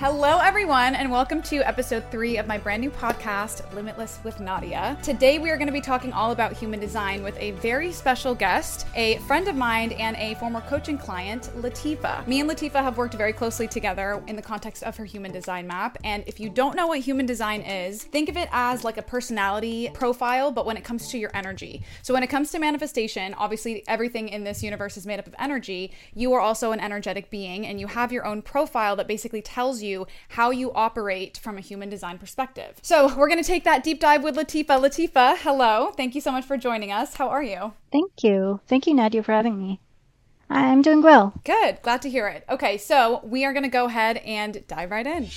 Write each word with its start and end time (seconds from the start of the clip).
Hello, 0.00 0.38
everyone, 0.38 0.94
and 0.94 1.10
welcome 1.10 1.42
to 1.42 1.56
episode 1.66 2.04
three 2.08 2.36
of 2.36 2.46
my 2.46 2.56
brand 2.56 2.80
new 2.80 2.88
podcast, 2.88 3.68
Limitless 3.74 4.20
with 4.22 4.38
Nadia. 4.38 4.96
Today, 5.02 5.40
we 5.40 5.50
are 5.50 5.56
going 5.56 5.66
to 5.66 5.72
be 5.72 5.80
talking 5.80 6.12
all 6.12 6.30
about 6.30 6.52
human 6.52 6.78
design 6.78 7.24
with 7.24 7.36
a 7.40 7.50
very 7.50 7.90
special 7.90 8.32
guest, 8.32 8.86
a 8.94 9.18
friend 9.26 9.48
of 9.48 9.56
mine 9.56 9.90
and 9.90 10.14
a 10.14 10.36
former 10.36 10.60
coaching 10.60 10.98
client, 10.98 11.50
Lateefah. 11.56 12.24
Me 12.28 12.38
and 12.38 12.48
Lateefah 12.48 12.80
have 12.80 12.96
worked 12.96 13.14
very 13.14 13.32
closely 13.32 13.66
together 13.66 14.22
in 14.28 14.36
the 14.36 14.40
context 14.40 14.84
of 14.84 14.96
her 14.96 15.04
human 15.04 15.32
design 15.32 15.66
map. 15.66 15.98
And 16.04 16.22
if 16.28 16.38
you 16.38 16.48
don't 16.48 16.76
know 16.76 16.86
what 16.86 17.00
human 17.00 17.26
design 17.26 17.62
is, 17.62 18.04
think 18.04 18.28
of 18.28 18.36
it 18.36 18.48
as 18.52 18.84
like 18.84 18.98
a 18.98 19.02
personality 19.02 19.90
profile, 19.94 20.52
but 20.52 20.64
when 20.64 20.76
it 20.76 20.84
comes 20.84 21.08
to 21.08 21.18
your 21.18 21.32
energy. 21.34 21.82
So, 22.02 22.14
when 22.14 22.22
it 22.22 22.28
comes 22.28 22.52
to 22.52 22.60
manifestation, 22.60 23.34
obviously, 23.34 23.82
everything 23.88 24.28
in 24.28 24.44
this 24.44 24.62
universe 24.62 24.96
is 24.96 25.08
made 25.08 25.18
up 25.18 25.26
of 25.26 25.34
energy. 25.40 25.90
You 26.14 26.32
are 26.34 26.40
also 26.40 26.70
an 26.70 26.78
energetic 26.78 27.30
being, 27.30 27.66
and 27.66 27.80
you 27.80 27.88
have 27.88 28.12
your 28.12 28.24
own 28.24 28.42
profile 28.42 28.94
that 28.94 29.08
basically 29.08 29.42
tells 29.42 29.82
you 29.82 29.87
you 29.88 30.06
how 30.28 30.50
you 30.50 30.72
operate 30.72 31.38
from 31.38 31.58
a 31.58 31.60
human 31.60 31.88
design 31.88 32.18
perspective. 32.18 32.78
So, 32.82 33.14
we're 33.16 33.28
going 33.28 33.42
to 33.42 33.46
take 33.46 33.64
that 33.64 33.82
deep 33.82 34.00
dive 34.00 34.22
with 34.22 34.36
Lateefah. 34.36 34.78
Lateefah, 34.80 35.38
hello. 35.38 35.92
Thank 35.96 36.14
you 36.14 36.20
so 36.20 36.30
much 36.30 36.44
for 36.44 36.56
joining 36.56 36.92
us. 36.92 37.14
How 37.14 37.28
are 37.28 37.42
you? 37.42 37.72
Thank 37.90 38.22
you. 38.22 38.60
Thank 38.68 38.86
you, 38.86 38.94
Nadia, 38.94 39.22
for 39.22 39.32
having 39.32 39.58
me. 39.58 39.80
I'm 40.50 40.82
doing 40.82 41.02
well. 41.02 41.34
Good. 41.44 41.82
Glad 41.82 42.02
to 42.02 42.10
hear 42.10 42.28
it. 42.28 42.44
Okay, 42.48 42.78
so 42.78 43.20
we 43.24 43.44
are 43.44 43.52
going 43.52 43.64
to 43.64 43.68
go 43.68 43.86
ahead 43.86 44.18
and 44.18 44.66
dive 44.66 44.90
right 44.90 45.06
in. 45.06 45.28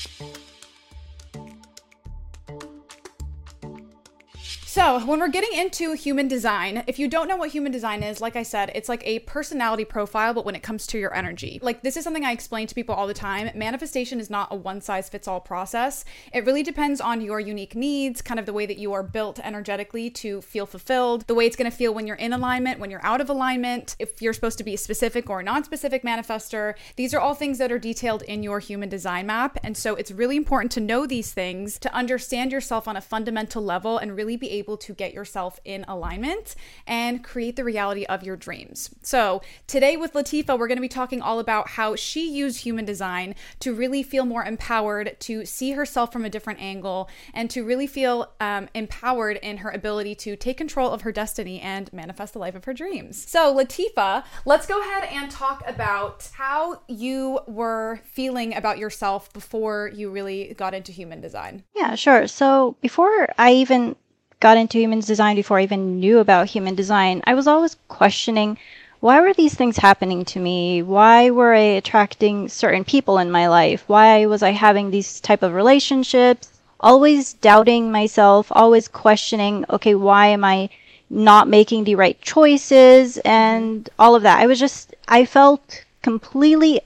So, 4.74 5.06
when 5.06 5.20
we're 5.20 5.28
getting 5.28 5.52
into 5.60 5.92
human 5.96 6.30
design, 6.30 6.86
if 6.88 6.98
you 6.98 7.10
don't 7.10 7.28
know 7.28 7.36
what 7.36 7.50
human 7.50 7.74
design 7.74 8.04
is, 8.04 8.22
like 8.22 8.38
I 8.38 8.44
said, 8.44 8.72
it's 8.74 8.88
like 8.88 9.06
a 9.06 9.20
personality 9.20 9.84
profile, 9.84 10.34
but 10.34 10.46
when 10.46 10.56
it 10.56 10.64
comes 10.64 10.88
to 10.88 10.98
your 10.98 11.14
energy. 11.14 11.60
Like, 11.62 11.84
this 11.84 11.98
is 11.98 12.06
something 12.06 12.24
I 12.24 12.32
explain 12.32 12.68
to 12.68 12.74
people 12.74 12.96
all 12.96 13.06
the 13.06 13.14
time. 13.14 13.50
Manifestation 13.54 14.22
is 14.22 14.30
not 14.30 14.48
a 14.50 14.56
one 14.56 14.80
size 14.80 15.10
fits 15.10 15.28
all 15.28 15.42
process. 15.42 16.06
It 16.32 16.46
really 16.46 16.64
depends 16.64 17.02
on 17.02 17.20
your 17.20 17.42
unique 17.42 17.76
needs, 17.76 18.22
kind 18.22 18.40
of 18.40 18.46
the 18.46 18.54
way 18.54 18.66
that 18.66 18.78
you 18.78 18.94
are 18.94 19.04
built 19.04 19.40
energetically 19.40 20.10
to 20.12 20.40
feel 20.40 20.66
fulfilled, 20.66 21.28
the 21.28 21.36
way 21.36 21.46
it's 21.46 21.58
going 21.58 21.70
to 21.70 21.76
feel 21.76 21.94
when 21.94 22.08
you're 22.08 22.16
in 22.16 22.32
alignment, 22.32 22.80
when 22.80 22.90
you're 22.90 23.06
out 23.06 23.20
of 23.20 23.30
alignment, 23.30 23.98
if 24.00 24.22
you're 24.22 24.32
supposed 24.32 24.58
to 24.60 24.64
be 24.64 24.76
a 24.76 24.78
specific 24.78 25.30
or 25.30 25.44
non 25.44 25.66
specific 25.66 26.02
manifester. 26.02 26.76
These 26.96 27.14
are 27.14 27.20
all 27.20 27.34
things 27.34 27.58
that 27.58 27.74
are 27.74 27.78
detailed 27.78 28.22
in 28.22 28.42
your 28.42 28.60
human 28.60 28.88
design 28.88 29.26
map. 29.26 29.58
And 29.64 29.76
so, 29.76 29.96
it's 29.96 30.12
really 30.14 30.38
important 30.38 30.72
to 30.72 30.80
know 30.80 31.06
these 31.06 31.34
things 31.34 31.78
to 31.80 31.94
understand 31.94 32.54
yourself 32.54 32.88
on 32.88 32.96
a 32.96 33.02
fundamental 33.02 33.62
level 33.62 33.98
and 33.98 34.16
really 34.16 34.38
be 34.38 34.50
able 34.50 34.61
able 34.62 34.78
to 34.78 34.94
get 34.94 35.14
yourself 35.14 35.60
in 35.66 35.84
alignment 35.88 36.56
and 36.86 37.24
create 37.24 37.56
the 37.56 37.64
reality 37.64 38.06
of 38.06 38.24
your 38.24 38.36
dreams. 38.36 38.90
So, 39.02 39.42
today 39.66 39.98
with 39.98 40.14
Lateefah, 40.14 40.58
we're 40.58 40.68
going 40.68 40.78
to 40.78 40.82
be 40.82 40.88
talking 41.02 41.22
all 41.22 41.40
about 41.40 41.70
how 41.70 41.96
she 41.96 42.30
used 42.30 42.62
human 42.62 42.86
design 42.86 43.34
to 43.60 43.74
really 43.74 44.04
feel 44.04 44.26
more 44.26 44.46
empowered, 44.46 45.18
to 45.22 45.46
see 45.46 45.72
herself 45.72 46.14
from 46.14 46.26
a 46.26 46.30
different 46.30 46.62
angle, 46.62 47.10
and 47.34 47.50
to 47.50 47.64
really 47.64 47.88
feel 47.88 48.32
um, 48.40 48.70
empowered 48.76 49.38
in 49.38 49.58
her 49.58 49.72
ability 49.72 50.14
to 50.16 50.36
take 50.36 50.58
control 50.58 50.92
of 50.92 51.02
her 51.02 51.12
destiny 51.12 51.60
and 51.60 51.92
manifest 51.92 52.34
the 52.34 52.40
life 52.40 52.56
of 52.56 52.66
her 52.66 52.74
dreams. 52.74 53.28
So, 53.28 53.54
Lateefah, 53.56 54.24
let's 54.46 54.68
go 54.68 54.80
ahead 54.80 55.10
and 55.12 55.32
talk 55.32 55.64
about 55.68 56.30
how 56.34 56.82
you 56.88 57.40
were 57.48 58.00
feeling 58.04 58.56
about 58.56 58.78
yourself 58.78 59.34
before 59.34 59.92
you 59.94 60.12
really 60.12 60.54
got 60.56 60.74
into 60.74 60.92
human 60.92 61.20
design. 61.20 61.64
Yeah, 61.76 61.96
sure. 61.96 62.28
So, 62.28 62.78
before 62.82 63.30
I 63.38 63.54
even 63.54 63.96
got 64.42 64.58
into 64.58 64.78
human 64.78 65.00
design, 65.00 65.38
before 65.38 65.60
I 65.60 65.64
even 65.64 66.02
knew 66.02 66.20
about 66.20 66.48
human 66.48 66.76
design, 66.76 67.22
I 67.26 67.34
was 67.34 67.48
always 67.48 67.78
questioning 67.88 68.58
why 69.00 69.22
were 69.22 69.34
these 69.34 69.56
things 69.56 69.78
happening 69.78 70.26
to 70.26 70.40
me? 70.40 70.84
Why 70.84 71.30
were 71.30 71.54
I 71.54 71.80
attracting 71.80 72.50
certain 72.50 72.84
people 72.84 73.18
in 73.18 73.32
my 73.32 73.48
life? 73.48 73.86
Why 73.88 74.26
was 74.26 74.44
I 74.44 74.52
having 74.52 74.92
these 74.92 75.22
type 75.22 75.42
of 75.42 75.54
relationships? 75.54 76.50
Always 76.80 77.34
doubting 77.34 77.92
myself, 77.92 78.52
always 78.52 78.90
questioning, 78.90 79.64
okay, 79.70 79.96
why 79.96 80.28
am 80.28 80.44
I 80.44 80.70
not 81.12 81.48
making 81.48 81.84
the 81.84 81.96
right 81.96 82.20
choices 82.22 83.18
and 83.20 83.90
all 84.00 84.16
of 84.16 84.24
that. 84.24 84.40
I 84.40 84.48
was 84.48 84.60
just 84.60 84.96
I 85.08 85.26
felt 85.26 85.84
completely 86.02 86.82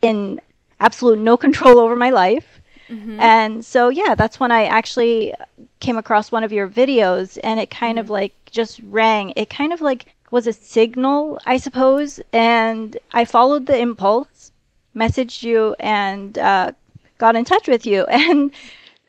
in 0.00 0.40
absolute 0.80 1.18
no 1.18 1.36
control 1.46 1.78
over 1.78 1.94
my 1.94 2.10
life. 2.10 2.51
Mm-hmm. 2.92 3.20
And 3.20 3.64
so, 3.64 3.88
yeah, 3.88 4.14
that's 4.14 4.38
when 4.38 4.52
I 4.52 4.64
actually 4.64 5.34
came 5.80 5.96
across 5.96 6.30
one 6.30 6.44
of 6.44 6.52
your 6.52 6.68
videos 6.68 7.38
and 7.42 7.58
it 7.58 7.70
kind 7.70 7.96
mm-hmm. 7.96 8.06
of 8.06 8.10
like 8.10 8.34
just 8.50 8.80
rang. 8.84 9.32
It 9.34 9.48
kind 9.48 9.72
of 9.72 9.80
like 9.80 10.14
was 10.30 10.46
a 10.46 10.52
signal, 10.52 11.38
I 11.46 11.56
suppose. 11.56 12.20
And 12.32 12.96
I 13.12 13.24
followed 13.24 13.66
the 13.66 13.78
impulse, 13.78 14.52
messaged 14.94 15.42
you, 15.42 15.74
and 15.80 16.36
uh, 16.38 16.72
got 17.18 17.36
in 17.36 17.44
touch 17.44 17.68
with 17.68 17.86
you. 17.86 18.06
And 18.10 18.52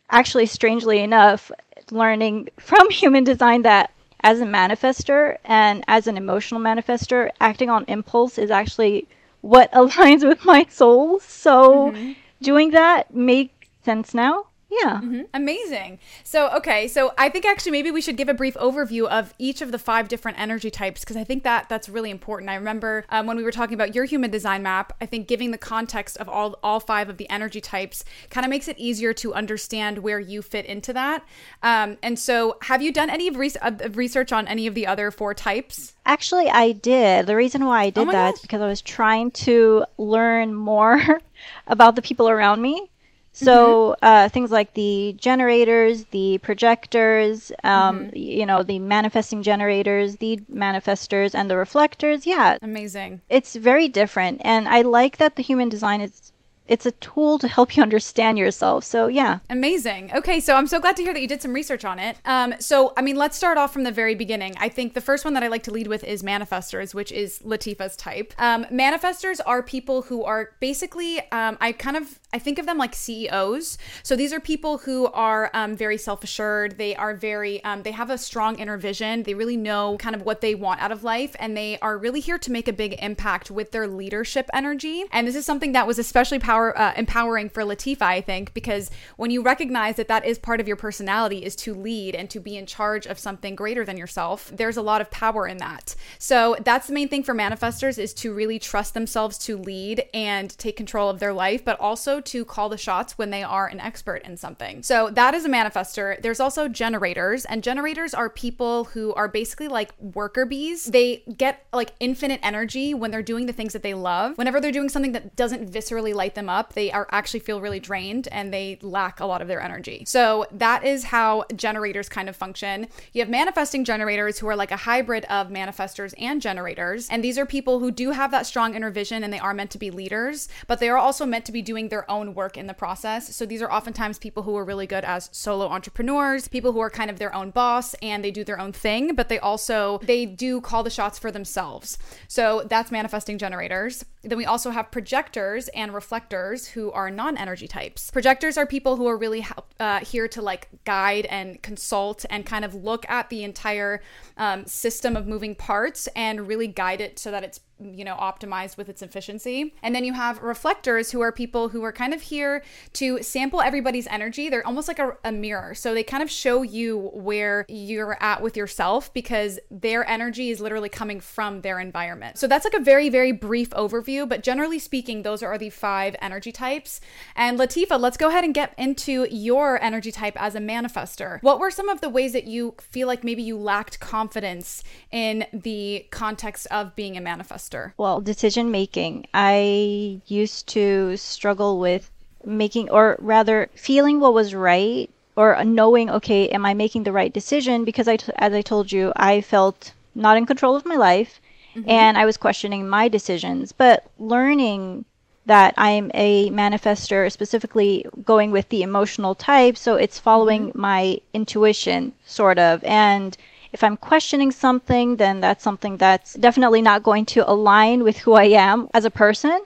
actually, 0.10 0.46
strangely 0.46 1.00
enough, 1.00 1.52
learning 1.92 2.50
from 2.60 2.90
human 3.02 3.24
design 3.24 3.64
that 3.64 3.92
as 4.22 4.40
a 4.40 4.46
manifester 4.46 5.38
and 5.44 5.84
as 5.88 6.08
an 6.08 6.16
emotional 6.16 6.62
manifester, 6.62 7.30
acting 7.42 7.70
on 7.70 7.84
impulse 7.88 8.38
is 8.38 8.52
actually 8.52 9.08
what 9.42 9.72
aligns 9.82 10.28
with 10.28 10.46
my 10.46 10.66
soul. 10.70 11.20
So 11.20 11.92
mm-hmm. 11.92 12.14
doing 12.42 12.72
that 12.72 13.14
made 13.14 13.50
sense 13.84 14.14
now. 14.14 14.48
Yeah. 14.82 15.02
Mm-hmm. 15.02 15.22
Amazing. 15.34 16.00
So, 16.24 16.50
okay. 16.56 16.88
So, 16.88 17.14
I 17.18 17.30
think 17.30 17.46
actually 17.46 17.74
maybe 17.74 17.92
we 17.92 18.02
should 18.02 18.18
give 18.18 18.30
a 18.30 18.34
brief 18.34 18.56
overview 18.56 19.08
of 19.08 19.34
each 19.38 19.62
of 19.62 19.72
the 19.72 19.78
five 19.78 20.08
different 20.08 20.40
energy 20.40 20.72
types 20.72 21.02
because 21.02 21.16
I 21.16 21.24
think 21.24 21.44
that 21.44 21.70
that's 21.70 21.88
really 21.88 22.10
important. 22.10 22.50
I 22.50 22.56
remember 22.56 23.06
um, 23.10 23.28
when 23.28 23.38
we 23.38 23.44
were 23.44 23.52
talking 23.52 23.76
about 23.76 23.94
your 23.94 24.06
human 24.06 24.32
design 24.32 24.64
map, 24.64 24.94
I 25.00 25.06
think 25.06 25.28
giving 25.28 25.52
the 25.52 25.58
context 25.58 26.18
of 26.18 26.28
all 26.28 26.58
all 26.64 26.80
five 26.80 27.08
of 27.08 27.18
the 27.18 27.30
energy 27.30 27.62
types 27.62 28.04
kind 28.30 28.46
of 28.46 28.50
makes 28.50 28.68
it 28.68 28.78
easier 28.80 29.14
to 29.14 29.34
understand 29.34 30.00
where 30.00 30.20
you 30.20 30.42
fit 30.42 30.66
into 30.66 30.92
that. 30.94 31.24
Um, 31.62 31.98
and 32.02 32.18
so, 32.18 32.58
have 32.64 32.82
you 32.82 32.92
done 32.92 33.10
any 33.10 33.28
of, 33.28 33.36
re- 33.36 33.52
of 33.62 33.96
research 33.98 34.32
on 34.32 34.48
any 34.48 34.66
of 34.66 34.74
the 34.74 34.88
other 34.88 35.12
four 35.12 35.36
types? 35.36 35.94
Actually, 36.06 36.50
I 36.50 36.72
did. 36.72 37.28
The 37.28 37.36
reason 37.36 37.66
why 37.66 37.84
I 37.84 37.90
did 37.92 38.08
oh 38.08 38.12
that 38.12 38.32
gosh. 38.32 38.34
is 38.36 38.42
because 38.42 38.62
I 38.62 38.68
was 38.68 38.82
trying 38.82 39.32
to 39.32 39.86
learn 39.98 40.56
more 40.56 41.22
about 41.68 41.96
the 41.96 42.02
people 42.02 42.28
around 42.28 42.62
me. 42.62 42.90
So 43.34 43.96
mm-hmm. 44.02 44.06
uh, 44.06 44.30
things 44.30 44.52
like 44.52 44.76
the 44.76 45.16
generators, 45.20 46.06
the 46.06 46.38
projectors, 46.38 47.52
um, 47.64 48.06
mm-hmm. 48.06 48.16
you 48.16 48.46
know, 48.46 48.64
the 48.64 48.80
manifesting 48.80 49.44
generators, 49.44 50.18
the 50.18 50.38
manifestors, 50.52 51.34
and 51.36 51.50
the 51.50 51.58
reflectors. 51.58 52.26
Yeah, 52.26 52.58
amazing. 52.62 53.22
It's 53.30 53.56
very 53.56 53.90
different, 53.90 54.42
and 54.46 54.70
I 54.70 54.82
like 54.82 55.18
that 55.18 55.36
the 55.36 55.44
human 55.44 55.68
design 55.68 56.00
is 56.02 56.32
it's 56.68 56.86
a 56.86 56.92
tool 56.92 57.38
to 57.40 57.48
help 57.48 57.76
you 57.76 57.84
understand 57.84 58.38
yourself. 58.38 58.84
So 58.84 59.08
yeah. 59.08 59.40
Amazing. 59.50 60.12
Okay, 60.14 60.40
so 60.40 60.56
I'm 60.56 60.68
so 60.68 60.80
glad 60.80 60.96
to 60.98 61.04
hear 61.04 61.14
that 61.14 61.22
you 61.22 61.28
did 61.28 61.42
some 61.42 61.54
research 61.54 61.84
on 61.84 62.00
it. 62.00 62.18
Um, 62.26 62.56
so 62.60 62.94
I 62.96 63.02
mean, 63.02 63.16
let's 63.18 63.36
start 63.36 63.58
off 63.58 63.74
from 63.74 63.84
the 63.84 63.92
very 63.92 64.16
beginning. 64.16 64.56
I 64.60 64.70
think 64.70 64.94
the 64.94 65.02
first 65.02 65.26
one 65.26 65.34
that 65.34 65.44
I 65.44 65.48
like 65.48 65.64
to 65.64 65.72
lead 65.72 65.88
with 65.88 66.04
is 66.04 66.24
manifestors, 66.24 66.94
which 66.94 67.12
is 67.12 67.40
Lateefah's 67.40 67.98
type. 67.98 68.34
Um, 68.38 68.66
manifestors 68.66 69.40
are 69.46 69.62
people 69.62 70.04
who 70.04 70.24
are 70.24 70.52
basically, 70.60 71.20
um, 71.32 71.58
I 71.60 71.74
kind 71.74 71.98
of, 71.98 72.20
I 72.34 72.40
think 72.40 72.58
of 72.58 72.66
them 72.66 72.78
like 72.78 72.96
CEOs. 72.96 73.78
So 74.02 74.16
these 74.16 74.34
are 74.34 74.40
people 74.40 74.80
who 74.80 75.06
are 75.08 75.52
um, 75.54 75.78
very 75.78 75.98
self-assured. 75.98 76.78
They 76.78 76.96
are 76.96 77.14
very, 77.14 77.64
um, 77.64 77.84
they 77.84 77.92
have 77.92 78.10
a 78.10 78.18
strong 78.18 78.58
inner 78.58 78.78
vision. 78.78 79.24
They 79.24 79.36
really 79.36 79.56
know 79.56 79.98
kind 80.00 80.16
of 80.16 80.24
what 80.24 80.42
they 80.42 80.56
want 80.56 80.82
out 80.82 80.92
of 80.92 81.04
life, 81.04 81.36
and 81.40 81.56
they 81.56 81.78
are 81.80 81.98
really 81.98 82.20
here 82.20 82.40
to 82.40 82.52
make 82.52 82.68
a 82.68 82.74
big 82.74 82.96
impact 83.00 83.52
with 83.52 83.72
their 83.72 83.88
leadership 83.88 84.50
energy. 84.54 85.06
And 85.12 85.28
this 85.28 85.36
is 85.36 85.46
something 85.46 85.74
that 85.74 85.86
was 85.86 86.00
especially 86.00 86.36
empower, 86.36 86.78
uh, 86.78 86.94
empowering 86.98 87.50
for 87.50 87.64
Lateefah, 87.64 88.02
I 88.02 88.22
think, 88.22 88.54
because 88.54 88.90
when 89.18 89.30
you 89.30 89.44
recognize 89.44 89.96
that 89.98 90.08
that 90.08 90.26
is 90.26 90.40
part 90.40 90.60
of 90.60 90.68
your 90.68 90.78
personality 90.78 91.46
is 91.46 91.56
to 91.58 91.76
lead 91.76 92.16
and 92.16 92.30
to 92.32 92.40
be 92.40 92.58
in 92.58 92.66
charge 92.66 93.06
of 93.06 93.20
something 93.20 93.56
greater 93.56 93.86
than 93.86 93.98
yourself, 93.98 94.52
there's 94.52 94.78
a 94.78 94.82
lot 94.82 95.02
of 95.02 95.12
power 95.12 95.48
in 95.48 95.58
that. 95.58 95.96
So 96.18 96.56
that's 96.64 96.88
the 96.88 96.94
main 96.94 97.10
thing 97.10 97.24
for 97.24 97.36
manifestors 97.36 98.00
is 98.00 98.14
to 98.16 98.34
really 98.34 98.58
trust 98.58 98.96
themselves 98.96 99.38
to 99.40 99.56
lead 99.58 100.06
and 100.14 100.58
take 100.58 100.76
control 100.76 101.10
of 101.10 101.20
their 101.20 101.34
life, 101.34 101.64
but 101.64 101.80
also 101.80 102.22
to 102.26 102.46
call 102.46 102.70
the 102.70 102.78
shots 102.78 103.18
when 103.18 103.32
they 103.32 103.42
are 103.42 103.68
an 103.68 103.80
expert 103.80 104.22
in 104.24 104.38
something. 104.38 104.84
So 104.84 105.10
that 105.10 105.34
is 105.34 105.46
a 105.46 105.50
manifestor. 105.50 106.22
There's 106.22 106.40
also 106.40 106.68
generators, 106.68 107.46
and 107.46 107.64
generators 107.64 108.14
are 108.14 108.30
people 108.30 108.86
who 108.86 109.14
are 109.16 109.28
basically 109.28 109.68
like 109.68 109.92
worker 110.00 110.46
bees. 110.46 110.86
They 110.86 111.24
get 111.36 111.66
like 111.74 111.94
infinite 112.00 112.40
energy 112.44 112.94
when 112.94 113.10
they're 113.10 113.24
doing 113.24 113.48
the 113.48 113.54
things 113.54 113.74
that 113.74 113.82
they 113.82 113.96
love. 113.96 114.38
Whenever 114.38 114.62
they're 114.62 114.72
doing 114.72 114.90
something 114.90 115.14
that 115.14 115.36
doesn't 115.36 115.72
viscerally 115.72 116.14
light 116.14 116.36
them 116.36 116.44
them 116.44 116.50
up, 116.50 116.74
they 116.74 116.92
are 116.92 117.08
actually 117.12 117.40
feel 117.40 117.62
really 117.62 117.80
drained 117.80 118.28
and 118.32 118.54
they 118.54 118.78
lack 118.82 119.20
a 119.20 119.26
lot 119.26 119.42
of 119.42 119.48
their 119.48 119.62
energy. 119.62 120.04
So 120.06 120.46
that 120.52 120.84
is 120.84 121.06
how 121.06 121.46
generators 121.56 122.10
kind 122.10 122.28
of 122.28 122.36
function. 122.36 122.88
You 123.14 123.22
have 123.22 123.30
manifesting 123.30 123.86
generators 123.86 124.40
who 124.40 124.48
are 124.48 124.56
like 124.56 124.72
a 124.72 124.78
hybrid 124.78 125.26
of 125.26 125.48
manifestors 125.48 126.14
and 126.18 126.42
generators. 126.42 127.08
And 127.10 127.24
these 127.24 127.38
are 127.38 127.46
people 127.46 127.80
who 127.80 127.92
do 127.92 128.12
have 128.12 128.32
that 128.32 128.46
strong 128.46 128.76
inner 128.76 128.92
vision 128.92 129.24
and 129.24 129.32
they 129.32 129.40
are 129.40 129.54
meant 129.54 129.72
to 129.72 129.78
be 129.78 129.90
leaders, 129.90 130.50
but 130.68 130.80
they 130.80 130.90
are 130.90 130.98
also 130.98 131.26
meant 131.26 131.46
to 131.46 131.52
be 131.52 131.62
doing 131.62 131.88
their 131.88 132.10
own 132.12 132.13
work 132.22 132.58
in 132.58 132.68
the 132.68 132.74
process. 132.74 133.36
So 133.36 133.46
these 133.46 133.62
are 133.62 133.72
oftentimes 133.72 134.20
people 134.20 134.44
who 134.44 134.56
are 134.56 134.66
really 134.66 134.88
good 134.88 135.04
as 135.04 135.30
solo 135.32 135.68
entrepreneurs, 135.68 136.48
people 136.48 136.72
who 136.72 136.80
are 136.80 136.90
kind 136.90 137.10
of 137.10 137.20
their 137.20 137.34
own 137.34 137.52
boss 137.52 137.94
and 138.02 138.24
they 138.24 138.32
do 138.32 138.44
their 138.44 138.60
own 138.60 138.72
thing, 138.72 139.16
but 139.16 139.30
they 139.30 139.40
also 139.40 140.00
they 140.04 140.26
do 140.26 140.62
call 140.62 140.84
the 140.84 140.90
shots 140.90 141.20
for 141.20 141.32
themselves. 141.32 141.98
So 142.28 142.64
that's 142.70 142.92
manifesting 142.92 143.38
generators. 143.38 144.06
Then 144.24 144.38
we 144.38 144.46
also 144.46 144.70
have 144.70 144.90
projectors 144.90 145.68
and 145.70 145.94
reflectors 145.94 146.68
who 146.68 146.92
are 146.92 147.12
non-energy 147.12 147.68
types. 147.68 148.10
Projectors 148.12 148.58
are 148.58 148.66
people 148.66 148.96
who 148.96 149.08
are 149.08 149.18
really 149.18 149.46
uh, 149.80 150.00
here 150.00 150.28
to 150.30 150.42
like 150.42 150.70
guide 150.86 151.26
and 151.26 151.62
consult 151.62 152.26
and 152.30 152.46
kind 152.46 152.64
of 152.64 152.74
look 152.74 153.06
at 153.10 153.30
the 153.30 153.44
entire 153.44 154.02
um, 154.38 154.66
system 154.66 155.18
of 155.18 155.28
moving 155.28 155.56
parts 155.56 156.08
and 156.16 156.48
really 156.48 156.68
guide 156.68 157.02
it 157.02 157.20
so 157.20 157.32
that 157.32 157.44
it's 157.44 157.60
you 157.84 158.06
know 158.06 158.16
optimized 158.16 158.78
with 158.78 158.90
its 158.90 159.02
efficiency. 159.02 159.74
And 159.82 159.96
then 159.96 160.04
you 160.04 160.14
have 160.14 160.42
reflectors 160.42 161.12
who 161.12 161.22
are 161.22 161.32
people 161.32 161.70
who 161.70 161.84
are 161.84 161.92
kind 161.92 162.14
of 162.14 162.22
here 162.22 162.64
to 162.94 163.22
sample 163.22 163.62
everybody's 163.62 164.08
energy. 164.08 164.50
They're 164.50 164.66
almost 164.66 164.88
like 164.88 165.00
a, 165.00 165.18
a, 165.24 165.32
mirror. 165.32 165.74
So 165.74 165.94
they 165.94 166.04
kind 166.04 166.22
of 166.22 166.30
show 166.30 166.62
you 166.62 167.10
where 167.14 167.66
you're 167.68 168.18
at 168.22 168.42
with 168.42 168.56
yourself 168.56 169.14
because 169.14 169.60
their 169.72 170.08
energy 170.08 170.52
is 170.52 170.62
literally 170.62 170.90
coming 170.90 171.20
from 171.20 171.62
their 171.62 171.80
environment. 171.80 172.38
So 172.38 172.48
that's 172.48 172.66
like 172.66 172.74
a 172.74 172.80
very 172.80 173.10
very 173.10 173.32
brief 173.32 173.72
overview 173.72 174.28
but 174.28 174.44
generally 174.44 174.80
speaking 174.80 175.24
those 175.24 175.42
are 175.42 175.58
the 175.58 175.70
five 175.70 176.16
energy 176.22 176.52
types. 176.52 177.02
And 177.36 177.60
lateefah 177.60 178.00
let's 178.00 178.18
go 178.18 178.30
ahead 178.30 178.44
and 178.44 178.54
get 178.54 178.74
into 178.78 179.28
your 179.30 179.82
energy 179.82 180.12
type 180.12 180.40
as 180.42 180.56
a 180.56 180.60
manifester. 180.60 181.42
What 181.42 181.60
were 181.60 181.72
some 181.72 181.90
of 181.90 182.02
the 182.02 182.10
ways 182.10 182.34
that 182.34 182.46
you 182.46 182.76
feel 182.80 183.08
like 183.08 183.24
maybe 183.24 183.42
you 183.42 183.58
lacked 183.58 184.00
confidence 184.00 184.84
in 185.12 185.46
the 185.52 186.06
context 186.12 186.68
of 186.70 186.96
being 186.96 187.18
a 187.18 187.22
manifester 187.22 187.73
well, 187.98 188.22
decision 188.22 188.72
making. 188.72 189.28
I 189.34 190.22
used 190.28 190.68
to 190.70 191.18
struggle 191.18 191.80
with 191.80 192.10
making, 192.46 192.90
or 192.90 193.18
rather, 193.20 193.70
feeling 193.76 194.20
what 194.20 194.34
was 194.34 194.54
right 194.56 195.10
or 195.36 195.64
knowing, 195.64 196.10
okay, 196.10 196.50
am 196.50 196.66
I 196.66 196.74
making 196.74 197.04
the 197.04 197.12
right 197.12 197.34
decision? 197.34 197.86
Because 197.86 198.08
I, 198.08 198.18
as 198.36 198.54
I 198.54 198.62
told 198.62 198.92
you, 198.92 199.12
I 199.16 199.42
felt 199.42 199.94
not 200.16 200.38
in 200.38 200.46
control 200.46 200.76
of 200.76 200.86
my 200.86 200.96
life 200.96 201.42
mm-hmm. 201.76 201.90
and 201.90 202.18
I 202.18 202.26
was 202.26 202.38
questioning 202.38 202.88
my 202.88 203.08
decisions. 203.08 203.72
But 203.72 204.06
learning 204.20 205.06
that 205.46 205.74
I'm 205.78 206.10
a 206.14 206.50
manifester, 206.52 207.30
specifically 207.32 208.06
going 208.24 208.52
with 208.52 208.70
the 208.70 208.84
emotional 208.84 209.36
type, 209.36 209.76
so 209.78 209.96
it's 209.96 210.20
following 210.20 210.70
mm-hmm. 210.70 210.82
my 210.82 211.20
intuition, 211.34 212.14
sort 212.26 212.60
of. 212.60 212.84
And 212.84 213.36
if 213.74 213.84
I'm 213.84 213.98
questioning 213.98 214.52
something, 214.52 215.16
then 215.18 215.42
that's 215.42 215.64
something 215.64 215.98
that's 215.98 216.36
definitely 216.36 216.82
not 216.82 217.02
going 217.04 217.26
to 217.34 217.50
align 217.50 218.04
with 218.04 218.18
who 218.20 218.34
I 218.34 218.46
am 218.46 218.88
as 218.94 219.04
a 219.04 219.10
person. 219.10 219.60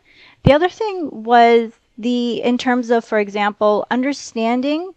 The 0.43 0.53
other 0.53 0.69
thing 0.69 1.23
was 1.23 1.73
the, 1.97 2.41
in 2.41 2.57
terms 2.57 2.89
of, 2.89 3.03
for 3.03 3.19
example, 3.19 3.85
understanding 3.91 4.93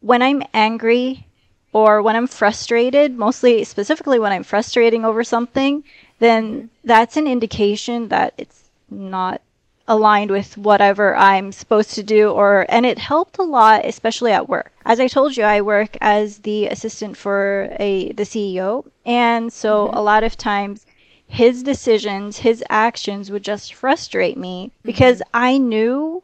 when 0.00 0.22
I'm 0.22 0.44
angry 0.54 1.26
or 1.72 2.00
when 2.00 2.14
I'm 2.14 2.28
frustrated, 2.28 3.18
mostly 3.18 3.64
specifically 3.64 4.20
when 4.20 4.32
I'm 4.32 4.44
frustrating 4.44 5.04
over 5.04 5.24
something, 5.24 5.82
then 6.20 6.70
that's 6.84 7.16
an 7.16 7.26
indication 7.26 8.08
that 8.08 8.32
it's 8.38 8.70
not 8.90 9.42
aligned 9.88 10.30
with 10.30 10.56
whatever 10.58 11.16
I'm 11.16 11.50
supposed 11.50 11.94
to 11.94 12.02
do 12.02 12.30
or 12.30 12.66
and 12.68 12.84
it 12.84 12.98
helped 12.98 13.38
a 13.38 13.42
lot 13.42 13.86
especially 13.86 14.32
at 14.32 14.48
work. 14.48 14.70
As 14.84 15.00
I 15.00 15.08
told 15.08 15.36
you 15.36 15.44
I 15.44 15.62
work 15.62 15.96
as 16.00 16.38
the 16.38 16.66
assistant 16.66 17.16
for 17.16 17.74
a 17.80 18.12
the 18.12 18.24
CEO 18.24 18.86
and 19.06 19.50
so 19.52 19.86
mm-hmm. 19.86 19.96
a 19.96 20.02
lot 20.02 20.24
of 20.24 20.36
times 20.36 20.84
his 21.26 21.62
decisions, 21.62 22.38
his 22.38 22.62
actions 22.68 23.30
would 23.30 23.42
just 23.42 23.74
frustrate 23.74 24.36
me 24.36 24.66
mm-hmm. 24.66 24.86
because 24.86 25.22
I 25.32 25.56
knew 25.56 26.22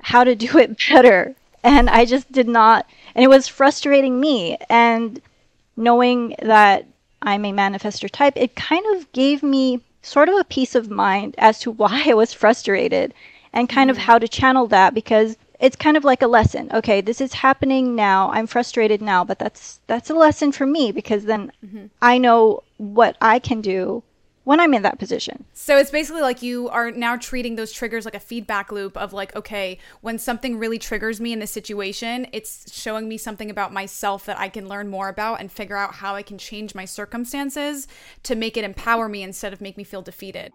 how 0.00 0.24
to 0.24 0.34
do 0.34 0.58
it 0.58 0.76
better 0.88 1.36
and 1.62 1.88
I 1.88 2.04
just 2.04 2.30
did 2.32 2.48
not 2.48 2.84
and 3.14 3.24
it 3.24 3.28
was 3.28 3.46
frustrating 3.46 4.18
me 4.18 4.58
and 4.68 5.22
knowing 5.76 6.34
that 6.42 6.86
I'm 7.22 7.44
a 7.44 7.52
manifester 7.52 8.10
type 8.10 8.34
it 8.36 8.56
kind 8.56 8.84
of 8.96 9.10
gave 9.12 9.44
me 9.44 9.82
sort 10.04 10.28
of 10.28 10.38
a 10.38 10.44
peace 10.44 10.74
of 10.74 10.90
mind 10.90 11.34
as 11.38 11.58
to 11.60 11.70
why 11.80 12.04
I 12.06 12.14
was 12.14 12.32
frustrated 12.32 13.14
and 13.52 13.68
kind 13.68 13.90
mm-hmm. 13.90 13.98
of 13.98 14.04
how 14.04 14.18
to 14.18 14.28
channel 14.28 14.66
that 14.68 14.94
because 14.94 15.36
it's 15.60 15.76
kind 15.76 15.96
of 15.96 16.04
like 16.04 16.22
a 16.22 16.26
lesson. 16.26 16.68
Okay, 16.72 17.00
this 17.00 17.20
is 17.20 17.32
happening 17.32 17.94
now. 17.94 18.30
I'm 18.30 18.46
frustrated 18.46 19.00
now, 19.00 19.24
but 19.24 19.38
that's 19.38 19.80
that's 19.86 20.10
a 20.10 20.14
lesson 20.14 20.52
for 20.52 20.66
me 20.66 20.92
because 20.92 21.24
then 21.24 21.52
mm-hmm. 21.64 21.86
I 22.02 22.18
know 22.18 22.62
what 22.76 23.16
I 23.20 23.38
can 23.38 23.60
do 23.60 24.02
when 24.44 24.60
I'm 24.60 24.74
in 24.74 24.82
that 24.82 24.98
position. 24.98 25.44
So 25.52 25.76
it's 25.76 25.90
basically 25.90 26.22
like 26.22 26.42
you 26.42 26.68
are 26.68 26.90
now 26.90 27.16
treating 27.16 27.56
those 27.56 27.72
triggers 27.72 28.04
like 28.04 28.14
a 28.14 28.20
feedback 28.20 28.70
loop 28.70 28.96
of 28.96 29.12
like, 29.12 29.34
okay, 29.34 29.78
when 30.02 30.18
something 30.18 30.58
really 30.58 30.78
triggers 30.78 31.20
me 31.20 31.32
in 31.32 31.38
this 31.38 31.50
situation, 31.50 32.26
it's 32.32 32.72
showing 32.72 33.08
me 33.08 33.18
something 33.18 33.50
about 33.50 33.72
myself 33.72 34.26
that 34.26 34.38
I 34.38 34.48
can 34.48 34.68
learn 34.68 34.88
more 34.88 35.08
about 35.08 35.40
and 35.40 35.50
figure 35.50 35.76
out 35.76 35.94
how 35.94 36.14
I 36.14 36.22
can 36.22 36.38
change 36.38 36.74
my 36.74 36.84
circumstances 36.84 37.88
to 38.24 38.34
make 38.34 38.56
it 38.56 38.64
empower 38.64 39.08
me 39.08 39.22
instead 39.22 39.52
of 39.52 39.60
make 39.60 39.76
me 39.76 39.84
feel 39.84 40.02
defeated. 40.02 40.52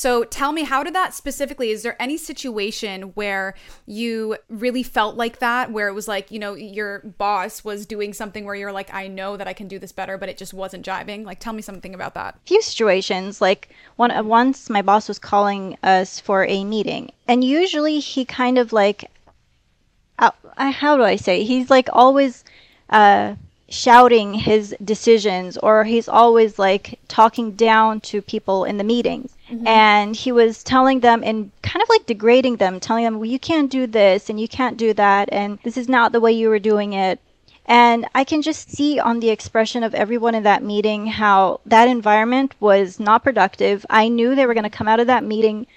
So 0.00 0.24
tell 0.24 0.52
me, 0.52 0.62
how 0.62 0.82
did 0.82 0.94
that 0.94 1.12
specifically? 1.12 1.68
Is 1.68 1.82
there 1.82 2.00
any 2.00 2.16
situation 2.16 3.02
where 3.16 3.52
you 3.84 4.38
really 4.48 4.82
felt 4.82 5.16
like 5.16 5.40
that, 5.40 5.72
where 5.72 5.88
it 5.88 5.92
was 5.92 6.08
like, 6.08 6.30
you 6.30 6.38
know, 6.38 6.54
your 6.54 7.00
boss 7.00 7.64
was 7.64 7.84
doing 7.84 8.14
something 8.14 8.46
where 8.46 8.54
you're 8.54 8.72
like, 8.72 8.94
I 8.94 9.08
know 9.08 9.36
that 9.36 9.46
I 9.46 9.52
can 9.52 9.68
do 9.68 9.78
this 9.78 9.92
better, 9.92 10.16
but 10.16 10.30
it 10.30 10.38
just 10.38 10.54
wasn't 10.54 10.86
jiving? 10.86 11.26
Like, 11.26 11.38
tell 11.38 11.52
me 11.52 11.60
something 11.60 11.94
about 11.94 12.14
that. 12.14 12.36
A 12.36 12.38
Few 12.46 12.62
situations. 12.62 13.42
Like, 13.42 13.68
one 13.96 14.10
uh, 14.10 14.22
once 14.22 14.70
my 14.70 14.80
boss 14.80 15.06
was 15.06 15.18
calling 15.18 15.76
us 15.82 16.18
for 16.18 16.46
a 16.46 16.64
meeting, 16.64 17.12
and 17.28 17.44
usually 17.44 18.00
he 18.00 18.24
kind 18.24 18.56
of 18.56 18.72
like, 18.72 19.04
uh, 20.18 20.30
how 20.56 20.96
do 20.96 21.02
I 21.02 21.16
say? 21.16 21.44
He's 21.44 21.68
like 21.68 21.90
always. 21.92 22.42
Uh, 22.88 23.34
shouting 23.72 24.34
his 24.34 24.74
decisions 24.82 25.56
or 25.58 25.84
he's 25.84 26.08
always 26.08 26.58
like 26.58 26.98
talking 27.06 27.52
down 27.52 28.00
to 28.00 28.20
people 28.20 28.64
in 28.64 28.78
the 28.78 28.82
meetings 28.82 29.36
mm-hmm. 29.50 29.66
and 29.66 30.16
he 30.16 30.32
was 30.32 30.62
telling 30.62 31.00
them 31.00 31.22
and 31.24 31.50
kind 31.62 31.82
of 31.82 31.88
like 31.88 32.06
degrading 32.06 32.56
them 32.56 32.80
telling 32.80 33.04
them 33.04 33.18
well 33.18 33.24
you 33.24 33.38
can't 33.38 33.70
do 33.70 33.86
this 33.86 34.30
and 34.30 34.40
you 34.40 34.48
can't 34.48 34.76
do 34.76 34.92
that 34.94 35.28
and 35.32 35.58
this 35.64 35.76
is 35.76 35.88
not 35.88 36.12
the 36.12 36.20
way 36.20 36.32
you 36.32 36.48
were 36.48 36.58
doing 36.58 36.92
it 36.92 37.20
and 37.66 38.06
I 38.14 38.24
can 38.24 38.42
just 38.42 38.70
see 38.70 38.98
on 38.98 39.20
the 39.20 39.30
expression 39.30 39.84
of 39.84 39.94
everyone 39.94 40.34
in 40.34 40.42
that 40.42 40.64
meeting 40.64 41.06
how 41.06 41.60
that 41.66 41.86
environment 41.86 42.52
was 42.58 42.98
not 42.98 43.22
productive. 43.22 43.86
I 43.88 44.08
knew 44.08 44.34
they 44.34 44.44
were 44.44 44.54
going 44.54 44.64
to 44.64 44.70
come 44.70 44.88
out 44.88 44.98
of 44.98 45.06
that 45.06 45.22
meeting 45.22 45.68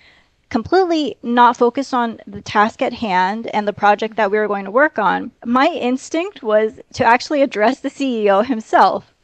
completely 0.54 1.18
not 1.24 1.58
focused 1.58 1.96
on 1.96 2.20
the 2.28 2.40
task 2.40 2.84
at 2.84 2.94
hand 2.94 3.48
and 3.56 3.68
the 3.68 3.74
project 3.74 4.16
that 4.16 4.30
we 4.30 4.38
were 4.38 4.48
going 4.48 4.66
to 4.66 4.70
work 4.70 5.00
on, 5.00 5.32
my 5.44 5.66
instinct 5.68 6.44
was 6.44 6.80
to 6.94 7.04
actually 7.04 7.42
address 7.42 7.80
the 7.80 7.90
CEO 7.90 8.46
himself. 8.46 9.16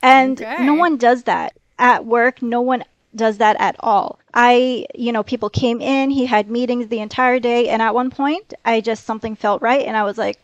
And 0.00 0.40
okay. 0.40 0.64
no 0.64 0.74
one 0.74 0.96
does 0.96 1.24
that 1.24 1.54
at 1.76 2.06
work. 2.06 2.40
No 2.40 2.60
one 2.60 2.84
does 3.16 3.38
that 3.38 3.56
at 3.58 3.76
all. 3.80 4.18
I, 4.34 4.86
you 4.94 5.12
know, 5.12 5.22
people 5.22 5.50
came 5.50 5.80
in, 5.80 6.10
he 6.10 6.26
had 6.26 6.50
meetings 6.50 6.88
the 6.88 7.00
entire 7.00 7.40
day, 7.40 7.68
and 7.68 7.82
at 7.82 7.94
one 7.94 8.10
point, 8.10 8.54
I 8.64 8.80
just 8.80 9.04
something 9.04 9.36
felt 9.36 9.62
right, 9.62 9.86
and 9.86 9.96
I 9.96 10.04
was 10.04 10.18
like, 10.18 10.38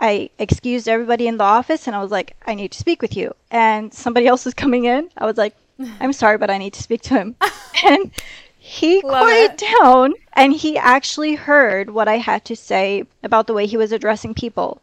I 0.00 0.30
excused 0.38 0.88
everybody 0.88 1.26
in 1.26 1.36
the 1.36 1.44
office, 1.44 1.86
and 1.86 1.94
I 1.94 2.02
was 2.02 2.10
like, 2.10 2.36
I 2.46 2.54
need 2.54 2.72
to 2.72 2.78
speak 2.78 3.02
with 3.02 3.16
you. 3.16 3.34
And 3.50 3.92
somebody 3.92 4.26
else 4.26 4.44
was 4.44 4.54
coming 4.62 4.84
in. 4.84 5.10
I 5.16 5.26
was 5.26 5.36
like, 5.36 5.54
I'm 6.00 6.12
sorry, 6.12 6.38
but 6.38 6.50
I 6.50 6.58
need 6.58 6.74
to 6.74 6.82
speak 6.82 7.02
to 7.02 7.14
him. 7.14 7.36
and 7.84 8.10
he 8.58 9.00
Love 9.02 9.22
quieted 9.22 9.56
down 9.56 10.14
and 10.34 10.52
he 10.52 10.76
actually 10.76 11.34
heard 11.36 11.88
what 11.88 12.06
I 12.06 12.18
had 12.18 12.44
to 12.46 12.56
say 12.56 13.04
about 13.22 13.46
the 13.46 13.54
way 13.54 13.66
he 13.66 13.78
was 13.78 13.92
addressing 13.92 14.34
people. 14.34 14.82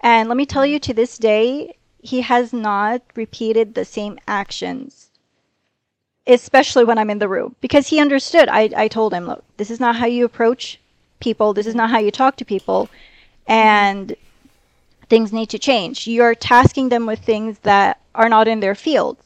And 0.00 0.28
let 0.28 0.36
me 0.36 0.44
tell 0.44 0.64
mm-hmm. 0.64 0.72
you, 0.72 0.78
to 0.80 0.94
this 0.94 1.16
day, 1.16 1.76
he 2.02 2.20
has 2.20 2.52
not 2.52 3.02
repeated 3.14 3.74
the 3.74 3.84
same 3.84 4.18
actions, 4.26 5.08
especially 6.26 6.84
when 6.84 6.98
I'm 6.98 7.10
in 7.10 7.18
the 7.18 7.28
room, 7.28 7.56
because 7.60 7.88
he 7.88 8.00
understood. 8.00 8.48
I, 8.48 8.70
I 8.76 8.88
told 8.88 9.12
him, 9.12 9.26
look, 9.26 9.44
this 9.56 9.70
is 9.70 9.80
not 9.80 9.96
how 9.96 10.06
you 10.06 10.24
approach 10.24 10.78
people, 11.20 11.52
this 11.52 11.66
is 11.66 11.74
not 11.74 11.90
how 11.90 11.98
you 11.98 12.10
talk 12.10 12.36
to 12.36 12.44
people, 12.44 12.88
and 13.46 14.14
things 15.08 15.32
need 15.32 15.50
to 15.50 15.58
change. 15.58 16.06
You're 16.06 16.34
tasking 16.34 16.88
them 16.88 17.06
with 17.06 17.20
things 17.20 17.58
that 17.60 18.00
are 18.14 18.28
not 18.28 18.48
in 18.48 18.60
their 18.60 18.74
fields. 18.74 19.22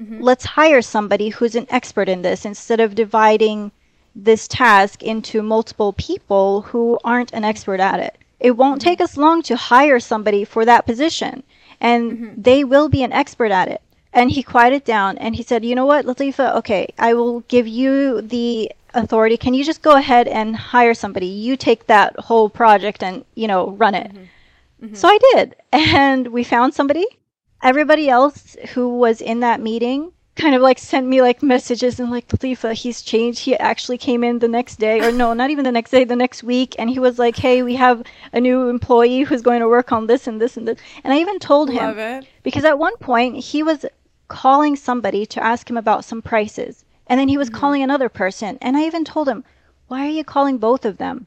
Mm-hmm. 0.00 0.22
Let's 0.22 0.44
hire 0.44 0.82
somebody 0.82 1.28
who's 1.30 1.56
an 1.56 1.66
expert 1.70 2.08
in 2.08 2.22
this 2.22 2.44
instead 2.44 2.80
of 2.80 2.94
dividing 2.94 3.72
this 4.14 4.48
task 4.48 5.02
into 5.02 5.42
multiple 5.42 5.92
people 5.92 6.62
who 6.62 6.98
aren't 7.04 7.32
an 7.32 7.44
expert 7.44 7.80
at 7.80 8.00
it. 8.00 8.16
It 8.40 8.52
won't 8.52 8.80
mm-hmm. 8.80 8.88
take 8.88 9.00
us 9.00 9.16
long 9.16 9.42
to 9.42 9.56
hire 9.56 10.00
somebody 10.00 10.44
for 10.44 10.64
that 10.64 10.86
position, 10.86 11.42
and 11.80 12.12
mm-hmm. 12.12 12.40
they 12.40 12.62
will 12.64 12.88
be 12.88 13.02
an 13.02 13.12
expert 13.12 13.50
at 13.50 13.68
it. 13.68 13.82
And 14.18 14.32
he 14.32 14.42
quieted 14.42 14.82
down 14.82 15.16
and 15.18 15.36
he 15.36 15.44
said, 15.44 15.64
You 15.64 15.76
know 15.76 15.86
what, 15.86 16.04
Lateefah, 16.04 16.56
okay, 16.56 16.88
I 16.98 17.14
will 17.14 17.40
give 17.40 17.68
you 17.68 18.20
the 18.20 18.72
authority. 18.92 19.36
Can 19.36 19.54
you 19.54 19.64
just 19.64 19.80
go 19.80 19.94
ahead 19.94 20.26
and 20.26 20.56
hire 20.56 20.94
somebody? 20.94 21.26
You 21.26 21.56
take 21.56 21.86
that 21.86 22.18
whole 22.18 22.50
project 22.50 23.02
and, 23.02 23.24
you 23.36 23.46
know, 23.46 23.70
run 23.70 23.94
it. 23.94 24.12
Mm-hmm. 24.12 24.86
Mm-hmm. 24.86 24.94
So 24.94 25.08
I 25.08 25.18
did. 25.32 25.54
And 25.72 26.28
we 26.28 26.42
found 26.42 26.74
somebody. 26.74 27.06
Everybody 27.62 28.08
else 28.08 28.56
who 28.74 28.98
was 28.98 29.20
in 29.20 29.40
that 29.40 29.60
meeting 29.60 30.12
kind 30.38 30.54
of 30.54 30.62
like 30.62 30.78
sent 30.78 31.06
me 31.06 31.20
like 31.20 31.42
messages 31.42 32.00
and 32.00 32.10
like 32.10 32.28
Lateefah, 32.28 32.72
he's 32.72 33.02
changed. 33.02 33.40
He 33.40 33.56
actually 33.56 33.98
came 33.98 34.22
in 34.24 34.38
the 34.38 34.48
next 34.48 34.76
day, 34.76 35.00
or 35.00 35.12
no, 35.12 35.34
not 35.34 35.50
even 35.50 35.64
the 35.64 35.72
next 35.72 35.90
day, 35.90 36.04
the 36.04 36.16
next 36.16 36.42
week, 36.42 36.76
and 36.78 36.88
he 36.88 36.98
was 36.98 37.18
like, 37.18 37.36
"Hey, 37.36 37.62
we 37.62 37.74
have 37.74 38.02
a 38.32 38.40
new 38.40 38.68
employee 38.68 39.22
who's 39.22 39.42
going 39.42 39.60
to 39.60 39.68
work 39.68 39.92
on 39.92 40.06
this 40.06 40.26
and 40.26 40.40
this 40.40 40.56
and 40.56 40.66
this." 40.66 40.78
And 41.04 41.12
I 41.12 41.18
even 41.18 41.38
told 41.38 41.68
Love 41.70 41.96
him 41.96 42.22
it. 42.22 42.28
because 42.44 42.64
at 42.64 42.78
one 42.78 42.96
point 42.98 43.36
he 43.36 43.62
was 43.62 43.84
calling 44.28 44.76
somebody 44.76 45.26
to 45.26 45.42
ask 45.42 45.68
him 45.68 45.76
about 45.76 46.04
some 46.04 46.22
prices, 46.22 46.84
and 47.06 47.18
then 47.18 47.28
he 47.28 47.36
was 47.36 47.48
mm-hmm. 47.48 47.58
calling 47.58 47.82
another 47.82 48.08
person, 48.08 48.58
and 48.60 48.76
I 48.76 48.84
even 48.84 49.04
told 49.04 49.28
him, 49.28 49.44
"Why 49.88 50.06
are 50.06 50.10
you 50.10 50.22
calling 50.22 50.58
both 50.58 50.84
of 50.84 50.98
them?" 50.98 51.26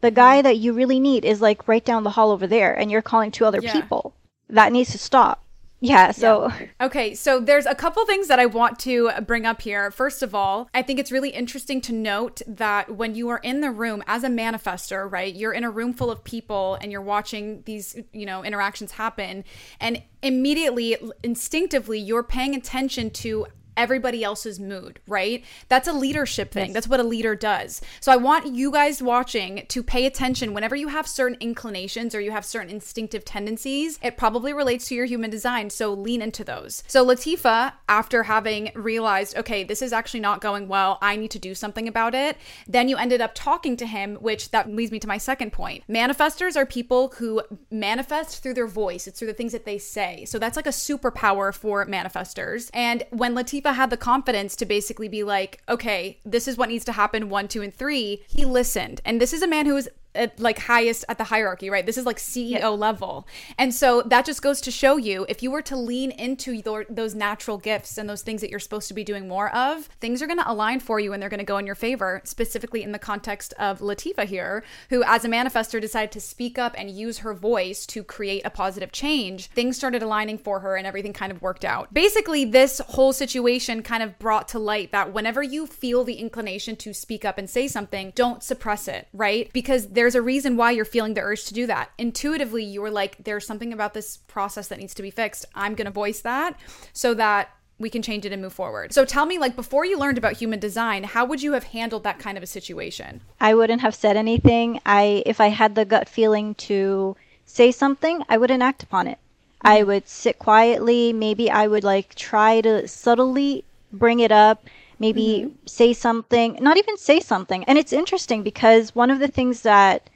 The 0.00 0.10
guy 0.10 0.38
mm-hmm. 0.38 0.44
that 0.44 0.56
you 0.56 0.72
really 0.72 0.98
need 0.98 1.24
is 1.24 1.42
like 1.42 1.68
right 1.68 1.84
down 1.84 2.02
the 2.04 2.10
hall 2.10 2.30
over 2.30 2.46
there, 2.46 2.72
and 2.74 2.90
you're 2.90 3.02
calling 3.02 3.30
two 3.30 3.44
other 3.44 3.60
Yeah. 3.62 3.72
people. 3.72 4.14
That 4.48 4.72
needs 4.72 4.90
to 4.92 4.98
stop. 4.98 5.44
Yeah, 5.80 6.10
so 6.10 6.52
Okay, 6.80 7.14
so 7.14 7.40
there's 7.40 7.64
a 7.64 7.74
couple 7.74 8.04
things 8.04 8.28
that 8.28 8.38
I 8.38 8.46
want 8.46 8.78
to 8.80 9.10
bring 9.26 9.46
up 9.46 9.62
here. 9.62 9.90
First 9.90 10.22
of 10.22 10.34
all, 10.34 10.68
I 10.74 10.82
think 10.82 10.98
it's 10.98 11.10
really 11.10 11.30
interesting 11.30 11.80
to 11.82 11.92
note 11.92 12.42
that 12.46 12.96
when 12.96 13.14
you 13.14 13.30
are 13.30 13.38
in 13.38 13.62
the 13.62 13.70
room 13.70 14.02
as 14.06 14.22
a 14.22 14.28
manifester, 14.28 15.10
right? 15.10 15.34
You're 15.34 15.52
in 15.52 15.64
a 15.64 15.70
room 15.70 15.94
full 15.94 16.10
of 16.10 16.22
people 16.22 16.76
and 16.82 16.92
you're 16.92 17.00
watching 17.00 17.62
these, 17.64 17.98
you 18.12 18.26
know, 18.26 18.44
interactions 18.44 18.92
happen 18.92 19.44
and 19.80 20.02
immediately 20.22 20.96
instinctively 21.22 21.98
you're 21.98 22.22
paying 22.22 22.54
attention 22.54 23.10
to 23.10 23.46
everybody 23.80 24.22
else's 24.22 24.60
mood, 24.60 25.00
right? 25.08 25.42
That's 25.68 25.88
a 25.88 25.92
leadership 25.92 26.52
thing. 26.52 26.74
That's 26.74 26.86
what 26.86 27.00
a 27.00 27.02
leader 27.02 27.34
does. 27.34 27.80
So 28.00 28.12
I 28.12 28.16
want 28.16 28.54
you 28.54 28.70
guys 28.70 29.02
watching 29.02 29.64
to 29.68 29.82
pay 29.82 30.04
attention 30.04 30.52
whenever 30.52 30.76
you 30.76 30.88
have 30.88 31.06
certain 31.06 31.38
inclinations 31.40 32.14
or 32.14 32.20
you 32.20 32.30
have 32.30 32.44
certain 32.44 32.68
instinctive 32.68 33.24
tendencies. 33.24 33.98
It 34.02 34.18
probably 34.18 34.52
relates 34.52 34.86
to 34.88 34.94
your 34.94 35.06
human 35.06 35.30
design, 35.30 35.70
so 35.70 35.94
lean 35.94 36.20
into 36.20 36.44
those. 36.44 36.82
So 36.88 37.06
Lateefah, 37.06 37.72
after 37.88 38.24
having 38.24 38.70
realized, 38.74 39.36
okay, 39.38 39.64
this 39.64 39.80
is 39.80 39.94
actually 39.94 40.20
not 40.20 40.42
going 40.42 40.68
well, 40.68 40.98
I 41.00 41.16
need 41.16 41.30
to 41.30 41.38
do 41.38 41.54
something 41.54 41.88
about 41.88 42.14
it, 42.14 42.36
then 42.68 42.90
you 42.90 42.98
ended 42.98 43.22
up 43.22 43.32
talking 43.34 43.78
to 43.78 43.86
him, 43.86 44.16
which 44.16 44.50
that 44.50 44.70
leads 44.70 44.92
me 44.92 44.98
to 45.00 45.08
my 45.08 45.16
second 45.16 45.52
point. 45.52 45.84
Manifestors 45.88 46.54
are 46.54 46.66
people 46.66 47.14
who 47.16 47.42
manifest 47.70 48.42
through 48.42 48.54
their 48.54 48.66
voice. 48.66 49.06
It's 49.06 49.18
through 49.18 49.28
the 49.28 49.34
things 49.34 49.52
that 49.52 49.64
they 49.64 49.78
say. 49.78 50.26
So 50.26 50.38
that's 50.38 50.56
like 50.56 50.66
a 50.66 50.70
superpower 50.70 51.54
for 51.54 51.86
manifestors. 51.86 52.68
And 52.74 53.04
when 53.10 53.34
Lateefah 53.34 53.69
had 53.72 53.90
the 53.90 53.96
confidence 53.96 54.56
to 54.56 54.66
basically 54.66 55.08
be 55.08 55.22
like, 55.22 55.62
okay, 55.68 56.18
this 56.24 56.46
is 56.48 56.56
what 56.56 56.68
needs 56.68 56.84
to 56.86 56.92
happen 56.92 57.28
one, 57.28 57.48
two, 57.48 57.62
and 57.62 57.74
three, 57.74 58.22
he 58.28 58.44
listened. 58.44 59.00
And 59.04 59.20
this 59.20 59.32
is 59.32 59.42
a 59.42 59.48
man 59.48 59.66
who 59.66 59.76
is 59.76 59.88
at 60.14 60.38
like 60.40 60.58
highest 60.58 61.04
at 61.08 61.18
the 61.18 61.24
hierarchy, 61.24 61.70
right? 61.70 61.86
This 61.86 61.96
is 61.96 62.06
like 62.06 62.18
CEO 62.18 62.76
level. 62.76 63.26
And 63.58 63.74
so 63.74 64.02
that 64.02 64.24
just 64.24 64.42
goes 64.42 64.60
to 64.62 64.70
show 64.70 64.96
you 64.96 65.26
if 65.28 65.42
you 65.42 65.50
were 65.50 65.62
to 65.62 65.76
lean 65.76 66.10
into 66.10 66.52
your, 66.52 66.86
those 66.88 67.14
natural 67.14 67.58
gifts 67.58 67.98
and 67.98 68.08
those 68.08 68.22
things 68.22 68.40
that 68.40 68.50
you're 68.50 68.58
supposed 68.58 68.88
to 68.88 68.94
be 68.94 69.04
doing 69.04 69.28
more 69.28 69.54
of, 69.54 69.84
things 70.00 70.22
are 70.22 70.26
going 70.26 70.38
to 70.38 70.50
align 70.50 70.80
for 70.80 70.98
you 70.98 71.12
and 71.12 71.22
they're 71.22 71.28
going 71.28 71.38
to 71.38 71.44
go 71.44 71.58
in 71.58 71.66
your 71.66 71.74
favor, 71.74 72.20
specifically 72.24 72.82
in 72.82 72.92
the 72.92 72.98
context 72.98 73.54
of 73.58 73.80
Lateefah 73.80 74.26
here, 74.26 74.64
who 74.88 75.02
as 75.04 75.24
a 75.24 75.28
manifestor 75.28 75.80
decided 75.80 76.12
to 76.12 76.20
speak 76.20 76.58
up 76.58 76.74
and 76.76 76.90
use 76.90 77.18
her 77.18 77.34
voice 77.34 77.86
to 77.86 78.02
create 78.02 78.42
a 78.44 78.50
positive 78.50 78.92
change. 78.92 79.46
Things 79.48 79.76
started 79.76 80.02
aligning 80.02 80.38
for 80.38 80.60
her 80.60 80.76
and 80.76 80.86
everything 80.86 81.12
kind 81.12 81.32
of 81.32 81.42
worked 81.42 81.64
out. 81.64 81.92
Basically, 81.94 82.44
this 82.44 82.80
whole 82.88 83.12
situation 83.12 83.82
kind 83.82 84.02
of 84.02 84.18
brought 84.18 84.48
to 84.48 84.58
light 84.58 84.92
that 84.92 85.12
whenever 85.12 85.42
you 85.42 85.66
feel 85.66 86.04
the 86.04 86.14
inclination 86.14 86.76
to 86.76 86.92
speak 86.92 87.24
up 87.24 87.38
and 87.38 87.48
say 87.48 87.68
something, 87.68 88.12
don't 88.14 88.42
suppress 88.42 88.88
it, 88.88 89.08
right? 89.12 89.50
Because 89.52 89.88
there's 90.00 90.14
a 90.14 90.22
reason 90.22 90.56
why 90.56 90.70
you're 90.70 90.86
feeling 90.86 91.12
the 91.12 91.20
urge 91.20 91.44
to 91.44 91.52
do 91.52 91.66
that. 91.66 91.90
Intuitively, 91.98 92.64
you 92.64 92.80
were 92.80 92.90
like, 92.90 93.22
there's 93.22 93.46
something 93.46 93.70
about 93.70 93.92
this 93.92 94.16
process 94.16 94.68
that 94.68 94.78
needs 94.78 94.94
to 94.94 95.02
be 95.02 95.10
fixed. 95.10 95.44
I'm 95.54 95.74
going 95.74 95.84
to 95.84 95.90
voice 95.90 96.22
that 96.22 96.58
so 96.94 97.12
that 97.12 97.50
we 97.78 97.90
can 97.90 98.00
change 98.00 98.24
it 98.24 98.32
and 98.32 98.40
move 98.40 98.54
forward. 98.54 98.94
So 98.94 99.04
tell 99.04 99.26
me, 99.26 99.38
like, 99.38 99.56
before 99.56 99.84
you 99.84 99.98
learned 99.98 100.16
about 100.16 100.38
human 100.38 100.58
design, 100.58 101.04
how 101.04 101.26
would 101.26 101.42
you 101.42 101.52
have 101.52 101.64
handled 101.64 102.04
that 102.04 102.18
kind 102.18 102.38
of 102.38 102.42
a 102.42 102.46
situation? 102.46 103.20
I 103.42 103.52
wouldn't 103.52 103.82
have 103.82 103.94
said 103.94 104.16
anything. 104.16 104.80
I 104.86 105.22
if 105.26 105.38
I 105.38 105.48
had 105.48 105.74
the 105.74 105.84
gut 105.84 106.08
feeling 106.08 106.54
to 106.54 107.14
say 107.44 107.70
something, 107.70 108.24
I 108.26 108.38
wouldn't 108.38 108.62
act 108.62 108.82
upon 108.82 109.06
it. 109.06 109.18
I 109.60 109.80
mm-hmm. 109.80 109.88
would 109.88 110.08
sit 110.08 110.38
quietly, 110.38 111.12
maybe 111.12 111.50
I 111.50 111.66
would 111.66 111.84
like 111.84 112.14
try 112.14 112.62
to 112.62 112.88
subtly 112.88 113.64
bring 113.92 114.20
it 114.20 114.32
up, 114.32 114.64
maybe 115.00 115.46
mm-hmm. 115.46 115.66
say 115.66 115.92
something, 115.92 116.56
not 116.60 116.76
even 116.76 116.96
say 116.96 117.18
something. 117.18 117.64
And 117.64 117.76
it's 117.78 117.92
interesting 117.92 118.44
because 118.44 118.94
one 118.94 119.10
of 119.10 119.18
the 119.18 119.26
things 119.26 119.62
that 119.62 120.08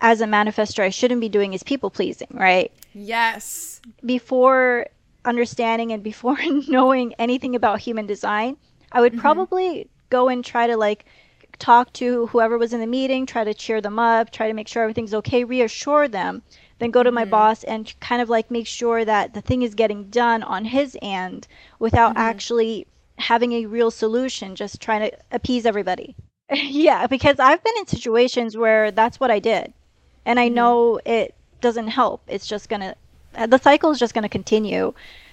as 0.00 0.20
a 0.20 0.26
manifestor 0.26 0.82
I 0.82 0.88
shouldn't 0.88 1.20
be 1.20 1.28
doing 1.28 1.52
is 1.52 1.62
people 1.62 1.90
pleasing, 1.90 2.28
right? 2.32 2.72
Yes. 2.94 3.80
before 4.04 4.86
understanding 5.24 5.92
and 5.92 6.02
before 6.02 6.36
knowing 6.68 7.14
anything 7.18 7.54
about 7.54 7.78
human 7.78 8.06
design, 8.06 8.56
I 8.90 9.00
would 9.00 9.12
mm-hmm. 9.12 9.20
probably 9.20 9.88
go 10.10 10.28
and 10.28 10.44
try 10.44 10.66
to 10.66 10.76
like 10.76 11.04
talk 11.58 11.92
to 11.92 12.26
whoever 12.26 12.58
was 12.58 12.72
in 12.72 12.80
the 12.80 12.86
meeting, 12.86 13.24
try 13.24 13.44
to 13.44 13.54
cheer 13.54 13.80
them 13.80 13.98
up, 13.98 14.30
try 14.30 14.48
to 14.48 14.54
make 14.54 14.66
sure 14.66 14.82
everything's 14.82 15.14
okay, 15.14 15.44
reassure 15.44 16.08
them, 16.08 16.42
then 16.80 16.90
go 16.90 17.02
to 17.02 17.12
my 17.12 17.22
mm-hmm. 17.22 17.30
boss 17.30 17.62
and 17.64 17.94
kind 18.00 18.20
of 18.20 18.28
like 18.28 18.50
make 18.50 18.66
sure 18.66 19.04
that 19.04 19.34
the 19.34 19.40
thing 19.40 19.62
is 19.62 19.74
getting 19.74 20.10
done 20.10 20.42
on 20.42 20.64
his 20.64 20.96
end 21.00 21.46
without 21.78 22.16
actually 22.16 22.86
having 23.22 23.52
a 23.52 23.66
real 23.66 23.90
solution, 23.90 24.54
just 24.54 24.80
trying 24.80 25.10
to 25.10 25.16
appease 25.30 25.64
everybody. 25.64 26.14
yeah, 26.52 27.06
because 27.06 27.38
I've 27.38 27.62
been 27.62 27.74
in 27.78 27.86
situations 27.86 28.56
where 28.56 28.90
that's 28.90 29.18
what 29.18 29.30
I 29.30 29.38
did. 29.38 29.72
And 30.24 30.38
I 30.38 30.46
mm-hmm. 30.46 30.54
know 30.54 31.00
it 31.04 31.34
doesn't 31.60 31.88
help. 31.88 32.22
It's 32.28 32.46
just 32.46 32.68
going 32.68 32.80
to 32.80 32.94
uh, 33.34 33.46
the 33.46 33.58
cycle 33.58 33.90
is 33.90 33.98
just 33.98 34.12
going 34.14 34.22
to 34.24 34.28
continue. 34.28 34.92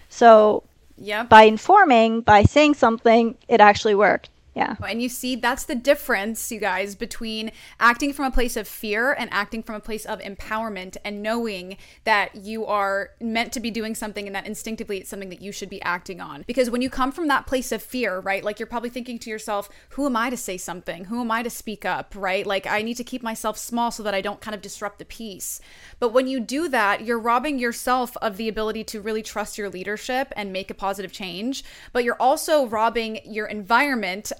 So 0.09 0.63
Yep. 1.01 1.29
by 1.29 1.43
informing, 1.43 2.21
by 2.21 2.43
saying 2.43 2.73
something, 2.73 3.37
it 3.47 3.61
actually 3.61 3.95
worked. 3.95 4.29
Yeah. 4.59 4.75
And 4.87 5.01
you 5.01 5.09
see, 5.09 5.35
that's 5.35 5.63
the 5.63 5.75
difference, 5.75 6.51
you 6.51 6.59
guys, 6.59 6.95
between 6.95 7.51
acting 7.79 8.13
from 8.13 8.25
a 8.25 8.31
place 8.31 8.57
of 8.57 8.67
fear 8.67 9.13
and 9.13 9.29
acting 9.31 9.63
from 9.63 9.75
a 9.75 9.79
place 9.79 10.05
of 10.05 10.19
empowerment 10.19 10.97
and 11.05 11.23
knowing 11.23 11.77
that 12.03 12.35
you 12.35 12.65
are 12.65 13.11
meant 13.21 13.53
to 13.53 13.59
be 13.59 13.71
doing 13.71 13.95
something 13.95 14.25
and 14.25 14.35
that 14.35 14.45
instinctively 14.45 14.97
it's 14.97 15.09
something 15.09 15.29
that 15.29 15.41
you 15.41 15.51
should 15.51 15.69
be 15.69 15.81
acting 15.81 16.19
on. 16.19 16.43
Because 16.45 16.69
when 16.69 16.81
you 16.81 16.89
come 16.89 17.11
from 17.11 17.27
that 17.27 17.47
place 17.47 17.71
of 17.71 17.81
fear, 17.81 18.19
right, 18.19 18.43
like 18.43 18.59
you're 18.59 18.67
probably 18.67 18.89
thinking 18.89 19.17
to 19.19 19.29
yourself, 19.29 19.69
who 19.89 20.05
am 20.05 20.15
I 20.15 20.29
to 20.29 20.37
say 20.37 20.57
something? 20.57 21.05
Who 21.05 21.21
am 21.21 21.31
I 21.31 21.43
to 21.43 21.49
speak 21.49 21.85
up, 21.85 22.13
right? 22.15 22.45
Like 22.45 22.67
I 22.67 22.81
need 22.81 22.97
to 22.97 23.03
keep 23.03 23.23
myself 23.23 23.57
small 23.57 23.91
so 23.91 24.03
that 24.03 24.13
I 24.13 24.21
don't 24.21 24.41
kind 24.41 24.55
of 24.55 24.61
disrupt 24.61 24.99
the 24.99 25.05
peace. 25.05 25.61
But 25.99 26.09
when 26.09 26.27
you 26.27 26.39
do 26.39 26.67
that, 26.69 27.05
you're 27.05 27.19
robbing 27.19 27.59
yourself 27.59 28.17
of 28.17 28.37
the 28.37 28.49
ability 28.49 28.83
to 28.85 29.01
really 29.01 29.23
trust 29.23 29.57
your 29.57 29.69
leadership 29.69 30.33
and 30.35 30.51
make 30.51 30.69
a 30.69 30.73
positive 30.73 31.11
change. 31.11 31.63
But 31.93 32.03
you're 32.03 32.15
also 32.19 32.65
robbing 32.65 33.19
your 33.25 33.45
environment 33.47 34.31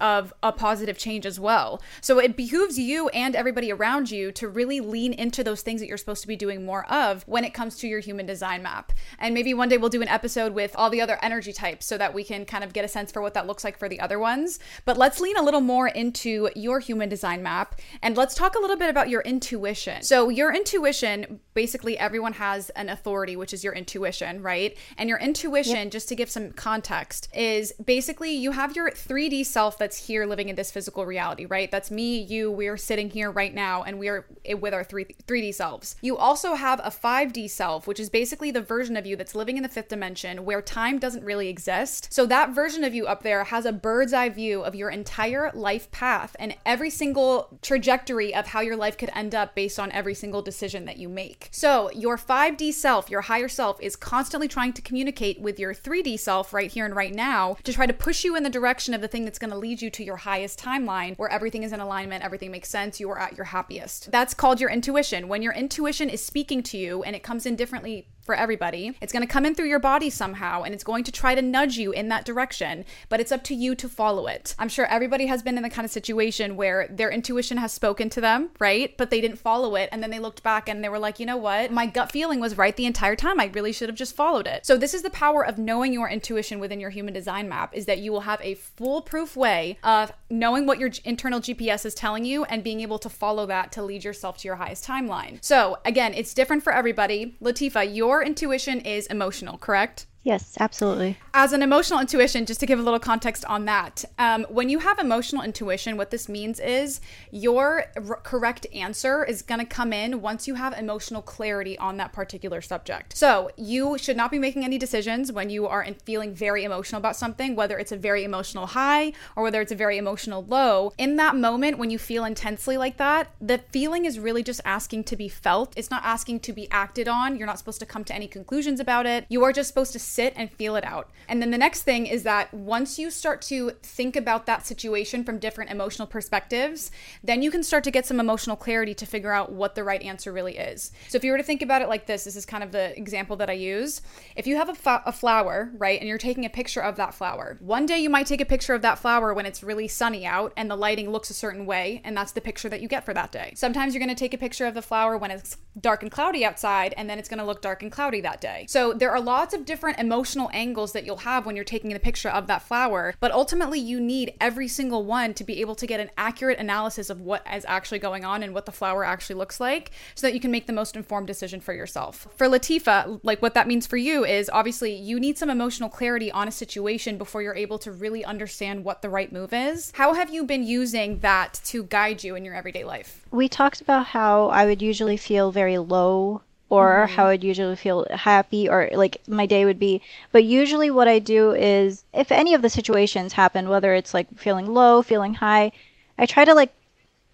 a 0.43 0.51
positive 0.51 0.97
change 0.97 1.25
as 1.25 1.39
well. 1.39 1.81
So 2.01 2.19
it 2.19 2.35
behooves 2.35 2.77
you 2.77 3.09
and 3.09 3.35
everybody 3.35 3.71
around 3.71 4.11
you 4.11 4.31
to 4.33 4.47
really 4.47 4.79
lean 4.79 5.13
into 5.13 5.43
those 5.43 5.61
things 5.61 5.81
that 5.81 5.87
you're 5.87 5.97
supposed 5.97 6.21
to 6.21 6.27
be 6.27 6.35
doing 6.35 6.65
more 6.65 6.85
of 6.91 7.23
when 7.27 7.43
it 7.43 7.53
comes 7.53 7.77
to 7.77 7.87
your 7.87 7.99
human 7.99 8.25
design 8.25 8.63
map. 8.63 8.93
And 9.19 9.33
maybe 9.33 9.53
one 9.53 9.69
day 9.69 9.77
we'll 9.77 9.89
do 9.89 10.01
an 10.01 10.07
episode 10.07 10.53
with 10.53 10.75
all 10.75 10.89
the 10.89 11.01
other 11.01 11.17
energy 11.21 11.53
types 11.53 11.85
so 11.85 11.97
that 11.97 12.13
we 12.13 12.23
can 12.23 12.45
kind 12.45 12.63
of 12.63 12.73
get 12.73 12.85
a 12.85 12.87
sense 12.87 13.11
for 13.11 13.21
what 13.21 13.33
that 13.33 13.47
looks 13.47 13.63
like 13.63 13.77
for 13.77 13.89
the 13.89 13.99
other 13.99 14.19
ones. 14.19 14.59
But 14.85 14.97
let's 14.97 15.19
lean 15.19 15.37
a 15.37 15.43
little 15.43 15.61
more 15.61 15.87
into 15.87 16.49
your 16.55 16.79
human 16.79 17.09
design 17.09 17.43
map 17.43 17.79
and 18.01 18.15
let's 18.17 18.35
talk 18.35 18.55
a 18.55 18.59
little 18.59 18.77
bit 18.77 18.89
about 18.89 19.09
your 19.09 19.21
intuition. 19.21 20.03
So, 20.03 20.29
your 20.29 20.53
intuition 20.53 21.39
basically, 21.53 21.97
everyone 21.97 22.33
has 22.33 22.69
an 22.71 22.87
authority, 22.87 23.35
which 23.35 23.53
is 23.53 23.65
your 23.65 23.73
intuition, 23.73 24.41
right? 24.41 24.77
And 24.97 25.09
your 25.09 25.19
intuition, 25.19 25.89
just 25.89 26.07
to 26.07 26.15
give 26.15 26.29
some 26.29 26.51
context, 26.51 27.27
is 27.33 27.73
basically 27.73 28.31
you 28.31 28.51
have 28.51 28.77
your 28.77 28.91
3D 28.91 29.45
self 29.45 29.77
that's 29.77 29.98
here 30.05 30.25
living 30.25 30.49
in 30.49 30.55
this 30.55 30.71
physical 30.71 31.05
reality, 31.05 31.45
right? 31.45 31.69
That's 31.69 31.91
me, 31.91 32.19
you, 32.19 32.51
we're 32.51 32.77
sitting 32.77 33.09
here 33.09 33.31
right 33.31 33.53
now, 33.53 33.83
and 33.83 33.99
we 33.99 34.07
are 34.07 34.25
with 34.59 34.73
our 34.73 34.83
3, 34.83 35.05
3D 35.27 35.53
selves. 35.53 35.95
You 36.01 36.17
also 36.17 36.55
have 36.55 36.79
a 36.83 36.89
5D 36.89 37.49
self, 37.49 37.87
which 37.87 37.99
is 37.99 38.09
basically 38.09 38.51
the 38.51 38.61
version 38.61 38.97
of 38.97 39.05
you 39.05 39.15
that's 39.15 39.35
living 39.35 39.57
in 39.57 39.63
the 39.63 39.69
fifth 39.69 39.89
dimension 39.89 40.45
where 40.45 40.61
time 40.61 40.99
doesn't 40.99 41.23
really 41.23 41.49
exist. 41.49 42.11
So 42.11 42.25
that 42.25 42.55
version 42.55 42.83
of 42.83 42.93
you 42.93 43.07
up 43.07 43.23
there 43.23 43.45
has 43.45 43.65
a 43.65 43.71
bird's 43.71 44.13
eye 44.13 44.29
view 44.29 44.61
of 44.61 44.75
your 44.75 44.89
entire 44.89 45.51
life 45.53 45.89
path 45.91 46.35
and 46.39 46.55
every 46.65 46.89
single 46.89 47.59
trajectory 47.61 48.33
of 48.33 48.47
how 48.47 48.61
your 48.61 48.75
life 48.75 48.97
could 48.97 49.11
end 49.13 49.35
up 49.35 49.55
based 49.55 49.79
on 49.79 49.91
every 49.91 50.13
single 50.13 50.41
decision 50.41 50.85
that 50.85 50.97
you 50.97 51.09
make. 51.09 51.49
So 51.51 51.91
your 51.91 52.17
5D 52.17 52.73
self, 52.73 53.09
your 53.09 53.21
higher 53.21 53.47
self, 53.47 53.81
is 53.81 53.95
constantly 53.95 54.47
trying 54.47 54.73
to 54.73 54.81
communicate 54.81 55.39
with 55.39 55.59
your 55.59 55.73
3D 55.73 56.19
self 56.19 56.53
right 56.53 56.71
here 56.71 56.85
and 56.85 56.95
right 56.95 57.13
now 57.13 57.57
to 57.63 57.73
try 57.73 57.85
to 57.85 57.93
push 57.93 58.23
you 58.23 58.35
in 58.35 58.43
the 58.43 58.49
direction 58.49 58.93
of 58.93 59.01
the 59.01 59.07
thing 59.07 59.25
that's 59.25 59.39
going 59.39 59.51
to 59.51 59.57
lead 59.57 59.78
you 59.81 59.89
to 59.91 60.03
your 60.03 60.17
highest 60.17 60.59
timeline 60.59 61.17
where 61.17 61.29
everything 61.29 61.63
is 61.63 61.73
in 61.73 61.79
alignment, 61.79 62.23
everything 62.23 62.51
makes 62.51 62.69
sense, 62.69 62.99
you 62.99 63.09
are 63.09 63.19
at 63.19 63.37
your 63.37 63.45
happiest. 63.45 64.11
That's 64.11 64.33
called 64.33 64.59
your 64.59 64.69
intuition. 64.69 65.27
When 65.27 65.41
your 65.41 65.53
intuition 65.53 66.09
is 66.09 66.23
speaking 66.23 66.63
to 66.63 66.77
you 66.77 67.03
and 67.03 67.15
it 67.15 67.23
comes 67.23 67.45
in 67.45 67.55
differently 67.55 68.07
for 68.29 68.35
everybody. 68.35 68.95
It's 69.01 69.11
going 69.11 69.25
to 69.25 69.33
come 69.33 69.43
in 69.43 69.55
through 69.55 69.69
your 69.69 69.79
body 69.79 70.11
somehow 70.11 70.61
and 70.61 70.71
it's 70.71 70.83
going 70.83 71.03
to 71.05 71.11
try 71.11 71.33
to 71.33 71.41
nudge 71.41 71.77
you 71.77 71.91
in 71.91 72.09
that 72.09 72.25
direction, 72.25 72.85
but 73.09 73.19
it's 73.19 73.31
up 73.31 73.43
to 73.45 73.55
you 73.55 73.73
to 73.73 73.89
follow 73.89 74.27
it. 74.27 74.53
I'm 74.59 74.69
sure 74.69 74.85
everybody 74.85 75.25
has 75.25 75.41
been 75.41 75.57
in 75.57 75.63
the 75.63 75.69
kind 75.71 75.83
of 75.83 75.89
situation 75.89 76.55
where 76.55 76.87
their 76.91 77.09
intuition 77.09 77.57
has 77.57 77.73
spoken 77.73 78.07
to 78.11 78.21
them, 78.21 78.51
right? 78.59 78.95
But 78.97 79.09
they 79.09 79.19
didn't 79.19 79.39
follow 79.39 79.75
it 79.75 79.89
and 79.91 80.03
then 80.03 80.11
they 80.11 80.19
looked 80.19 80.43
back 80.43 80.69
and 80.69 80.83
they 80.83 80.89
were 80.89 80.99
like, 80.99 81.19
"You 81.19 81.25
know 81.25 81.37
what? 81.37 81.71
My 81.71 81.87
gut 81.87 82.11
feeling 82.11 82.39
was 82.39 82.55
right 82.55 82.75
the 82.75 82.85
entire 82.85 83.15
time. 83.15 83.39
I 83.39 83.45
really 83.45 83.71
should 83.71 83.89
have 83.89 83.97
just 83.97 84.15
followed 84.15 84.45
it." 84.45 84.63
So 84.63 84.77
this 84.77 84.93
is 84.93 85.01
the 85.01 85.09
power 85.09 85.43
of 85.43 85.57
knowing 85.57 85.91
your 85.91 86.07
intuition 86.07 86.59
within 86.59 86.79
your 86.79 86.91
human 86.91 87.15
design 87.15 87.49
map 87.49 87.75
is 87.75 87.87
that 87.87 87.97
you 87.97 88.11
will 88.11 88.21
have 88.21 88.41
a 88.43 88.53
foolproof 88.53 89.35
way 89.35 89.79
of 89.83 90.13
knowing 90.29 90.67
what 90.67 90.77
your 90.77 90.91
internal 91.03 91.39
GPS 91.39 91.83
is 91.83 91.95
telling 91.95 92.25
you 92.25 92.43
and 92.43 92.63
being 92.63 92.81
able 92.81 92.99
to 92.99 93.09
follow 93.09 93.47
that 93.47 93.71
to 93.71 93.81
lead 93.81 94.03
yourself 94.03 94.37
to 94.37 94.47
your 94.47 94.57
highest 94.57 94.85
timeline. 94.85 95.43
So, 95.43 95.79
again, 95.83 96.13
it's 96.13 96.35
different 96.35 96.61
for 96.61 96.71
everybody. 96.71 97.35
Lateefah, 97.41 97.95
your 97.95 98.18
intuition 98.23 98.81
is 98.81 99.07
emotional, 99.07 99.57
correct? 99.57 100.07
Yes, 100.23 100.57
absolutely. 100.59 101.17
As 101.33 101.53
an 101.53 101.61
emotional 101.63 101.99
intuition, 101.99 102.45
just 102.45 102.59
to 102.59 102.65
give 102.65 102.77
a 102.77 102.81
little 102.81 102.99
context 102.99 103.45
on 103.45 103.65
that, 103.65 104.03
um, 104.17 104.45
when 104.49 104.67
you 104.67 104.79
have 104.79 104.99
emotional 104.99 105.43
intuition, 105.43 105.95
what 105.95 106.11
this 106.11 106.27
means 106.27 106.59
is 106.59 106.99
your 107.31 107.85
r- 107.95 108.19
correct 108.23 108.67
answer 108.73 109.23
is 109.23 109.41
going 109.41 109.59
to 109.59 109.65
come 109.65 109.93
in 109.93 110.21
once 110.21 110.45
you 110.47 110.55
have 110.55 110.77
emotional 110.77 111.21
clarity 111.21 111.77
on 111.77 111.95
that 111.97 112.11
particular 112.11 112.59
subject. 112.61 113.15
So 113.15 113.49
you 113.55 113.97
should 113.97 114.17
not 114.17 114.29
be 114.29 114.39
making 114.39 114.65
any 114.65 114.77
decisions 114.77 115.31
when 115.31 115.49
you 115.49 115.67
are 115.67 115.87
feeling 116.03 116.33
very 116.33 116.65
emotional 116.65 116.99
about 116.99 117.15
something, 117.15 117.55
whether 117.55 117.79
it's 117.79 117.93
a 117.93 117.97
very 117.97 118.25
emotional 118.25 118.67
high 118.67 119.13
or 119.37 119.43
whether 119.43 119.61
it's 119.61 119.71
a 119.71 119.75
very 119.75 119.97
emotional 119.97 120.43
low. 120.43 120.91
In 120.97 121.15
that 121.15 121.35
moment, 121.37 121.77
when 121.77 121.89
you 121.89 121.97
feel 121.97 122.25
intensely 122.25 122.75
like 122.75 122.97
that, 122.97 123.31
the 123.39 123.59
feeling 123.71 124.03
is 124.03 124.19
really 124.19 124.43
just 124.43 124.59
asking 124.65 125.05
to 125.05 125.15
be 125.15 125.29
felt. 125.29 125.73
It's 125.77 125.89
not 125.89 126.03
asking 126.03 126.41
to 126.41 126.53
be 126.53 126.69
acted 126.71 127.07
on. 127.07 127.37
You're 127.37 127.47
not 127.47 127.57
supposed 127.57 127.79
to 127.79 127.85
come 127.85 128.03
to 128.03 128.13
any 128.13 128.27
conclusions 128.27 128.81
about 128.81 129.05
it. 129.05 129.25
You 129.29 129.43
are 129.45 129.53
just 129.53 129.69
supposed 129.69 129.93
to 129.93 130.08
sit 130.09 130.33
and 130.35 130.51
feel 130.51 130.75
it 130.75 130.83
out. 130.83 131.09
And 131.27 131.41
then 131.41 131.51
the 131.51 131.57
next 131.57 131.83
thing 131.83 132.07
is 132.07 132.23
that 132.23 132.51
once 132.53 132.97
you 132.97 133.11
start 133.11 133.41
to 133.43 133.71
think 133.83 134.15
about 134.15 134.47
that 134.47 134.65
situation 134.65 135.23
from 135.23 135.37
different 135.37 135.69
emotional 135.69 136.07
perspectives, 136.07 136.91
then 137.23 137.43
you 137.43 137.51
can 137.51 137.61
start 137.61 137.83
to 137.83 137.91
get 137.91 138.05
some 138.05 138.19
emotional 138.19 138.55
clarity 138.55 138.95
to 138.95 139.05
figure 139.05 139.31
out 139.31 139.51
what 139.51 139.75
the 139.75 139.83
right 139.83 140.01
answer 140.01 140.31
really 140.31 140.57
is. 140.57 140.91
So 141.07 141.17
if 141.17 141.23
you 141.23 141.31
were 141.31 141.37
to 141.37 141.43
think 141.43 141.61
about 141.61 141.83
it 141.83 141.87
like 141.87 142.07
this, 142.07 142.23
this 142.23 142.35
is 142.35 142.45
kind 142.45 142.63
of 142.63 142.71
the 142.71 142.97
example 142.97 143.35
that 143.37 143.49
I 143.49 143.53
use. 143.53 144.01
If 144.35 144.47
you 144.47 144.55
have 144.55 144.69
a, 144.69 145.11
flower, 145.11 145.71
right, 145.77 145.99
and 145.99 146.09
you're 146.09 146.17
taking 146.17 146.45
a 146.45 146.49
picture 146.49 146.81
of 146.81 146.95
that 146.95 147.13
flower, 147.13 147.57
one 147.59 147.85
day 147.85 147.99
you 147.99 148.09
might 148.09 148.25
take 148.25 148.41
a 148.41 148.45
picture 148.45 148.73
of 148.73 148.81
that 148.81 148.97
flower 148.97 149.33
when 149.33 149.45
it's 149.45 149.61
really 149.61 149.87
sunny 149.87 150.25
out 150.25 150.51
and 150.57 150.69
the 150.69 150.75
lighting 150.75 151.11
looks 151.11 151.29
a 151.29 151.33
certain 151.33 151.65
way, 151.65 152.01
and 152.03 152.17
that's 152.17 152.31
the 152.31 152.41
picture 152.41 152.69
that 152.69 152.81
you 152.81 152.87
get 152.87 153.05
for 153.05 153.13
that 153.13 153.31
day. 153.31 153.53
Sometimes 153.55 153.93
you're 153.93 154.03
going 154.03 154.15
to 154.15 154.19
take 154.19 154.33
a 154.33 154.37
picture 154.37 154.65
of 154.65 154.73
the 154.73 154.81
flower 154.81 155.17
when 155.17 155.29
it's 155.29 155.57
dark 155.79 156.01
and 156.01 156.11
cloudy 156.11 156.43
outside, 156.43 156.93
and 156.97 157.09
then 157.09 157.19
it's 157.19 157.29
going 157.29 157.39
to 157.39 157.45
look 157.45 157.61
dark 157.61 157.83
and 157.83 157.91
cloudy 157.91 158.21
that 158.21 158.41
day. 158.41 158.65
So 158.67 158.93
there 158.93 159.11
are 159.11 159.21
lots 159.21 159.53
of 159.53 159.65
different 159.65 159.98
emotional 159.99 160.49
angles 160.53 160.93
that 160.93 161.05
you'll 161.05 161.17
have 161.17 161.45
when 161.45 161.55
you're 161.55 161.65
taking 161.65 161.93
a 161.93 161.99
picture 161.99 162.29
of 162.29 162.47
that 162.47 162.61
flower, 162.61 163.13
but 163.19 163.31
ultimately 163.31 163.79
you 163.79 163.99
need 163.99 164.33
every 164.39 164.67
single 164.67 165.03
one 165.03 165.33
to 165.33 165.43
be 165.43 165.61
able 165.61 165.75
to 165.75 165.85
get 165.85 165.99
an 165.99 166.09
accurate 166.17 166.57
analysis 166.57 167.09
of 167.09 167.21
what 167.21 167.45
is 167.53 167.65
actually 167.67 167.99
going 167.99 168.23
on 168.23 168.41
and 168.41 168.53
what 168.53 168.65
the 168.65 168.71
flower 168.71 169.03
actually 169.03 169.35
looks 169.35 169.59
like 169.59 169.91
so 170.15 170.25
that 170.25 170.33
you 170.33 170.39
can 170.39 170.51
make 170.51 170.67
the 170.67 170.73
most 170.73 170.95
informed 170.95 171.27
decision 171.27 171.59
for 171.59 171.73
yourself. 171.73 172.27
For 172.35 172.47
Lateefah, 172.47 173.19
like 173.23 173.41
what 173.41 173.53
that 173.53 173.67
means 173.67 173.85
for 173.85 173.97
you 173.97 174.23
is 174.23 174.49
obviously 174.51 174.93
you 174.93 175.19
need 175.19 175.37
some 175.37 175.49
emotional 175.49 175.89
clarity 175.89 176.31
on 176.31 176.47
a 176.47 176.51
situation 176.51 177.17
before 177.17 177.41
you're 177.41 177.55
able 177.55 177.79
to 177.79 177.91
really 177.91 178.23
understand 178.23 178.83
what 178.83 179.01
the 179.01 179.09
right 179.09 179.31
move 179.31 179.53
is. 179.53 179.91
How 179.95 180.13
have 180.13 180.33
you 180.33 180.45
been 180.45 180.63
using 180.63 181.19
that 181.19 181.59
to 181.65 181.83
guide 181.83 182.23
you 182.23 182.35
in 182.35 182.45
your 182.45 182.55
everyday 182.55 182.83
life? 182.83 183.25
We 183.31 183.49
talked 183.49 183.81
about 183.81 184.07
how 184.07 184.47
I 184.47 184.65
would 184.65 184.81
usually 184.81 185.17
feel 185.17 185.51
very 185.51 185.77
low 185.77 186.41
or 186.69 187.05
mm-hmm. 187.05 187.15
how 187.15 187.27
I'd 187.27 187.43
usually 187.43 187.75
feel 187.75 188.05
happy 188.11 188.69
or 188.69 188.89
like 188.93 189.21
my 189.27 189.45
day 189.45 189.65
would 189.65 189.79
be. 189.79 190.01
But 190.31 190.43
usually 190.43 190.91
what 190.91 191.07
I 191.07 191.19
do 191.19 191.51
is 191.51 192.03
if 192.13 192.31
any 192.31 192.53
of 192.53 192.61
the 192.61 192.69
situations 192.69 193.33
happen, 193.33 193.69
whether 193.69 193.93
it's 193.93 194.13
like 194.13 194.27
feeling 194.37 194.73
low, 194.73 195.01
feeling 195.01 195.35
high, 195.35 195.71
I 196.17 196.25
try 196.25 196.45
to 196.45 196.53
like 196.53 196.71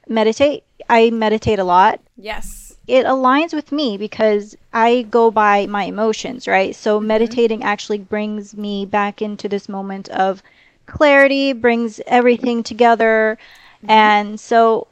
meditate. 0.07 0.63
I 0.89 1.09
meditate 1.09 1.59
a 1.59 1.63
lot. 1.63 1.99
Yes. 2.17 2.75
It 2.87 3.05
aligns 3.05 3.53
with 3.53 3.71
me 3.71 3.97
because 3.97 4.55
I 4.71 5.07
go 5.09 5.31
by 5.31 5.65
my 5.65 5.85
emotions, 5.85 6.47
right? 6.47 6.75
So 6.75 6.97
mm-hmm. 6.97 7.07
meditating 7.07 7.63
actually 7.63 7.99
brings 7.99 8.55
me 8.55 8.85
back 8.85 9.21
into 9.21 9.49
this 9.49 9.67
moment 9.67 10.07
of 10.09 10.43
clarity, 10.85 11.53
brings 11.53 11.99
everything 12.07 12.63
together. 12.63 13.37
Mm-hmm. 13.79 13.89
And 13.89 14.39
so 14.39 14.87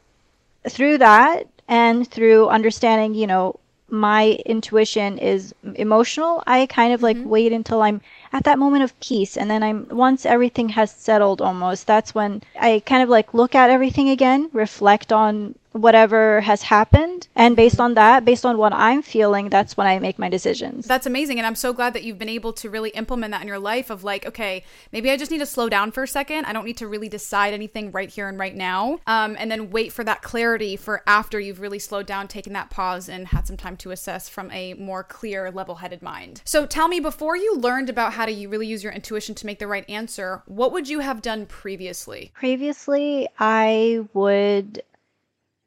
through 0.68 0.98
that 0.98 1.46
and 1.68 2.10
through 2.10 2.48
understanding, 2.48 3.14
you 3.14 3.26
know, 3.26 3.58
my 3.90 4.38
intuition 4.46 5.18
is 5.18 5.54
emotional, 5.74 6.42
I 6.46 6.66
kind 6.66 6.92
of 6.92 7.02
like 7.02 7.16
mm-hmm. 7.16 7.28
wait 7.28 7.52
until 7.52 7.82
I'm 7.82 8.00
at 8.32 8.44
that 8.44 8.58
moment 8.58 8.82
of 8.82 8.98
peace. 9.00 9.36
And 9.36 9.50
then 9.50 9.62
I'm, 9.62 9.86
once 9.90 10.24
everything 10.26 10.70
has 10.70 10.90
settled 10.90 11.42
almost, 11.42 11.86
that's 11.86 12.14
when 12.14 12.42
I 12.58 12.82
kind 12.86 13.02
of 13.02 13.08
like 13.08 13.34
look 13.34 13.54
at 13.54 13.70
everything 13.70 14.08
again, 14.08 14.48
reflect 14.52 15.12
on 15.12 15.54
whatever 15.74 16.40
has 16.40 16.62
happened. 16.62 17.26
And 17.34 17.56
based 17.56 17.80
on 17.80 17.94
that, 17.94 18.24
based 18.24 18.46
on 18.46 18.58
what 18.58 18.72
I'm 18.72 19.02
feeling, 19.02 19.48
that's 19.48 19.76
when 19.76 19.88
I 19.88 19.98
make 19.98 20.20
my 20.20 20.28
decisions. 20.28 20.86
That's 20.86 21.04
amazing. 21.06 21.38
And 21.38 21.46
I'm 21.46 21.56
so 21.56 21.72
glad 21.72 21.94
that 21.94 22.04
you've 22.04 22.18
been 22.18 22.28
able 22.28 22.52
to 22.54 22.70
really 22.70 22.90
implement 22.90 23.32
that 23.32 23.42
in 23.42 23.48
your 23.48 23.58
life 23.58 23.90
of 23.90 24.04
like, 24.04 24.24
okay, 24.24 24.62
maybe 24.92 25.10
I 25.10 25.16
just 25.16 25.32
need 25.32 25.38
to 25.38 25.46
slow 25.46 25.68
down 25.68 25.90
for 25.90 26.04
a 26.04 26.08
second. 26.08 26.44
I 26.44 26.52
don't 26.52 26.64
need 26.64 26.76
to 26.76 26.86
really 26.86 27.08
decide 27.08 27.52
anything 27.52 27.90
right 27.90 28.08
here 28.08 28.28
and 28.28 28.38
right 28.38 28.54
now. 28.54 29.00
Um, 29.08 29.36
and 29.36 29.50
then 29.50 29.70
wait 29.70 29.92
for 29.92 30.04
that 30.04 30.22
clarity 30.22 30.76
for 30.76 31.02
after 31.08 31.40
you've 31.40 31.60
really 31.60 31.80
slowed 31.80 32.06
down, 32.06 32.28
taken 32.28 32.52
that 32.52 32.70
pause, 32.70 33.08
and 33.08 33.26
had 33.26 33.48
some 33.48 33.56
time 33.56 33.76
to 33.78 33.90
assess 33.90 34.28
from 34.28 34.52
a 34.52 34.74
more 34.74 35.02
clear, 35.02 35.50
level 35.50 35.74
headed 35.74 36.02
mind. 36.02 36.40
So 36.44 36.66
tell 36.66 36.86
me, 36.86 37.00
before 37.00 37.36
you 37.36 37.56
learned 37.56 37.90
about 37.90 38.12
how 38.12 38.26
to 38.26 38.32
you 38.32 38.48
really 38.48 38.68
use 38.68 38.84
your 38.84 38.92
intuition 38.92 39.34
to 39.34 39.46
make 39.46 39.58
the 39.58 39.66
right 39.66 39.88
answer, 39.90 40.42
what 40.46 40.72
would 40.72 40.88
you 40.88 41.00
have 41.00 41.20
done 41.20 41.46
previously? 41.46 42.30
Previously, 42.34 43.28
I 43.40 44.06
would 44.12 44.82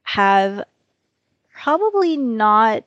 have 0.08 0.64
probably 1.52 2.16
not 2.16 2.86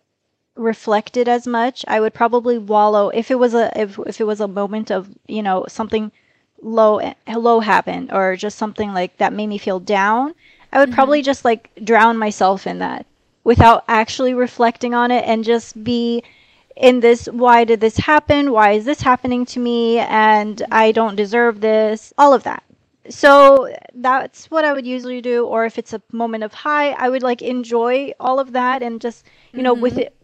reflected 0.55 1.29
as 1.29 1.47
much. 1.47 1.85
I 1.87 2.01
would 2.01 2.15
probably 2.15 2.57
wallow 2.57 3.11
if 3.11 3.31
it 3.31 3.39
was 3.39 3.53
a 3.53 3.71
if 3.79 3.99
if 4.07 4.21
it 4.23 4.25
was 4.25 4.41
a 4.41 4.49
moment 4.49 4.91
of, 4.91 5.11
you 5.27 5.43
know, 5.43 5.67
something 5.69 6.13
low 6.63 6.99
low 7.29 7.61
happened 7.61 8.11
or 8.11 8.37
just 8.37 8.57
something 8.57 8.95
like 8.95 9.19
that 9.19 9.35
made 9.35 9.49
me 9.49 9.59
feel 9.59 9.81
down. 9.81 10.35
I 10.73 10.79
would 10.79 10.89
mm-hmm. 10.89 10.95
probably 10.95 11.21
just 11.21 11.45
like 11.45 11.69
drown 11.85 12.17
myself 12.17 12.67
in 12.67 12.79
that 12.79 13.05
without 13.45 13.85
actually 13.87 14.33
reflecting 14.33 14.95
on 14.95 15.11
it 15.11 15.25
and 15.27 15.45
just 15.45 15.85
be 15.85 16.23
in 16.75 17.01
this 17.01 17.27
why 17.27 17.65
did 17.65 17.81
this 17.81 17.99
happen? 17.99 18.51
Why 18.51 18.73
is 18.73 18.87
this 18.87 19.03
happening 19.03 19.45
to 19.47 19.61
me? 19.61 19.99
And 19.99 20.63
I 20.73 20.93
don't 20.93 21.17
deserve 21.17 21.61
this. 21.61 22.15
All 22.17 22.33
of 22.33 22.45
that 22.45 22.63
so 23.11 23.75
that's 23.95 24.51
what 24.51 24.65
I 24.65 24.73
would 24.73 24.87
usually 24.87 25.21
do. 25.21 25.47
Or 25.47 25.67
if 25.67 25.79
it's 25.79 25.93
a 25.93 26.03
moment 26.13 26.45
of 26.45 26.55
high, 26.55 26.93
I 26.93 27.09
would 27.09 27.23
like 27.23 27.43
enjoy 27.43 28.13
all 28.19 28.39
of 28.39 28.53
that 28.53 28.83
and 28.83 29.01
just, 29.01 29.27
you 29.53 29.63
know, 29.63 29.75
mm-hmm. 29.75 29.83
with 29.83 29.99
it 29.99 30.17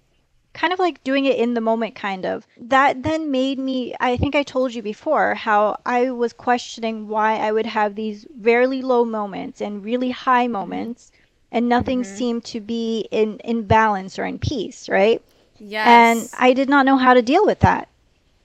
kind 0.56 0.72
of 0.72 0.78
like 0.78 1.04
doing 1.04 1.26
it 1.26 1.36
in 1.36 1.52
the 1.52 1.60
moment, 1.60 1.94
kind 1.94 2.24
of. 2.24 2.46
That 2.56 3.02
then 3.02 3.30
made 3.30 3.58
me, 3.58 3.94
I 4.00 4.16
think 4.16 4.34
I 4.34 4.42
told 4.42 4.74
you 4.74 4.82
before, 4.82 5.34
how 5.34 5.78
I 5.84 6.10
was 6.10 6.32
questioning 6.32 7.08
why 7.08 7.36
I 7.36 7.52
would 7.52 7.66
have 7.66 7.94
these 7.94 8.26
very 8.38 8.80
low 8.80 9.04
moments 9.04 9.60
and 9.60 9.84
really 9.84 10.10
high 10.10 10.46
mm-hmm. 10.46 10.52
moments, 10.52 11.12
and 11.52 11.68
nothing 11.68 12.02
mm-hmm. 12.02 12.16
seemed 12.16 12.44
to 12.44 12.60
be 12.60 13.06
in, 13.10 13.38
in 13.40 13.64
balance 13.64 14.18
or 14.18 14.24
in 14.24 14.38
peace, 14.38 14.88
right? 14.88 15.22
Yes. 15.58 15.86
And 15.86 16.30
I 16.40 16.54
did 16.54 16.70
not 16.70 16.86
know 16.86 16.96
how 16.96 17.12
to 17.12 17.22
deal 17.22 17.44
with 17.44 17.60
that. 17.60 17.88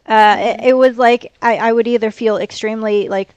Uh, 0.06 0.36
it, 0.40 0.70
it 0.70 0.74
was 0.74 0.98
like 0.98 1.32
I, 1.42 1.58
I 1.58 1.72
would 1.72 1.88
either 1.88 2.12
feel 2.12 2.38
extremely 2.38 3.08
like 3.08 3.30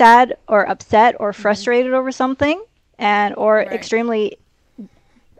sad 0.00 0.36
or 0.48 0.68
upset 0.68 1.14
or 1.20 1.32
mm-hmm. 1.32 1.42
frustrated 1.42 1.92
mm-hmm. 1.92 2.00
over 2.00 2.12
something 2.12 2.64
and 2.98 3.34
or 3.36 3.56
right. 3.56 3.72
extremely 3.72 4.38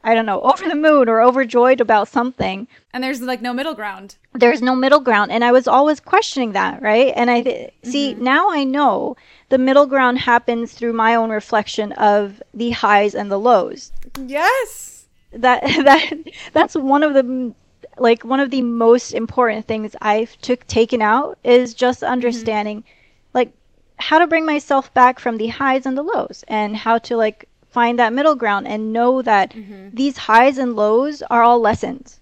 I 0.03 0.15
don't 0.15 0.25
know, 0.25 0.41
over 0.41 0.67
the 0.67 0.75
moon 0.75 1.11
or 1.11 1.21
overjoyed 1.21 1.81
about 1.83 2.09
something. 2.09 2.67
And 2.95 3.05
there's 3.05 3.21
like 3.21 3.43
no 3.43 3.53
middle 3.53 3.75
ground. 3.75 4.17
There's 4.33 4.63
no 4.63 4.75
middle 4.75 5.01
ground. 5.01 5.31
And 5.31 5.45
I 5.45 5.53
was 5.53 5.69
always 5.69 6.01
questioning 6.01 6.53
that, 6.53 6.81
right? 6.81 7.13
And 7.15 7.31
I 7.31 7.43
th- 7.43 7.71
mm-hmm. 7.71 7.91
see 7.91 8.15
now 8.15 8.51
I 8.51 8.65
know 8.65 9.17
the 9.51 9.59
middle 9.59 9.87
ground 9.87 10.19
happens 10.19 10.73
through 10.73 10.95
my 10.95 11.15
own 11.15 11.29
reflection 11.31 11.93
of 11.93 12.43
the 12.55 12.71
highs 12.71 13.15
and 13.15 13.31
the 13.31 13.39
lows. 13.39 13.93
Yes. 14.27 15.07
That 15.33 15.63
that 15.89 16.15
that's 16.55 16.75
one 16.75 17.03
of 17.03 17.13
the 17.13 17.55
like 17.99 18.25
one 18.25 18.41
of 18.41 18.51
the 18.51 18.63
most 18.63 19.13
important 19.13 19.67
things 19.67 19.95
I've 20.01 20.35
took 20.41 20.67
taken 20.67 21.03
out 21.03 21.39
is 21.45 21.75
just 21.75 22.01
mm-hmm. 22.01 22.13
understanding 22.13 22.79
mm-hmm. 22.79 23.00
How 24.01 24.19
to 24.19 24.27
bring 24.27 24.47
myself 24.47 24.93
back 24.95 25.19
from 25.19 25.37
the 25.37 25.49
highs 25.49 25.87
and 25.87 25.97
the 25.97 26.03
lows 26.03 26.45
and 26.49 26.77
how 26.77 26.99
to 26.99 27.17
like 27.17 27.49
find 27.69 27.99
that 27.99 28.13
middle 28.13 28.35
ground 28.35 28.67
and 28.67 28.93
know 28.93 29.23
that 29.23 29.53
mm-hmm. 29.53 29.89
these 29.93 30.17
highs 30.17 30.59
and 30.59 30.75
lows 30.75 31.23
are 31.31 31.43
all 31.43 31.61
lessons 31.61 32.19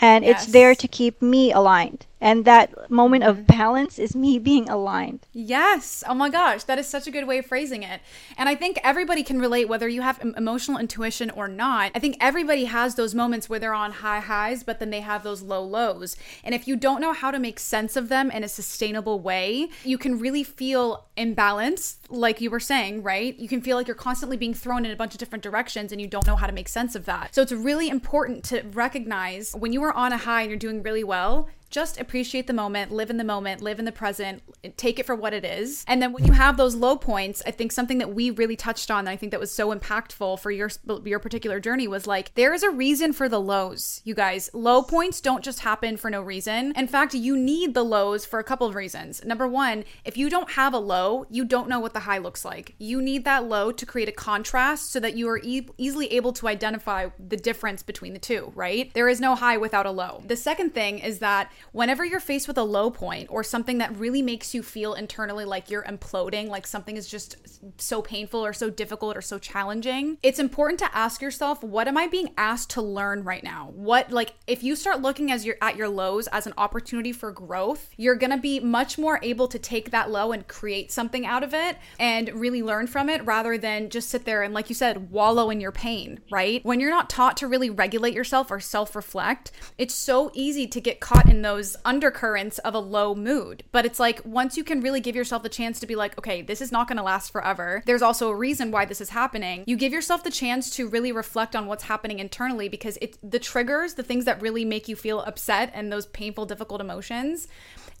and 0.00 0.24
yes. 0.24 0.44
it's 0.44 0.52
there 0.52 0.74
to 0.74 0.88
keep 0.88 1.20
me 1.20 1.52
aligned 1.52 2.06
And 2.22 2.44
that 2.44 2.88
moment 2.88 3.24
of 3.24 3.36
mm-hmm. 3.36 3.58
balance 3.58 3.98
is 3.98 4.14
me 4.14 4.38
being 4.52 4.68
aligned. 4.70 5.26
Yes. 5.32 6.04
Oh 6.08 6.14
my 6.14 6.30
gosh. 6.30 6.62
That 6.64 6.78
is 6.78 6.86
such 6.86 7.06
a 7.06 7.10
good 7.10 7.26
way 7.26 7.38
of 7.38 7.46
phrasing 7.46 7.82
it. 7.82 8.00
And 8.38 8.48
I 8.48 8.54
think 8.54 8.78
everybody 8.84 9.24
can 9.24 9.40
relate, 9.40 9.68
whether 9.68 9.88
you 9.88 10.02
have 10.02 10.20
emotional 10.36 10.78
intuition 10.78 11.30
or 11.30 11.48
not. 11.48 11.90
I 11.94 11.98
think 11.98 12.16
everybody 12.20 12.66
has 12.66 12.94
those 12.94 13.14
moments 13.14 13.48
where 13.48 13.58
they're 13.58 13.74
on 13.74 13.90
high 13.90 14.20
highs, 14.20 14.62
but 14.62 14.78
then 14.78 14.90
they 14.90 15.00
have 15.00 15.24
those 15.24 15.42
low 15.42 15.62
lows. 15.62 16.16
And 16.44 16.54
if 16.54 16.68
you 16.68 16.76
don't 16.76 17.00
know 17.00 17.12
how 17.12 17.32
to 17.32 17.40
make 17.40 17.58
sense 17.58 17.96
of 17.96 18.08
them 18.08 18.30
in 18.30 18.44
a 18.44 18.48
sustainable 18.48 19.18
way, 19.18 19.68
you 19.82 19.98
can 19.98 20.18
really 20.20 20.44
feel 20.44 21.06
imbalanced, 21.16 21.96
like 22.08 22.40
you 22.40 22.50
were 22.50 22.60
saying, 22.60 23.02
right? 23.02 23.36
You 23.36 23.48
can 23.48 23.60
feel 23.60 23.76
like 23.76 23.88
you're 23.88 23.96
constantly 23.96 24.36
being 24.36 24.54
thrown 24.54 24.86
in 24.86 24.92
a 24.92 24.96
bunch 24.96 25.12
of 25.12 25.18
different 25.18 25.42
directions 25.42 25.90
and 25.90 26.00
you 26.00 26.06
don't 26.06 26.26
know 26.26 26.36
how 26.36 26.46
to 26.46 26.52
make 26.52 26.68
sense 26.68 26.94
of 26.94 27.04
that. 27.06 27.34
So 27.34 27.42
it's 27.42 27.52
really 27.52 27.88
important 27.88 28.44
to 28.44 28.62
recognize 28.72 29.54
when 29.54 29.72
you 29.72 29.82
are 29.82 29.92
on 29.92 30.12
a 30.12 30.18
high 30.18 30.42
and 30.42 30.50
you're 30.50 30.58
doing 30.58 30.82
really 30.82 31.04
well, 31.04 31.48
just 31.72 31.98
appreciate 31.98 32.46
the 32.46 32.52
moment, 32.52 32.92
live 32.92 33.10
in 33.10 33.16
the 33.16 33.24
moment, 33.24 33.62
live 33.62 33.78
in 33.78 33.84
the 33.84 33.92
present, 33.92 34.42
take 34.76 34.98
it 34.98 35.06
for 35.06 35.16
what 35.16 35.32
it 35.32 35.44
is. 35.44 35.84
And 35.88 36.00
then 36.00 36.12
when 36.12 36.24
you 36.24 36.32
have 36.32 36.56
those 36.56 36.74
low 36.74 36.96
points, 36.96 37.42
I 37.46 37.50
think 37.50 37.72
something 37.72 37.98
that 37.98 38.14
we 38.14 38.30
really 38.30 38.56
touched 38.56 38.90
on, 38.90 39.06
that 39.06 39.10
I 39.10 39.16
think 39.16 39.32
that 39.32 39.40
was 39.40 39.52
so 39.52 39.74
impactful 39.74 40.38
for 40.38 40.50
your 40.50 40.70
your 41.04 41.18
particular 41.18 41.58
journey 41.58 41.88
was 41.88 42.06
like 42.06 42.34
there 42.34 42.52
is 42.52 42.62
a 42.62 42.70
reason 42.70 43.12
for 43.12 43.28
the 43.28 43.40
lows, 43.40 44.02
you 44.04 44.14
guys. 44.14 44.50
Low 44.52 44.82
points 44.82 45.20
don't 45.20 45.42
just 45.42 45.60
happen 45.60 45.96
for 45.96 46.10
no 46.10 46.20
reason. 46.20 46.72
In 46.76 46.86
fact, 46.86 47.14
you 47.14 47.36
need 47.36 47.74
the 47.74 47.82
lows 47.82 48.26
for 48.26 48.38
a 48.38 48.44
couple 48.44 48.66
of 48.66 48.74
reasons. 48.74 49.24
Number 49.24 49.48
1, 49.48 49.84
if 50.04 50.16
you 50.16 50.28
don't 50.28 50.52
have 50.52 50.74
a 50.74 50.78
low, 50.78 51.26
you 51.30 51.44
don't 51.44 51.68
know 51.68 51.80
what 51.80 51.94
the 51.94 52.00
high 52.00 52.18
looks 52.18 52.44
like. 52.44 52.74
You 52.78 53.00
need 53.00 53.24
that 53.24 53.44
low 53.44 53.72
to 53.72 53.86
create 53.86 54.08
a 54.08 54.12
contrast 54.12 54.92
so 54.92 55.00
that 55.00 55.16
you 55.16 55.28
are 55.28 55.40
e- 55.42 55.68
easily 55.78 56.12
able 56.12 56.32
to 56.34 56.48
identify 56.48 57.08
the 57.18 57.36
difference 57.36 57.82
between 57.82 58.12
the 58.12 58.18
two, 58.18 58.52
right? 58.54 58.92
There 58.92 59.08
is 59.08 59.20
no 59.20 59.34
high 59.34 59.56
without 59.56 59.86
a 59.86 59.90
low. 59.90 60.22
The 60.26 60.36
second 60.36 60.74
thing 60.74 60.98
is 60.98 61.20
that 61.20 61.50
whenever 61.70 62.04
you're 62.04 62.20
faced 62.20 62.48
with 62.48 62.58
a 62.58 62.62
low 62.62 62.90
point 62.90 63.28
or 63.30 63.44
something 63.44 63.78
that 63.78 63.96
really 63.96 64.22
makes 64.22 64.54
you 64.54 64.62
feel 64.62 64.94
internally 64.94 65.44
like 65.44 65.70
you're 65.70 65.84
imploding, 65.84 66.48
like 66.48 66.66
something 66.66 66.96
is 66.96 67.08
just 67.08 67.36
so 67.80 68.02
painful 68.02 68.44
or 68.44 68.52
so 68.52 68.68
difficult 68.68 69.16
or 69.16 69.20
so 69.20 69.38
challenging, 69.38 70.18
it's 70.22 70.38
important 70.38 70.78
to 70.80 70.96
ask 70.96 71.22
yourself, 71.22 71.62
what 71.62 71.86
am 71.88 71.96
I 71.96 72.08
being 72.08 72.34
asked 72.36 72.70
to 72.70 72.82
learn 72.82 73.22
right 73.22 73.44
now? 73.44 73.70
What 73.74 74.10
like 74.10 74.34
if 74.46 74.62
you 74.62 74.74
start 74.74 75.00
looking 75.00 75.30
as 75.30 75.46
you're 75.46 75.56
at 75.62 75.76
your 75.76 75.88
lows 75.88 76.26
as 76.28 76.46
an 76.46 76.54
opportunity 76.58 77.12
for 77.12 77.30
growth, 77.30 77.90
you're 77.96 78.16
gonna 78.16 78.38
be 78.38 78.58
much 78.58 78.98
more 78.98 79.20
able 79.22 79.48
to 79.48 79.58
take 79.58 79.90
that 79.90 80.10
low 80.10 80.32
and 80.32 80.48
create 80.48 80.90
something 80.90 81.24
out 81.24 81.44
of 81.44 81.54
it 81.54 81.76
and 81.98 82.28
really 82.34 82.62
learn 82.62 82.86
from 82.86 83.08
it 83.08 83.24
rather 83.24 83.56
than 83.56 83.90
just 83.90 84.08
sit 84.08 84.24
there 84.24 84.42
and 84.42 84.54
like 84.54 84.68
you 84.68 84.74
said, 84.74 85.10
wallow 85.10 85.50
in 85.50 85.60
your 85.60 85.72
pain, 85.72 86.20
right? 86.30 86.64
When 86.64 86.80
you're 86.80 86.90
not 86.90 87.08
taught 87.08 87.36
to 87.38 87.46
really 87.46 87.70
regulate 87.70 88.14
yourself 88.14 88.50
or 88.50 88.60
self-reflect, 88.60 89.52
it's 89.78 89.94
so 89.94 90.30
easy 90.34 90.66
to 90.66 90.80
get 90.80 91.00
caught 91.00 91.28
in 91.28 91.42
those 91.42 91.51
those 91.52 91.76
undercurrents 91.84 92.58
of 92.60 92.74
a 92.74 92.78
low 92.78 93.14
mood. 93.14 93.62
But 93.72 93.84
it's 93.84 94.00
like 94.00 94.22
once 94.24 94.56
you 94.56 94.64
can 94.64 94.80
really 94.80 95.00
give 95.00 95.14
yourself 95.14 95.42
the 95.42 95.50
chance 95.50 95.78
to 95.80 95.86
be 95.86 95.94
like, 95.94 96.16
okay, 96.16 96.40
this 96.40 96.62
is 96.62 96.72
not 96.72 96.88
going 96.88 96.96
to 96.96 97.02
last 97.02 97.30
forever. 97.30 97.82
There's 97.84 98.00
also 98.00 98.30
a 98.30 98.34
reason 98.34 98.70
why 98.70 98.86
this 98.86 99.02
is 99.02 99.10
happening. 99.10 99.64
You 99.66 99.76
give 99.76 99.92
yourself 99.92 100.24
the 100.24 100.30
chance 100.30 100.70
to 100.76 100.88
really 100.88 101.12
reflect 101.12 101.54
on 101.54 101.66
what's 101.66 101.84
happening 101.84 102.20
internally 102.20 102.70
because 102.70 102.96
it's 103.02 103.18
the 103.22 103.38
triggers, 103.38 103.94
the 103.94 104.02
things 104.02 104.24
that 104.24 104.40
really 104.40 104.64
make 104.64 104.88
you 104.88 104.96
feel 104.96 105.20
upset 105.20 105.70
and 105.74 105.92
those 105.92 106.06
painful, 106.06 106.46
difficult 106.46 106.80
emotions 106.80 107.48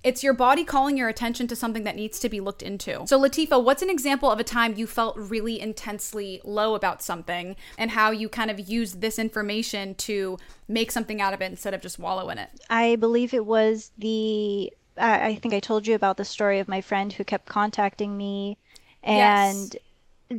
it's 0.04 0.22
your 0.22 0.32
body 0.32 0.64
calling 0.64 0.96
your 0.96 1.08
attention 1.08 1.46
to 1.48 1.56
something 1.56 1.84
that 1.84 1.96
needs 1.96 2.18
to 2.20 2.28
be 2.28 2.40
looked 2.40 2.62
into. 2.62 3.06
So, 3.06 3.20
Lateefah, 3.20 3.62
what's 3.62 3.82
an 3.82 3.90
example 3.90 4.30
of 4.30 4.40
a 4.40 4.44
time 4.44 4.74
you 4.76 4.86
felt 4.86 5.16
really 5.16 5.60
intensely 5.60 6.40
low 6.44 6.74
about 6.74 7.02
something 7.02 7.56
and 7.78 7.90
how 7.90 8.10
you 8.10 8.28
kind 8.28 8.50
of 8.50 8.58
used 8.58 9.00
this 9.00 9.18
information 9.18 9.94
to 9.96 10.38
make 10.68 10.90
something 10.90 11.20
out 11.20 11.34
of 11.34 11.40
it 11.40 11.46
instead 11.46 11.74
of 11.74 11.80
just 11.80 11.98
wallow 11.98 12.30
in 12.30 12.38
it? 12.38 12.50
I 12.68 12.96
believe 12.96 13.32
it 13.32 13.46
was 13.46 13.92
the, 13.98 14.72
I 14.96 15.36
think 15.36 15.54
I 15.54 15.60
told 15.60 15.86
you 15.86 15.94
about 15.94 16.16
the 16.16 16.24
story 16.24 16.58
of 16.58 16.68
my 16.68 16.80
friend 16.80 17.12
who 17.12 17.24
kept 17.24 17.46
contacting 17.46 18.16
me 18.16 18.58
and. 19.02 19.72
Yes 19.72 19.76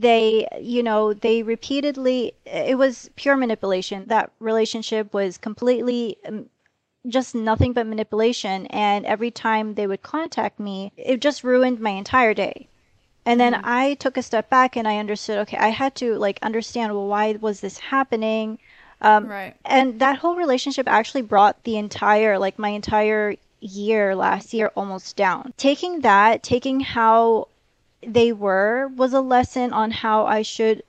they 0.01 0.47
you 0.59 0.81
know 0.81 1.13
they 1.13 1.43
repeatedly 1.43 2.33
it 2.45 2.77
was 2.77 3.09
pure 3.15 3.37
manipulation 3.37 4.03
that 4.07 4.31
relationship 4.39 5.13
was 5.13 5.37
completely 5.37 6.17
um, 6.27 6.49
just 7.07 7.35
nothing 7.35 7.73
but 7.73 7.87
manipulation. 7.87 8.67
And 8.67 9.05
every 9.05 9.31
time 9.31 9.75
they 9.75 9.87
would 9.87 10.03
contact 10.03 10.59
me, 10.59 10.91
it 10.97 11.21
just 11.21 11.43
ruined 11.43 11.79
my 11.79 11.91
entire 11.91 12.33
day. 12.33 12.67
And 13.25 13.39
then 13.39 13.53
mm-hmm. 13.53 13.65
I 13.65 13.93
took 13.95 14.17
a 14.17 14.23
step 14.23 14.49
back 14.49 14.75
and 14.75 14.87
I 14.87 14.97
understood, 14.97 15.37
okay, 15.39 15.57
I 15.57 15.69
had 15.69 15.95
to 15.95 16.15
like 16.17 16.39
understand, 16.41 16.93
well, 16.93 17.07
why 17.07 17.33
was 17.33 17.61
this 17.61 17.77
happening? 17.79 18.59
Um, 19.01 19.27
right. 19.27 19.55
And 19.65 19.99
that 19.99 20.17
whole 20.17 20.35
relationship 20.35 20.87
actually 20.87 21.21
brought 21.23 21.63
the 21.63 21.77
entire, 21.77 22.37
like 22.37 22.59
my 22.59 22.69
entire 22.69 23.35
year 23.59 24.15
last 24.15 24.53
year 24.53 24.71
almost 24.75 25.15
down. 25.15 25.53
Taking 25.57 26.01
that, 26.01 26.43
taking 26.43 26.81
how 26.81 27.47
they 28.05 28.33
were, 28.33 28.89
was 28.95 29.13
a 29.13 29.21
lesson 29.21 29.71
on 29.71 29.91
how 29.91 30.25
I 30.25 30.41
should 30.41 30.83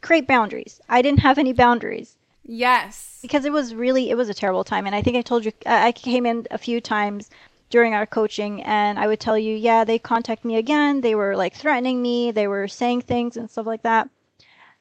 create 0.00 0.26
boundaries. 0.26 0.80
I 0.88 1.02
didn't 1.02 1.20
have 1.20 1.38
any 1.38 1.52
boundaries. 1.52 2.15
Yes. 2.48 3.18
Because 3.22 3.44
it 3.44 3.52
was 3.52 3.74
really, 3.74 4.10
it 4.10 4.16
was 4.16 4.28
a 4.28 4.34
terrible 4.34 4.64
time. 4.64 4.86
And 4.86 4.94
I 4.94 5.02
think 5.02 5.16
I 5.16 5.22
told 5.22 5.44
you, 5.44 5.52
I 5.66 5.92
came 5.92 6.26
in 6.26 6.46
a 6.50 6.58
few 6.58 6.80
times 6.80 7.28
during 7.70 7.94
our 7.94 8.06
coaching 8.06 8.62
and 8.62 8.98
I 8.98 9.06
would 9.06 9.20
tell 9.20 9.36
you, 9.36 9.56
yeah, 9.56 9.84
they 9.84 9.98
contact 9.98 10.44
me 10.44 10.56
again. 10.56 11.00
They 11.00 11.14
were 11.14 11.36
like 11.36 11.54
threatening 11.54 12.00
me. 12.00 12.30
They 12.30 12.46
were 12.46 12.68
saying 12.68 13.02
things 13.02 13.36
and 13.36 13.50
stuff 13.50 13.66
like 13.66 13.82
that. 13.82 14.08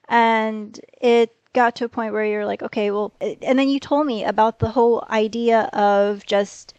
And 0.07 0.79
it 1.01 1.35
got 1.53 1.75
to 1.77 1.85
a 1.85 1.89
point 1.89 2.13
where 2.13 2.25
you're 2.25 2.45
like, 2.45 2.61
okay, 2.61 2.91
well, 2.91 3.13
eh, 3.21 3.35
and 3.41 3.57
then 3.57 3.69
you 3.69 3.79
told 3.79 4.05
me 4.05 4.23
about 4.23 4.59
the 4.59 4.69
whole 4.69 5.03
idea 5.09 5.61
of 5.73 6.25
just 6.25 6.75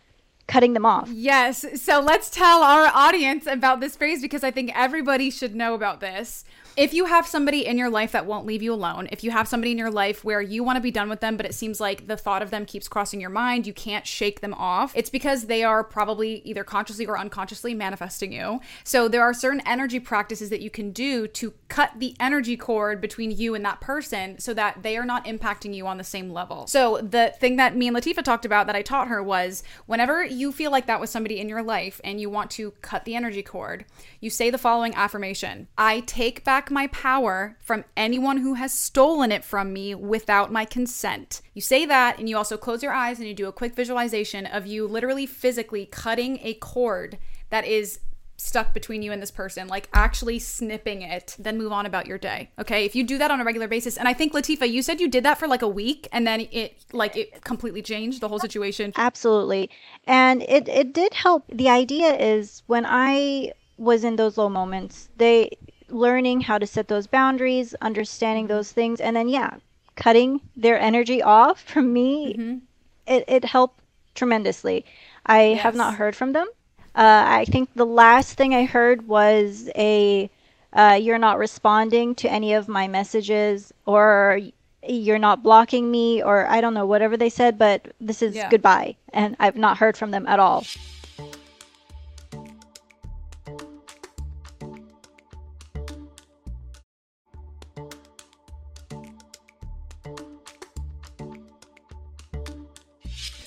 cutting 0.46 0.74
them 0.74 0.86
off. 0.86 1.08
Yes. 1.10 1.64
So 1.82 2.00
let's 2.00 2.30
tell 2.30 2.62
our 2.62 2.86
audience 2.94 3.46
about 3.48 3.80
this 3.80 3.96
phrase 3.96 4.22
because 4.22 4.44
I 4.44 4.52
think 4.52 4.70
everybody 4.76 5.30
should 5.30 5.56
know 5.56 5.74
about 5.74 5.98
this 6.00 6.44
if 6.76 6.92
you 6.92 7.06
have 7.06 7.26
somebody 7.26 7.64
in 7.64 7.78
your 7.78 7.88
life 7.88 8.12
that 8.12 8.26
won't 8.26 8.44
leave 8.44 8.62
you 8.62 8.72
alone, 8.72 9.08
if 9.10 9.24
you 9.24 9.30
have 9.30 9.48
somebody 9.48 9.72
in 9.72 9.78
your 9.78 9.90
life 9.90 10.24
where 10.24 10.42
you 10.42 10.62
want 10.62 10.76
to 10.76 10.82
be 10.82 10.90
done 10.90 11.08
with 11.08 11.20
them, 11.20 11.36
but 11.36 11.46
it 11.46 11.54
seems 11.54 11.80
like 11.80 12.06
the 12.06 12.16
thought 12.18 12.42
of 12.42 12.50
them 12.50 12.66
keeps 12.66 12.86
crossing 12.86 13.20
your 13.20 13.30
mind, 13.30 13.66
you 13.66 13.72
can't 13.72 14.06
shake 14.06 14.40
them 14.40 14.52
off, 14.52 14.92
it's 14.94 15.08
because 15.08 15.46
they 15.46 15.64
are 15.64 15.82
probably 15.82 16.42
either 16.44 16.64
consciously 16.64 17.06
or 17.06 17.18
unconsciously 17.18 17.72
manifesting 17.72 18.30
you. 18.30 18.60
So 18.84 19.08
there 19.08 19.22
are 19.22 19.32
certain 19.32 19.62
energy 19.64 19.98
practices 19.98 20.50
that 20.50 20.60
you 20.60 20.68
can 20.68 20.90
do 20.90 21.26
to 21.28 21.54
cut 21.68 21.92
the 21.96 22.14
energy 22.20 22.58
cord 22.58 23.00
between 23.00 23.30
you 23.30 23.54
and 23.54 23.64
that 23.64 23.80
person 23.80 24.38
so 24.38 24.52
that 24.52 24.82
they 24.82 24.98
are 24.98 25.06
not 25.06 25.24
impacting 25.24 25.74
you 25.74 25.86
on 25.86 25.96
the 25.96 26.04
same 26.04 26.30
level. 26.30 26.66
So 26.66 26.98
the 26.98 27.32
thing 27.38 27.56
that 27.56 27.74
me 27.74 27.88
and 27.88 27.96
Lateefah 27.96 28.22
talked 28.22 28.44
about 28.44 28.66
that 28.66 28.76
I 28.76 28.82
taught 28.82 29.08
her 29.08 29.22
was 29.22 29.62
whenever 29.86 30.22
you 30.22 30.52
feel 30.52 30.70
like 30.70 30.86
that 30.86 31.00
was 31.00 31.08
somebody 31.08 31.40
in 31.40 31.48
your 31.48 31.62
life 31.62 32.02
and 32.04 32.20
you 32.20 32.28
want 32.28 32.50
to 32.52 32.72
cut 32.82 33.06
the 33.06 33.14
energy 33.14 33.42
cord, 33.42 33.86
you 34.20 34.28
say 34.28 34.50
the 34.50 34.58
following 34.58 34.94
affirmation 34.94 35.68
I 35.78 36.00
take 36.00 36.44
back 36.44 36.65
back 36.66 36.72
my 36.72 36.86
power 36.88 37.56
from 37.60 37.84
anyone 37.96 38.38
who 38.38 38.54
has 38.54 38.72
stolen 38.72 39.30
it 39.30 39.44
from 39.44 39.72
me 39.72 39.94
without 39.94 40.50
my 40.50 40.64
consent. 40.64 41.40
You 41.54 41.62
say 41.62 41.86
that, 41.86 42.18
and 42.18 42.28
you 42.28 42.36
also 42.36 42.56
close 42.56 42.82
your 42.82 42.92
eyes 42.92 43.18
and 43.18 43.28
you 43.28 43.34
do 43.34 43.46
a 43.46 43.52
quick 43.52 43.74
visualization 43.74 44.46
of 44.46 44.66
you 44.66 44.86
literally 44.86 45.26
physically 45.26 45.86
cutting 45.86 46.38
a 46.42 46.54
cord 46.54 47.18
that 47.50 47.66
is 47.66 48.00
stuck 48.38 48.74
between 48.74 49.00
you 49.00 49.12
and 49.12 49.22
this 49.22 49.30
person, 49.30 49.66
like 49.68 49.88
actually 49.94 50.38
snipping 50.38 51.02
it, 51.02 51.36
then 51.38 51.56
move 51.56 51.72
on 51.72 51.86
about 51.86 52.06
your 52.06 52.18
day. 52.18 52.50
Okay. 52.58 52.84
If 52.84 52.94
you 52.94 53.02
do 53.04 53.16
that 53.16 53.30
on 53.30 53.40
a 53.40 53.44
regular 53.44 53.68
basis, 53.68 53.96
and 53.96 54.08
I 54.08 54.12
think 54.12 54.34
Lateefah, 54.34 54.68
you 54.68 54.82
said 54.82 55.00
you 55.00 55.08
did 55.08 55.24
that 55.24 55.38
for 55.38 55.48
like 55.48 55.62
a 55.62 55.68
week 55.68 56.06
and 56.12 56.26
then 56.26 56.46
it 56.52 56.84
like 56.92 57.16
it 57.16 57.42
completely 57.44 57.80
changed 57.80 58.20
the 58.20 58.28
whole 58.28 58.40
situation. 58.40 58.92
Absolutely. 58.96 59.70
And 60.06 60.42
it, 60.42 60.68
it 60.68 60.92
did 60.92 61.14
help. 61.14 61.44
The 61.50 61.70
idea 61.70 62.14
is 62.14 62.62
when 62.66 62.84
I 62.84 63.52
was 63.78 64.04
in 64.04 64.16
those 64.16 64.36
low 64.36 64.50
moments, 64.50 65.08
they 65.16 65.56
learning 65.88 66.42
how 66.42 66.58
to 66.58 66.66
set 66.66 66.88
those 66.88 67.06
boundaries, 67.06 67.74
understanding 67.80 68.46
those 68.46 68.72
things, 68.72 69.00
and 69.00 69.16
then 69.16 69.28
yeah, 69.28 69.56
cutting 69.94 70.40
their 70.56 70.78
energy 70.78 71.22
off 71.22 71.62
from 71.72 71.92
me, 71.92 72.34
mm-hmm. 72.34 72.58
it, 73.06 73.24
it 73.28 73.44
helped 73.44 73.80
tremendously. 74.14 74.84
I 75.24 75.48
yes. 75.50 75.62
have 75.62 75.74
not 75.74 75.94
heard 75.94 76.16
from 76.16 76.32
them. 76.32 76.46
Uh, 76.94 77.24
I 77.26 77.44
think 77.44 77.68
the 77.74 77.84
last 77.84 78.34
thing 78.38 78.54
I 78.54 78.64
heard 78.64 79.06
was 79.06 79.68
a 79.76 80.30
uh, 80.72 80.98
you're 81.00 81.18
not 81.18 81.38
responding 81.38 82.14
to 82.14 82.30
any 82.30 82.52
of 82.54 82.68
my 82.68 82.88
messages 82.88 83.72
or 83.86 84.40
you're 84.86 85.18
not 85.18 85.42
blocking 85.42 85.90
me 85.90 86.22
or 86.22 86.46
I 86.46 86.60
don't 86.60 86.74
know 86.74 86.86
whatever 86.86 87.16
they 87.16 87.30
said, 87.30 87.58
but 87.58 87.92
this 88.00 88.22
is 88.22 88.34
yeah. 88.34 88.48
goodbye, 88.50 88.96
and 89.12 89.36
I've 89.40 89.56
not 89.56 89.78
heard 89.78 89.96
from 89.96 90.10
them 90.10 90.26
at 90.26 90.38
all. 90.38 90.64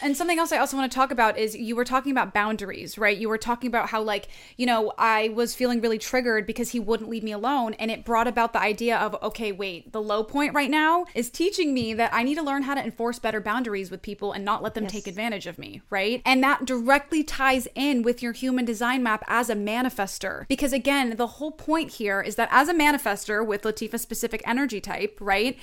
And 0.09 0.17
something 0.17 0.39
else 0.39 0.51
I 0.51 0.57
also 0.57 0.75
want 0.75 0.91
to 0.91 0.95
talk 0.95 1.11
about 1.11 1.37
is 1.37 1.55
you 1.55 1.75
were 1.75 1.85
talking 1.85 2.11
about 2.11 2.33
boundaries, 2.33 2.97
right? 2.97 3.15
You 3.15 3.29
were 3.29 3.37
talking 3.37 3.67
about 3.67 3.89
how, 3.89 4.01
like, 4.01 4.27
you 4.57 4.65
know, 4.65 4.91
I 4.97 5.29
was 5.29 5.53
feeling 5.53 5.81
really 5.81 5.99
triggered 5.99 6.47
because 6.47 6.71
he 6.71 6.79
wouldn't 6.79 7.11
leave 7.11 7.21
me 7.21 7.31
alone. 7.31 7.75
And 7.75 7.91
it 7.91 8.05
brought 8.05 8.27
about 8.27 8.51
the 8.51 8.59
idea 8.59 8.97
of, 8.97 9.15
okay, 9.21 9.51
wait, 9.51 9.93
the 9.93 10.01
low 10.01 10.23
point 10.23 10.55
right 10.55 10.71
now 10.71 11.05
is 11.13 11.29
teaching 11.29 11.75
me 11.75 11.93
that 11.93 12.11
I 12.11 12.23
need 12.23 12.33
to 12.39 12.41
learn 12.41 12.63
how 12.63 12.73
to 12.73 12.83
enforce 12.83 13.19
better 13.19 13.39
boundaries 13.39 13.91
with 13.91 14.01
people 14.01 14.31
and 14.31 14.43
not 14.43 14.63
let 14.63 14.73
them 14.73 14.85
yes. 14.85 14.93
take 14.93 15.05
advantage 15.05 15.45
of 15.45 15.59
me, 15.59 15.83
right? 15.91 16.23
And 16.25 16.43
that 16.43 16.65
directly 16.65 17.23
ties 17.23 17.67
in 17.75 18.01
with 18.01 18.23
your 18.23 18.31
human 18.31 18.65
design 18.65 19.03
map 19.03 19.23
as 19.27 19.47
a 19.47 19.55
manifester. 19.55 20.47
Because 20.47 20.73
again, 20.73 21.17
the 21.17 21.27
whole 21.27 21.51
point 21.51 21.91
here 21.91 22.19
is 22.19 22.35
that 22.35 22.49
as 22.51 22.67
a 22.67 22.73
manifester 22.73 23.45
with 23.45 23.61
Lateefah 23.61 23.99
specific 23.99 24.41
energy 24.43 24.81
type, 24.81 25.19
right? 25.21 25.55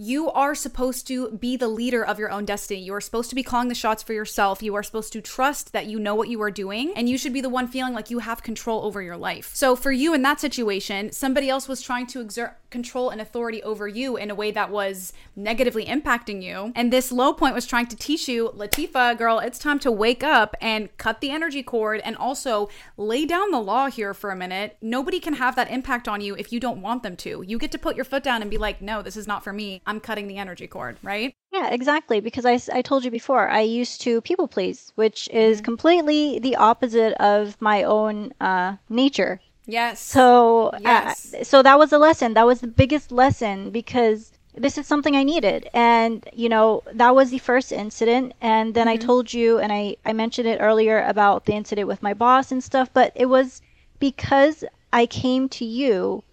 You 0.00 0.30
are 0.30 0.54
supposed 0.54 1.08
to 1.08 1.32
be 1.32 1.56
the 1.56 1.66
leader 1.66 2.06
of 2.06 2.20
your 2.20 2.30
own 2.30 2.44
destiny. 2.44 2.80
You 2.80 2.94
are 2.94 3.00
supposed 3.00 3.30
to 3.30 3.34
be 3.34 3.42
calling 3.42 3.66
the 3.66 3.74
shots 3.74 4.00
for 4.00 4.12
yourself. 4.12 4.62
You 4.62 4.76
are 4.76 4.82
supposed 4.84 5.12
to 5.14 5.20
trust 5.20 5.72
that 5.72 5.86
you 5.86 5.98
know 5.98 6.14
what 6.14 6.28
you 6.28 6.40
are 6.40 6.52
doing, 6.52 6.92
and 6.94 7.08
you 7.08 7.18
should 7.18 7.32
be 7.32 7.40
the 7.40 7.48
one 7.48 7.66
feeling 7.66 7.94
like 7.94 8.08
you 8.08 8.20
have 8.20 8.44
control 8.44 8.84
over 8.84 9.02
your 9.02 9.16
life. 9.16 9.50
So, 9.54 9.74
for 9.74 9.90
you 9.90 10.14
in 10.14 10.22
that 10.22 10.38
situation, 10.38 11.10
somebody 11.10 11.50
else 11.50 11.66
was 11.66 11.82
trying 11.82 12.06
to 12.08 12.20
exert 12.20 12.67
control 12.70 13.10
and 13.10 13.20
authority 13.20 13.62
over 13.62 13.88
you 13.88 14.16
in 14.16 14.30
a 14.30 14.34
way 14.34 14.50
that 14.50 14.70
was 14.70 15.12
negatively 15.34 15.86
impacting 15.86 16.42
you. 16.42 16.72
And 16.74 16.92
this 16.92 17.10
low 17.10 17.32
point 17.32 17.54
was 17.54 17.66
trying 17.66 17.86
to 17.86 17.96
teach 17.96 18.28
you, 18.28 18.50
Lateefah, 18.54 19.16
girl, 19.16 19.38
it's 19.38 19.58
time 19.58 19.78
to 19.80 19.90
wake 19.92 20.22
up 20.22 20.54
and 20.60 20.94
cut 20.98 21.20
the 21.20 21.30
energy 21.30 21.62
cord 21.62 22.00
and 22.04 22.16
also 22.16 22.68
lay 22.96 23.24
down 23.24 23.50
the 23.50 23.60
law 23.60 23.88
here 23.88 24.14
for 24.14 24.30
a 24.30 24.36
minute. 24.36 24.76
Nobody 24.82 25.20
can 25.20 25.34
have 25.34 25.56
that 25.56 25.70
impact 25.70 26.08
on 26.08 26.20
you 26.20 26.36
if 26.36 26.52
you 26.52 26.60
don't 26.60 26.82
want 26.82 27.02
them 27.02 27.16
to. 27.16 27.42
You 27.46 27.58
get 27.58 27.72
to 27.72 27.78
put 27.78 27.96
your 27.96 28.04
foot 28.04 28.22
down 28.22 28.42
and 28.42 28.50
be 28.50 28.58
like, 28.58 28.82
no, 28.82 29.02
this 29.02 29.16
is 29.16 29.26
not 29.26 29.44
for 29.44 29.52
me. 29.52 29.82
I'm 29.86 30.00
cutting 30.00 30.28
the 30.28 30.38
energy 30.38 30.66
cord, 30.66 30.98
right? 31.02 31.34
Yeah, 31.52 31.70
exactly. 31.70 32.20
Because 32.20 32.44
I, 32.44 32.60
I 32.72 32.82
told 32.82 33.04
you 33.04 33.10
before, 33.10 33.48
I 33.48 33.60
used 33.60 34.02
to 34.02 34.20
people 34.20 34.48
please, 34.48 34.92
which 34.96 35.28
is 35.32 35.58
mm-hmm. 35.58 35.64
completely 35.64 36.38
the 36.38 36.56
opposite 36.56 37.14
of 37.14 37.60
my 37.60 37.84
own 37.84 38.32
uh, 38.40 38.76
nature. 38.88 39.40
Yes. 39.68 40.00
So, 40.00 40.72
yes. 40.80 41.34
Uh, 41.34 41.44
so 41.44 41.62
that 41.62 41.78
was 41.78 41.92
a 41.92 41.98
lesson. 41.98 42.32
That 42.34 42.46
was 42.46 42.60
the 42.60 42.66
biggest 42.66 43.12
lesson 43.12 43.70
because 43.70 44.32
this 44.54 44.78
is 44.78 44.86
something 44.86 45.14
I 45.14 45.24
needed. 45.24 45.68
And, 45.74 46.26
you 46.32 46.48
know, 46.48 46.82
that 46.94 47.14
was 47.14 47.30
the 47.30 47.38
first 47.38 47.70
incident. 47.70 48.32
And 48.40 48.74
then 48.74 48.86
mm-hmm. 48.86 48.94
I 49.02 49.06
told 49.06 49.32
you, 49.32 49.58
and 49.58 49.70
I, 49.70 49.96
I 50.06 50.14
mentioned 50.14 50.48
it 50.48 50.58
earlier 50.60 51.04
about 51.04 51.44
the 51.44 51.52
incident 51.52 51.86
with 51.86 52.02
my 52.02 52.14
boss 52.14 52.50
and 52.50 52.64
stuff, 52.64 52.88
but 52.94 53.12
it 53.14 53.26
was 53.26 53.60
because 54.00 54.64
I 54.90 55.04
came 55.04 55.50
to 55.50 55.66
you 55.66 56.24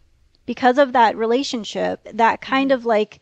because 0.45 0.77
of 0.77 0.93
that 0.93 1.17
relationship 1.17 2.07
that 2.13 2.39
kind 2.39 2.71
mm-hmm. 2.71 2.79
of 2.79 2.85
like 2.85 3.19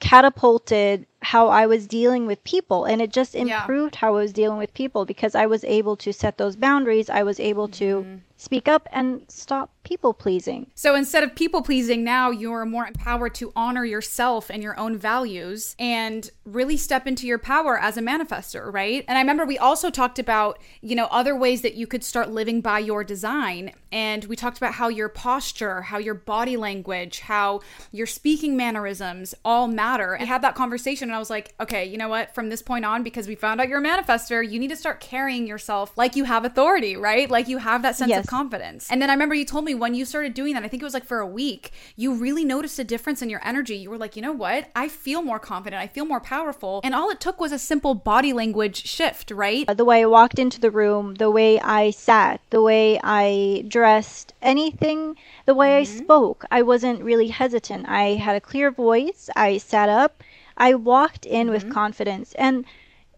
catapulted 0.00 1.06
how 1.22 1.48
I 1.48 1.66
was 1.66 1.86
dealing 1.86 2.26
with 2.26 2.42
people 2.44 2.84
and 2.84 3.00
it 3.00 3.10
just 3.10 3.34
improved 3.34 3.94
yeah. 3.94 4.00
how 4.00 4.08
I 4.16 4.22
was 4.22 4.32
dealing 4.32 4.58
with 4.58 4.72
people 4.74 5.04
because 5.04 5.34
I 5.34 5.46
was 5.46 5.64
able 5.64 5.96
to 5.96 6.12
set 6.12 6.36
those 6.36 6.56
boundaries. 6.56 7.08
I 7.08 7.22
was 7.22 7.40
able 7.40 7.68
to 7.68 8.02
mm-hmm. 8.02 8.16
Speak 8.40 8.68
up 8.68 8.88
and 8.90 9.22
stop 9.28 9.70
people 9.82 10.14
pleasing. 10.14 10.70
So 10.74 10.94
instead 10.94 11.22
of 11.22 11.34
people 11.34 11.60
pleasing, 11.62 12.02
now 12.02 12.30
you're 12.30 12.64
more 12.64 12.86
empowered 12.86 13.34
to 13.34 13.52
honor 13.54 13.84
yourself 13.84 14.50
and 14.50 14.62
your 14.62 14.78
own 14.78 14.96
values 14.96 15.76
and 15.78 16.30
really 16.46 16.78
step 16.78 17.06
into 17.06 17.26
your 17.26 17.38
power 17.38 17.78
as 17.78 17.98
a 17.98 18.00
manifester, 18.00 18.72
right? 18.72 19.04
And 19.08 19.18
I 19.18 19.20
remember 19.20 19.44
we 19.44 19.58
also 19.58 19.90
talked 19.90 20.18
about, 20.18 20.58
you 20.80 20.96
know, 20.96 21.06
other 21.10 21.36
ways 21.36 21.60
that 21.62 21.74
you 21.74 21.86
could 21.86 22.02
start 22.02 22.30
living 22.30 22.62
by 22.62 22.78
your 22.78 23.04
design. 23.04 23.72
And 23.92 24.24
we 24.24 24.36
talked 24.36 24.56
about 24.56 24.74
how 24.74 24.88
your 24.88 25.08
posture, 25.08 25.82
how 25.82 25.98
your 25.98 26.14
body 26.14 26.56
language, 26.56 27.20
how 27.20 27.60
your 27.92 28.06
speaking 28.06 28.56
mannerisms 28.56 29.34
all 29.44 29.68
matter. 29.68 30.14
And 30.14 30.22
I 30.22 30.26
had 30.26 30.42
that 30.42 30.54
conversation 30.54 31.10
and 31.10 31.16
I 31.16 31.18
was 31.18 31.30
like, 31.30 31.54
okay, 31.60 31.84
you 31.84 31.98
know 31.98 32.08
what? 32.08 32.34
From 32.34 32.48
this 32.48 32.62
point 32.62 32.86
on, 32.86 33.02
because 33.02 33.28
we 33.28 33.34
found 33.34 33.60
out 33.60 33.68
you're 33.68 33.80
a 33.80 33.84
manifester, 33.84 34.48
you 34.48 34.58
need 34.58 34.70
to 34.70 34.76
start 34.76 35.00
carrying 35.00 35.46
yourself 35.46 35.92
like 35.98 36.16
you 36.16 36.24
have 36.24 36.46
authority, 36.46 36.96
right? 36.96 37.30
Like 37.30 37.48
you 37.48 37.58
have 37.58 37.82
that 37.82 37.96
sense 37.96 38.10
yes. 38.10 38.24
of 38.24 38.29
confidence. 38.30 38.88
And 38.90 39.02
then 39.02 39.10
I 39.10 39.12
remember 39.14 39.34
you 39.34 39.44
told 39.44 39.64
me 39.64 39.74
when 39.74 39.94
you 39.94 40.04
started 40.04 40.34
doing 40.34 40.54
that, 40.54 40.62
I 40.62 40.68
think 40.68 40.82
it 40.82 40.84
was 40.84 40.94
like 40.94 41.04
for 41.04 41.18
a 41.18 41.26
week, 41.26 41.72
you 41.96 42.14
really 42.14 42.44
noticed 42.44 42.78
a 42.78 42.84
difference 42.84 43.22
in 43.22 43.28
your 43.28 43.44
energy. 43.44 43.76
You 43.76 43.90
were 43.90 43.98
like, 43.98 44.14
you 44.14 44.22
know 44.22 44.32
what? 44.32 44.70
I 44.76 44.88
feel 44.88 45.20
more 45.20 45.40
confident. 45.40 45.82
I 45.82 45.88
feel 45.88 46.04
more 46.04 46.20
powerful. 46.20 46.80
And 46.84 46.94
all 46.94 47.10
it 47.10 47.20
took 47.20 47.40
was 47.40 47.50
a 47.50 47.58
simple 47.58 47.94
body 47.94 48.32
language 48.32 48.86
shift, 48.86 49.32
right? 49.32 49.66
The 49.76 49.84
way 49.84 50.02
I 50.02 50.06
walked 50.06 50.38
into 50.38 50.60
the 50.60 50.70
room, 50.70 51.16
the 51.16 51.30
way 51.30 51.58
I 51.60 51.90
sat, 51.90 52.40
the 52.50 52.62
way 52.62 53.00
I 53.02 53.64
dressed, 53.66 54.32
anything, 54.40 55.16
the 55.46 55.54
way 55.54 55.82
mm-hmm. 55.82 55.98
I 55.98 56.04
spoke. 56.04 56.44
I 56.52 56.62
wasn't 56.62 57.02
really 57.02 57.28
hesitant. 57.28 57.88
I 57.88 58.14
had 58.14 58.36
a 58.36 58.40
clear 58.40 58.70
voice. 58.70 59.28
I 59.34 59.58
sat 59.58 59.88
up. 59.88 60.22
I 60.56 60.74
walked 60.74 61.26
in 61.26 61.48
mm-hmm. 61.48 61.54
with 61.54 61.72
confidence. 61.72 62.32
And 62.34 62.64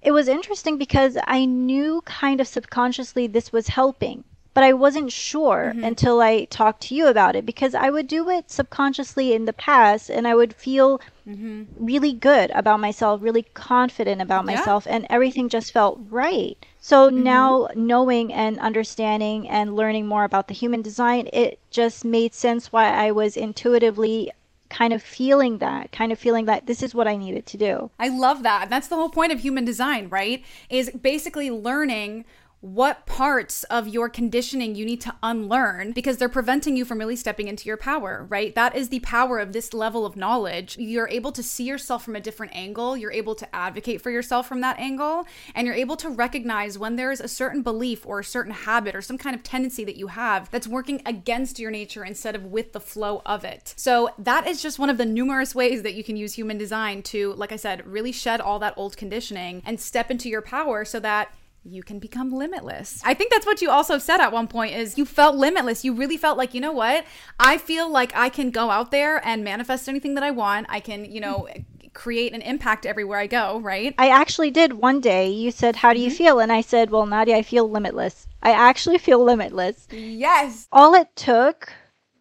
it 0.01 0.13
was 0.13 0.27
interesting 0.27 0.79
because 0.79 1.19
I 1.27 1.45
knew 1.45 2.01
kind 2.07 2.41
of 2.41 2.49
subconsciously 2.49 3.27
this 3.27 3.53
was 3.53 3.69
helping 3.69 4.25
but 4.55 4.65
I 4.65 4.73
wasn't 4.73 5.11
sure 5.11 5.73
mm-hmm. 5.75 5.85
until 5.85 6.21
I 6.21 6.45
talked 6.45 6.83
to 6.85 6.95
you 6.95 7.07
about 7.07 7.37
it 7.37 7.47
because 7.47 7.75
I 7.75 7.91
would 7.91 8.07
do 8.07 8.29
it 8.29 8.51
subconsciously 8.51 9.33
in 9.33 9.47
the 9.47 9.53
past 9.53 10.11
and 10.11 10.29
I 10.29 10.35
would 10.35 10.55
feel 10.55 11.01
mm-hmm. 11.27 11.65
really 11.79 12.13
good 12.13 12.51
about 12.51 12.81
myself, 12.81 13.23
really 13.23 13.47
confident 13.55 14.21
about 14.21 14.47
yeah. 14.47 14.57
myself, 14.57 14.87
and 14.89 15.07
everything 15.09 15.49
just 15.49 15.73
felt 15.73 16.01
right. 16.11 16.57
So 16.81 17.09
mm-hmm. 17.09 17.23
now, 17.23 17.69
knowing 17.75 18.33
and 18.33 18.59
understanding 18.59 19.49
and 19.49 19.77
learning 19.77 20.07
more 20.07 20.25
about 20.25 20.49
the 20.49 20.55
human 20.55 20.83
design, 20.83 21.29
it 21.33 21.59
just 21.71 22.05
made 22.05 22.35
sense 22.35 22.73
why 22.73 22.93
I 22.93 23.13
was 23.13 23.37
intuitively 23.37 24.33
kind 24.73 24.93
of 24.95 25.03
feeling 25.03 25.59
that, 25.59 25.93
kind 25.93 26.13
of 26.13 26.19
feeling 26.19 26.47
that 26.47 26.67
this 26.67 26.83
is 26.83 26.95
what 26.95 27.07
I 27.07 27.15
needed 27.17 27.45
to 27.47 27.59
do. 27.59 27.91
I 27.99 28.09
love 28.09 28.43
that. 28.43 28.71
That's 28.71 28.89
the 28.89 28.97
whole 28.97 29.11
point 29.11 29.31
of 29.31 29.41
human 29.41 29.65
design, 29.65 30.09
right? 30.09 30.43
Is 30.71 30.91
basically 30.91 31.51
learning 31.51 32.25
what 32.63 33.07
parts 33.07 33.65
of 33.65 33.89
your 33.89 34.09
conditioning 34.09 34.77
you 34.77 34.87
need 34.87 35.01
to 35.01 35.13
unlearn 35.21 35.91
because 35.91 36.17
they're 36.17 36.29
preventing 36.29 36.77
you 36.77 36.85
from 36.85 37.01
really 37.01 37.17
stepping 37.17 37.49
into 37.49 37.67
your 37.67 37.77
power, 37.77 38.25
right? 38.31 38.55
That 38.55 38.77
is 38.77 38.89
the 38.89 39.01
power 39.01 39.41
of 39.41 39.53
this 39.53 39.75
level 39.75 40.07
of 40.07 40.15
knowledge. 40.15 40.79
You're 40.79 41.09
able 41.09 41.33
to 41.33 41.43
see 41.43 41.65
yourself 41.65 42.05
from 42.05 42.15
a 42.15 42.21
different 42.21 42.55
angle, 42.55 42.97
you're 42.97 43.11
able 43.11 43.35
to 43.35 43.53
advocate 43.55 44.01
for 44.01 44.13
yourself 44.13 44.47
from 44.47 44.61
that 44.61 44.79
angle, 44.79 45.27
and 45.57 45.67
you're 45.67 45.75
able 45.75 45.97
to 45.97 46.09
recognize 46.09 46.79
when 46.79 46.95
there's 46.95 47.21
a 47.21 47.27
certain 47.27 47.63
belief 47.63 48.07
or 48.07 48.21
a 48.21 48.25
certain 48.25 48.53
habit 48.53 48.95
or 48.95 49.03
some 49.03 49.19
kind 49.19 49.35
of 49.35 49.43
tendency 49.43 49.85
that 49.85 49.97
you 49.97 50.07
have 50.07 50.49
that's 50.53 50.69
working 50.69 51.03
against 51.05 51.59
your 51.59 51.73
nature 51.73 52.05
instead 52.05 52.37
of 52.37 52.45
with 52.45 52.73
the 52.73 52.81
flow 52.81 53.23
of 53.27 53.45
it. 53.45 53.75
So, 53.77 54.11
that 54.19 54.47
is 54.47 54.63
just 54.63 54.79
one 54.79 54.89
of 54.89 54.99
the 54.99 55.05
numerous 55.05 55.53
ways 55.53 55.83
that 55.83 55.95
you 55.95 56.05
can 56.05 56.17
use 56.17 56.35
human 56.35 56.59
design 56.59 57.03
to, 57.05 57.33
like 57.33 57.51
I 57.51 57.57
said, 57.57 57.85
really 57.85 58.13
shed 58.13 58.41
all 58.41 58.61
that 58.61 58.75
old 58.77 58.97
conditioning 58.97 59.63
and 59.67 59.81
step 59.81 60.13
into 60.13 60.29
your 60.29 60.43
power 60.43 60.85
so 60.85 61.01
that 61.01 61.33
you 61.65 61.83
can 61.83 61.99
become 61.99 62.31
limitless. 62.33 63.01
I 63.05 63.15
think 63.15 63.31
that's 63.31 63.47
what 63.47 63.63
you 63.63 63.71
also 63.71 63.99
said 63.99 64.21
at 64.21 64.33
one 64.33 64.49
point 64.49 64.75
is 64.75 64.99
you 64.99 65.05
felt 65.05 65.37
limitless. 65.37 65.85
You 65.85 65.95
really 65.95 66.17
felt 66.17 66.37
like, 66.37 66.55
you 66.55 66.61
know 66.61 66.73
what? 66.73 67.05
I 67.39 67.59
feel 67.59 67.89
like 67.89 68.15
I 68.17 68.29
can 68.29 68.51
go 68.51 68.71
out 68.71 68.91
there 68.91 69.25
and 69.27 69.45
manifest 69.45 69.89
anything 69.89 70.15
that 70.15 70.25
I 70.25 70.33
want. 70.33 70.67
I 70.69 70.81
can, 70.81 71.05
you 71.05 71.21
know, 71.21 71.49
create 71.95 72.33
an 72.33 72.43
impact 72.43 72.87
everywhere 72.87 73.19
I 73.19 73.27
go, 73.27 73.61
right? 73.61 73.95
I 73.99 74.09
actually 74.09 74.51
did 74.51 74.73
one 74.73 75.01
day. 75.01 75.29
You 75.31 75.51
said, 75.51 75.77
"How 75.77 75.93
do 75.93 76.01
you 76.01 76.09
mm-hmm. 76.09 76.17
feel?" 76.17 76.41
and 76.41 76.53
I 76.53 76.63
said, 76.63 76.91
"Well, 76.91 77.07
Nadia, 77.07 77.37
I 77.37 77.43
feel 77.43 77.69
limitless." 77.69 78.27
I 78.43 78.53
actually 78.53 78.99
feel 78.99 79.23
limitless. 79.23 79.87
Yes. 79.91 80.67
All 80.73 80.95
it 80.95 81.15
took 81.15 81.73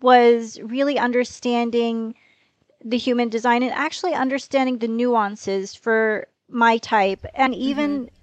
was 0.01 0.59
really 0.61 0.99
understanding 0.99 2.15
the 2.83 2.97
human 2.97 3.29
design 3.29 3.63
and 3.63 3.71
actually 3.71 4.13
understanding 4.13 4.79
the 4.79 4.87
nuances 4.87 5.75
for 5.75 6.27
my 6.49 6.77
type 6.77 7.25
and 7.33 7.55
even 7.55 8.05
mm-hmm. 8.05 8.15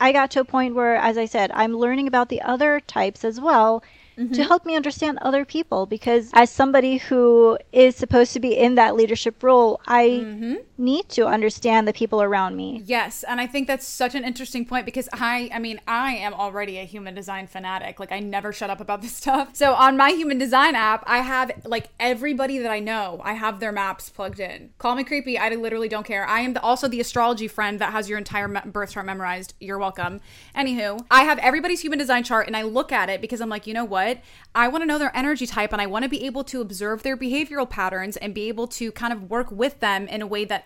I 0.00 0.12
got 0.12 0.30
to 0.32 0.40
a 0.40 0.44
point 0.44 0.74
where 0.74 0.96
as 0.96 1.18
I 1.18 1.26
said 1.26 1.50
I'm 1.54 1.76
learning 1.76 2.08
about 2.08 2.28
the 2.28 2.42
other 2.42 2.80
types 2.80 3.24
as 3.24 3.40
well 3.40 3.82
mm-hmm. 4.18 4.32
to 4.32 4.44
help 4.44 4.64
me 4.64 4.76
understand 4.76 5.18
other 5.22 5.44
people 5.44 5.86
because 5.86 6.30
as 6.32 6.50
somebody 6.50 6.98
who 6.98 7.58
is 7.72 7.96
supposed 7.96 8.32
to 8.32 8.40
be 8.40 8.56
in 8.56 8.74
that 8.76 8.96
leadership 8.96 9.42
role, 9.42 9.80
I 9.86 10.08
mm-hmm. 10.08 10.54
Need 10.78 11.08
to 11.10 11.26
understand 11.26 11.88
the 11.88 11.92
people 11.92 12.22
around 12.22 12.56
me. 12.56 12.82
Yes, 12.84 13.24
and 13.24 13.40
I 13.40 13.46
think 13.46 13.66
that's 13.66 13.86
such 13.86 14.14
an 14.14 14.24
interesting 14.24 14.64
point 14.64 14.86
because 14.86 15.08
I 15.12 15.50
I 15.52 15.58
mean, 15.58 15.80
I 15.88 16.12
am 16.14 16.32
already 16.32 16.78
a 16.78 16.84
human 16.84 17.14
design 17.14 17.46
fanatic. 17.46 17.98
Like 17.98 18.12
I 18.12 18.20
never 18.20 18.52
shut 18.52 18.70
up 18.70 18.80
about 18.80 19.02
this 19.02 19.16
stuff. 19.22 19.50
So 19.54 19.74
on 19.74 19.96
my 19.96 20.10
human 20.10 20.38
design 20.38 20.74
app, 20.74 21.02
I 21.06 21.18
have 21.18 21.50
like 21.64 21.88
everybody 21.98 22.58
that 22.58 22.70
I 22.70 22.78
know, 22.78 23.20
I 23.24 23.34
have 23.34 23.60
their 23.60 23.72
maps 23.72 24.08
plugged 24.08 24.40
in. 24.40 24.70
Call 24.78 24.94
me 24.94 25.04
creepy, 25.04 25.38
I 25.38 25.48
literally 25.50 25.88
don't 25.88 26.06
care. 26.06 26.26
I 26.26 26.40
am 26.40 26.54
the, 26.54 26.62
also 26.62 26.88
the 26.88 27.00
astrology 27.00 27.48
friend 27.48 27.80
that 27.80 27.92
has 27.92 28.08
your 28.08 28.18
entire 28.18 28.48
me- 28.48 28.60
birth 28.64 28.92
chart 28.92 29.06
memorized. 29.06 29.54
You're 29.60 29.78
welcome. 29.78 30.20
Anywho, 30.54 31.04
I 31.10 31.24
have 31.24 31.38
everybody's 31.38 31.80
human 31.80 31.98
design 31.98 32.24
chart 32.24 32.46
and 32.46 32.56
I 32.56 32.62
look 32.62 32.92
at 32.92 33.08
it 33.08 33.20
because 33.20 33.40
I'm 33.40 33.48
like, 33.48 33.66
you 33.66 33.74
know 33.74 33.84
what? 33.84 33.96
what? 33.96 34.18
I 34.54 34.68
want 34.68 34.82
to 34.82 34.86
know 34.86 34.98
their 34.98 35.16
energy 35.16 35.46
type 35.46 35.72
and 35.72 35.80
I 35.80 35.86
want 35.86 36.02
to 36.02 36.08
be 36.08 36.24
able 36.24 36.44
to 36.44 36.60
observe 36.60 37.02
their 37.02 37.16
behavioral 37.16 37.68
patterns 37.68 38.18
and 38.18 38.34
be 38.34 38.48
able 38.48 38.66
to 38.68 38.92
kind 38.92 39.12
of 39.12 39.30
work 39.30 39.50
with 39.50 39.80
them 39.80 40.06
in 40.08 40.20
a 40.20 40.26
way 40.26 40.44
that 40.44 40.65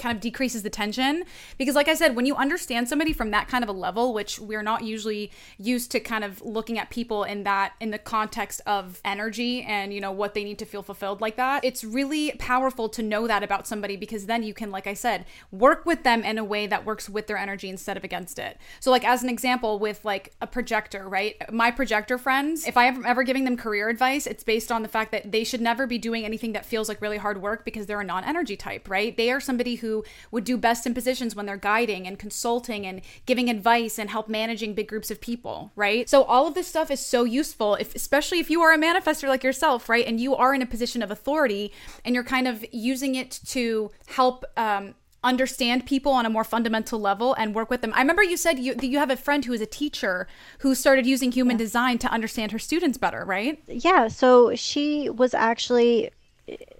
kind 0.00 0.16
of 0.16 0.20
decreases 0.20 0.62
the 0.62 0.70
tension 0.70 1.24
because 1.58 1.74
like 1.74 1.86
I 1.86 1.94
said, 1.94 2.16
when 2.16 2.26
you 2.26 2.34
understand 2.34 2.88
somebody 2.88 3.12
from 3.12 3.30
that 3.30 3.46
kind 3.46 3.62
of 3.62 3.68
a 3.68 3.72
level, 3.72 4.12
which 4.12 4.40
we're 4.40 4.62
not 4.62 4.82
usually 4.82 5.30
used 5.58 5.92
to 5.92 6.00
kind 6.00 6.24
of 6.24 6.42
looking 6.42 6.78
at 6.78 6.90
people 6.90 7.22
in 7.22 7.44
that 7.44 7.74
in 7.80 7.90
the 7.90 7.98
context 7.98 8.60
of 8.66 9.00
energy 9.04 9.62
and 9.62 9.92
you 9.94 10.00
know 10.00 10.10
what 10.10 10.34
they 10.34 10.42
need 10.42 10.58
to 10.58 10.64
feel 10.64 10.82
fulfilled 10.82 11.20
like 11.20 11.36
that, 11.36 11.64
it's 11.64 11.84
really 11.84 12.32
powerful 12.38 12.88
to 12.88 13.02
know 13.02 13.26
that 13.26 13.42
about 13.42 13.66
somebody 13.66 13.96
because 13.96 14.26
then 14.26 14.42
you 14.42 14.54
can 14.54 14.70
like 14.70 14.86
I 14.86 14.94
said, 14.94 15.26
work 15.52 15.84
with 15.84 16.02
them 16.02 16.22
in 16.22 16.38
a 16.38 16.44
way 16.44 16.66
that 16.66 16.84
works 16.84 17.08
with 17.08 17.26
their 17.26 17.36
energy 17.36 17.68
instead 17.68 17.96
of 17.96 18.04
against 18.04 18.38
it. 18.38 18.58
So 18.80 18.90
like 18.90 19.04
as 19.04 19.22
an 19.22 19.28
example 19.28 19.78
with 19.78 20.04
like 20.04 20.32
a 20.40 20.46
projector, 20.46 21.08
right? 21.08 21.36
My 21.52 21.70
projector 21.70 22.18
friends, 22.18 22.66
if 22.66 22.76
I 22.76 22.86
am 22.86 23.04
ever 23.04 23.22
giving 23.22 23.44
them 23.44 23.56
career 23.56 23.88
advice, 23.88 24.26
it's 24.26 24.44
based 24.44 24.72
on 24.72 24.82
the 24.82 24.88
fact 24.88 25.12
that 25.12 25.32
they 25.32 25.44
should 25.44 25.60
never 25.60 25.86
be 25.86 25.98
doing 25.98 26.24
anything 26.24 26.52
that 26.52 26.64
feels 26.64 26.88
like 26.88 27.02
really 27.02 27.18
hard 27.18 27.42
work 27.42 27.64
because 27.64 27.86
they're 27.86 28.00
a 28.00 28.04
non-energy 28.04 28.56
type, 28.56 28.88
right? 28.88 29.16
They 29.16 29.30
are 29.30 29.40
somebody 29.40 29.76
who 29.76 29.89
would 30.30 30.44
do 30.44 30.56
best 30.56 30.86
in 30.86 30.94
positions 30.94 31.34
when 31.34 31.46
they're 31.46 31.56
guiding 31.56 32.06
and 32.06 32.18
consulting 32.18 32.86
and 32.86 33.00
giving 33.26 33.48
advice 33.48 33.98
and 33.98 34.10
help 34.10 34.28
managing 34.28 34.74
big 34.74 34.88
groups 34.88 35.10
of 35.10 35.20
people, 35.20 35.72
right? 35.76 36.08
So 36.08 36.22
all 36.24 36.46
of 36.46 36.54
this 36.54 36.66
stuff 36.66 36.90
is 36.90 37.00
so 37.00 37.24
useful, 37.24 37.74
if, 37.74 37.94
especially 37.94 38.38
if 38.40 38.50
you 38.50 38.60
are 38.62 38.72
a 38.72 38.78
manifester 38.78 39.28
like 39.28 39.44
yourself, 39.44 39.88
right? 39.88 40.06
And 40.06 40.20
you 40.20 40.34
are 40.36 40.54
in 40.54 40.62
a 40.62 40.66
position 40.66 41.02
of 41.02 41.10
authority 41.10 41.72
and 42.04 42.14
you're 42.14 42.24
kind 42.24 42.46
of 42.48 42.64
using 42.72 43.14
it 43.14 43.40
to 43.46 43.90
help 44.06 44.44
um, 44.56 44.94
understand 45.22 45.86
people 45.86 46.12
on 46.12 46.24
a 46.24 46.30
more 46.30 46.44
fundamental 46.44 46.98
level 46.98 47.34
and 47.34 47.54
work 47.54 47.70
with 47.70 47.82
them. 47.82 47.92
I 47.94 48.00
remember 48.00 48.22
you 48.22 48.36
said 48.36 48.58
you 48.58 48.74
you 48.80 48.98
have 48.98 49.10
a 49.10 49.16
friend 49.16 49.44
who 49.44 49.52
is 49.52 49.60
a 49.60 49.66
teacher 49.66 50.26
who 50.60 50.74
started 50.74 51.06
using 51.06 51.30
human 51.32 51.56
yeah. 51.56 51.64
design 51.64 51.98
to 51.98 52.08
understand 52.08 52.52
her 52.52 52.58
students 52.58 52.98
better, 52.98 53.24
right? 53.24 53.62
Yeah, 53.66 54.08
so 54.08 54.54
she 54.54 55.10
was 55.10 55.34
actually 55.34 56.10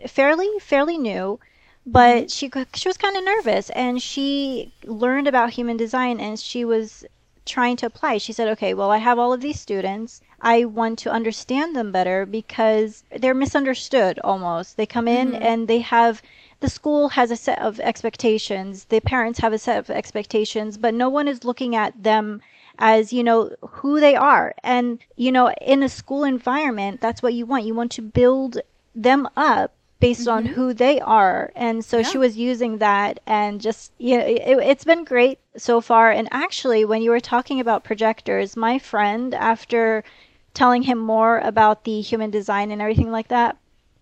fairly 0.07 0.49
fairly 0.61 0.99
new, 0.99 1.39
but 1.93 2.31
she 2.31 2.51
she 2.75 2.89
was 2.89 2.97
kind 2.97 3.17
of 3.17 3.25
nervous 3.25 3.71
and 3.71 4.01
she 4.01 4.73
learned 4.85 5.27
about 5.27 5.51
human 5.51 5.77
design 5.77 6.21
and 6.21 6.39
she 6.39 6.65
was 6.65 7.05
trying 7.45 7.77
to 7.77 7.87
apply. 7.87 8.19
She 8.19 8.33
said, 8.33 8.49
"Okay, 8.49 8.75
well, 8.75 8.91
I 8.91 8.99
have 8.99 9.19
all 9.19 9.33
of 9.33 9.41
these 9.41 9.59
students. 9.59 10.21
I 10.41 10.65
want 10.65 10.99
to 11.01 11.11
understand 11.11 11.75
them 11.75 11.91
better 11.93 12.25
because 12.25 13.05
they're 13.19 13.35
misunderstood 13.35 14.21
almost. 14.23 14.77
They 14.77 14.87
come 14.87 15.09
in 15.09 15.33
mm-hmm. 15.33 15.43
and 15.43 15.69
they 15.69 15.81
have 15.81 16.23
the 16.61 16.69
school 16.69 17.09
has 17.11 17.31
a 17.31 17.37
set 17.37 17.59
of 17.59 17.81
expectations, 17.81 18.85
the 18.85 19.01
parents 19.01 19.41
have 19.41 19.53
a 19.53 19.59
set 19.59 19.79
of 19.79 19.91
expectations, 19.91 20.77
but 20.77 20.95
no 20.95 21.09
one 21.09 21.27
is 21.27 21.45
looking 21.45 21.75
at 21.75 22.03
them 22.03 22.41
as 22.79 23.13
you 23.13 23.23
know 23.23 23.51
who 23.63 24.01
they 24.01 24.17
are 24.17 24.55
and 24.63 24.99
you 25.17 25.31
know 25.31 25.51
in 25.61 25.83
a 25.83 25.89
school 25.89 26.25
environment 26.25 26.99
that's 27.01 27.23
what 27.23 27.35
you 27.35 27.45
want 27.45 27.65
you 27.65 27.75
want 27.75 27.93
to 27.93 28.01
build 28.01 28.59
them 28.95 29.29
up 29.37 29.75
based 30.01 30.23
mm-hmm. 30.23 30.31
on 30.31 30.45
who 30.47 30.75
they 30.75 30.99
are 31.01 31.53
and 31.55 31.85
so 31.85 31.99
yeah. 31.99 32.03
she 32.03 32.19
was 32.19 32.37
using 32.37 32.79
that 32.79 33.21
and 33.27 33.61
just 33.61 33.93
you 33.99 34.17
know 34.17 34.25
it, 34.25 34.43
it's 34.43 34.85
been 34.85 35.05
great 35.05 35.39
so 35.57 35.81
far 35.81 36.11
and 36.11 36.27
actually 36.33 36.85
when 36.85 37.03
you 37.03 37.11
were 37.11 37.21
talking 37.21 37.61
about 37.61 37.85
projectors 37.85 38.57
my 38.57 38.79
friend 38.79 39.35
after 39.35 40.03
telling 40.55 40.83
him 40.83 40.99
more 40.99 41.39
about 41.39 41.85
the 41.85 42.01
human 42.01 42.31
design 42.31 42.71
and 42.71 42.83
everything 42.83 43.11
like 43.13 43.29
that 43.29 43.57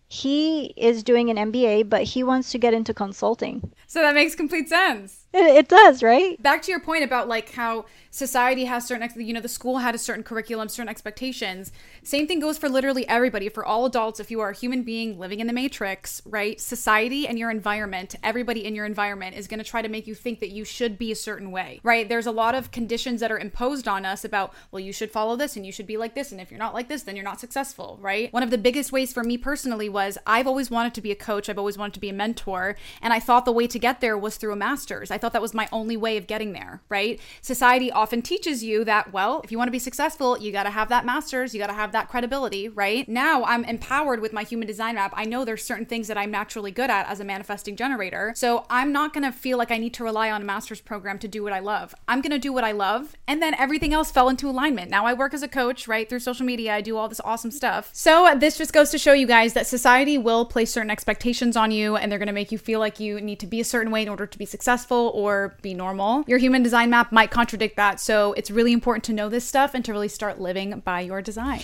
he 0.09 0.73
is 0.77 1.03
doing 1.03 1.29
an 1.29 1.53
MBA, 1.53 1.89
but 1.89 2.03
he 2.03 2.23
wants 2.23 2.51
to 2.53 2.59
get 2.59 2.73
into 2.73 2.95
consulting. 2.95 3.71
So 3.87 4.01
that 4.01 4.15
makes 4.15 4.35
complete 4.35 4.69
sense. 4.69 5.27
It, 5.33 5.45
it 5.57 5.69
does, 5.69 6.03
right? 6.03 6.41
Back 6.43 6.63
to 6.63 6.71
your 6.71 6.81
point 6.81 7.05
about 7.05 7.29
like 7.29 7.53
how 7.53 7.85
society 8.11 8.65
has 8.65 8.87
certain, 8.87 9.09
you 9.17 9.35
know, 9.35 9.41
the 9.41 9.49
school 9.49 9.79
had 9.79 9.95
a 9.95 9.99
certain 9.99 10.25
curriculum, 10.25 10.69
certain 10.69 10.89
expectations. 10.89 11.71
Same 12.03 12.27
thing 12.27 12.41
goes 12.41 12.57
for 12.57 12.69
literally 12.69 13.07
everybody, 13.09 13.51
for 13.51 13.65
all 13.65 13.85
adults. 13.85 14.21
If 14.21 14.31
you 14.31 14.41
are 14.41 14.51
a 14.51 14.55
human 14.55 14.83
being 14.83 15.19
living 15.19 15.41
in 15.41 15.47
the 15.47 15.53
matrix, 15.53 16.23
right? 16.25 16.59
Society 16.59 17.29
and 17.29 17.39
your 17.39 17.51
environment, 17.51 18.15
everybody 18.23 18.65
in 18.65 18.75
your 18.75 18.87
environment 18.87 19.37
is 19.37 19.47
going 19.47 19.59
to 19.59 19.65
try 19.65 19.83
to 19.83 19.89
make 19.89 20.07
you 20.07 20.15
think 20.15 20.41
that 20.41 20.49
you 20.49 20.65
should 20.65 20.99
be 20.99 21.13
a 21.13 21.17
certain 21.17 21.51
way, 21.51 21.81
right? 21.83 22.09
There's 22.09 22.27
a 22.27 22.33
lot 22.33 22.55
of 22.55 22.71
conditions 22.71 23.21
that 23.21 23.31
are 23.31 23.39
imposed 23.39 23.87
on 23.87 24.07
us 24.07 24.25
about, 24.25 24.55
well, 24.71 24.81
you 24.81 24.93
should 24.93 25.11
follow 25.11 25.37
this 25.37 25.57
and 25.57 25.67
you 25.67 25.73
should 25.73 25.87
be 25.87 25.99
like 25.99 26.15
this. 26.15 26.33
And 26.33 26.41
if 26.41 26.51
you're 26.51 26.59
not 26.59 26.75
like 26.75 26.89
this, 26.89 27.03
then 27.03 27.17
you're 27.17 27.25
not 27.25 27.41
successful, 27.41 27.99
right? 28.01 28.33
One 28.33 28.43
of 28.43 28.51
the 28.51 28.59
biggest 28.59 28.93
ways 28.93 29.13
for 29.13 29.23
me 29.23 29.37
personally 29.37 29.91
was 29.91 30.17
I've 30.27 30.47
always 30.47 30.71
wanted 30.71 30.95
to 30.95 31.03
be 31.03 31.13
a 31.13 31.17
coach, 31.17 31.51
I've 31.51 31.59
always 31.59 31.77
wanted 31.77 31.95
to 31.95 32.01
be 32.01 32.09
a 32.09 32.15
mentor. 32.15 32.77
And 33.03 33.13
I 33.13 33.21
thought 33.21 33.45
the 33.45 33.53
way 33.53 33.67
to 33.67 33.79
get 33.79 34.01
there 34.01 34.17
was 34.17 34.37
through 34.37 34.53
a 34.53 34.57
master's. 34.57 35.11
Thought 35.19 35.33
that 35.33 35.43
was 35.43 35.55
my 35.55 35.69
only 35.73 35.97
way 35.97 36.17
of 36.17 36.27
getting 36.27 36.53
there, 36.53 36.83
right? 36.89 37.21
Society 37.43 37.91
often 37.91 38.23
teaches 38.23 38.63
you 38.63 38.85
that, 38.85 39.13
well, 39.13 39.41
if 39.45 39.53
you 39.53 39.59
want 39.59 39.69
to 39.69 39.73
be 39.73 39.79
successful, 39.79 40.39
you 40.39 40.53
got 40.53 40.65
to 40.65 40.71
have 40.71 40.89
that 40.89 41.05
master's, 41.05 41.55
you 41.55 41.61
got 41.61 41.69
to 41.69 41.73
have 41.73 41.93
that 41.93 42.09
credibility, 42.09 42.69
right? 42.69 43.09
Now 43.09 43.45
I'm 43.45 43.65
empowered 43.65 44.21
with 44.21 44.33
my 44.33 44.45
human 44.45 44.67
design 44.67 44.95
map. 44.95 45.13
I 45.15 45.25
know 45.25 45.45
there's 45.45 45.65
certain 45.65 45.87
things 45.87 46.09
that 46.09 46.19
I'm 46.19 46.31
naturally 46.31 46.71
good 46.71 46.91
at 46.91 47.07
as 47.09 47.21
a 47.21 47.25
manifesting 47.25 47.77
generator. 47.77 48.33
So 48.37 48.67
I'm 48.71 48.93
not 48.93 49.13
going 49.13 49.25
to 49.25 49.33
feel 49.33 49.59
like 49.59 49.71
I 49.71 49.79
need 49.79 49.95
to 49.95 50.05
rely 50.05 50.31
on 50.31 50.43
a 50.43 50.45
master's 50.45 50.81
program 50.81 51.19
to 51.21 51.29
do 51.29 51.43
what 51.43 51.53
I 51.53 51.59
love. 51.59 51.95
I'm 52.07 52.21
going 52.21 52.33
to 52.33 52.39
do 52.39 52.53
what 52.53 52.65
I 52.65 52.73
love. 52.73 53.17
And 53.27 53.43
then 53.43 53.55
everything 53.55 53.93
else 53.93 54.11
fell 54.11 54.29
into 54.29 54.49
alignment. 54.49 54.91
Now 54.91 55.05
I 55.07 55.15
work 55.15 55.35
as 55.35 55.43
a 55.43 55.49
coach, 55.49 55.89
right? 55.89 56.09
Through 56.09 56.21
social 56.21 56.47
media, 56.47 56.75
I 56.75 56.81
do 56.81 56.97
all 56.97 57.09
this 57.09 57.21
awesome 57.25 57.51
stuff. 57.51 57.91
So 57.93 58.35
this 58.39 58.59
just 58.59 58.73
goes 58.73 58.91
to 58.91 58.99
show 58.99 59.13
you 59.13 59.27
guys 59.27 59.53
that 59.55 59.67
society 59.67 60.19
will 60.19 60.45
place 60.45 60.73
certain 60.73 60.91
expectations 60.91 61.57
on 61.57 61.71
you 61.71 61.97
and 61.97 62.11
they're 62.11 62.19
going 62.19 62.27
to 62.29 62.33
make 62.33 62.53
you 62.53 62.59
feel 62.59 62.81
like 62.81 63.01
you 63.01 63.21
need 63.21 63.41
to 63.41 63.47
be 63.47 63.61
a 63.61 63.65
certain 63.65 63.93
way 63.93 64.03
in 64.03 64.09
order 64.09 64.27
to 64.27 64.39
be 64.39 64.45
successful 64.45 65.08
or 65.09 65.57
be 65.63 65.75
normal. 65.75 66.25
Your 66.27 66.39
human 66.39 66.63
design 66.63 66.91
map 66.91 67.13
might 67.13 67.31
contradict 67.31 67.77
that. 67.77 68.01
So 68.01 68.33
it's 68.35 68.51
really 68.51 68.73
important 68.73 69.05
to 69.05 69.13
know 69.13 69.29
this 69.29 69.47
stuff 69.47 69.75
and 69.75 69.85
to 69.85 69.93
really 69.93 70.09
start 70.09 70.41
living 70.41 70.81
by 70.85 71.01
your 71.01 71.23
design. 71.23 71.63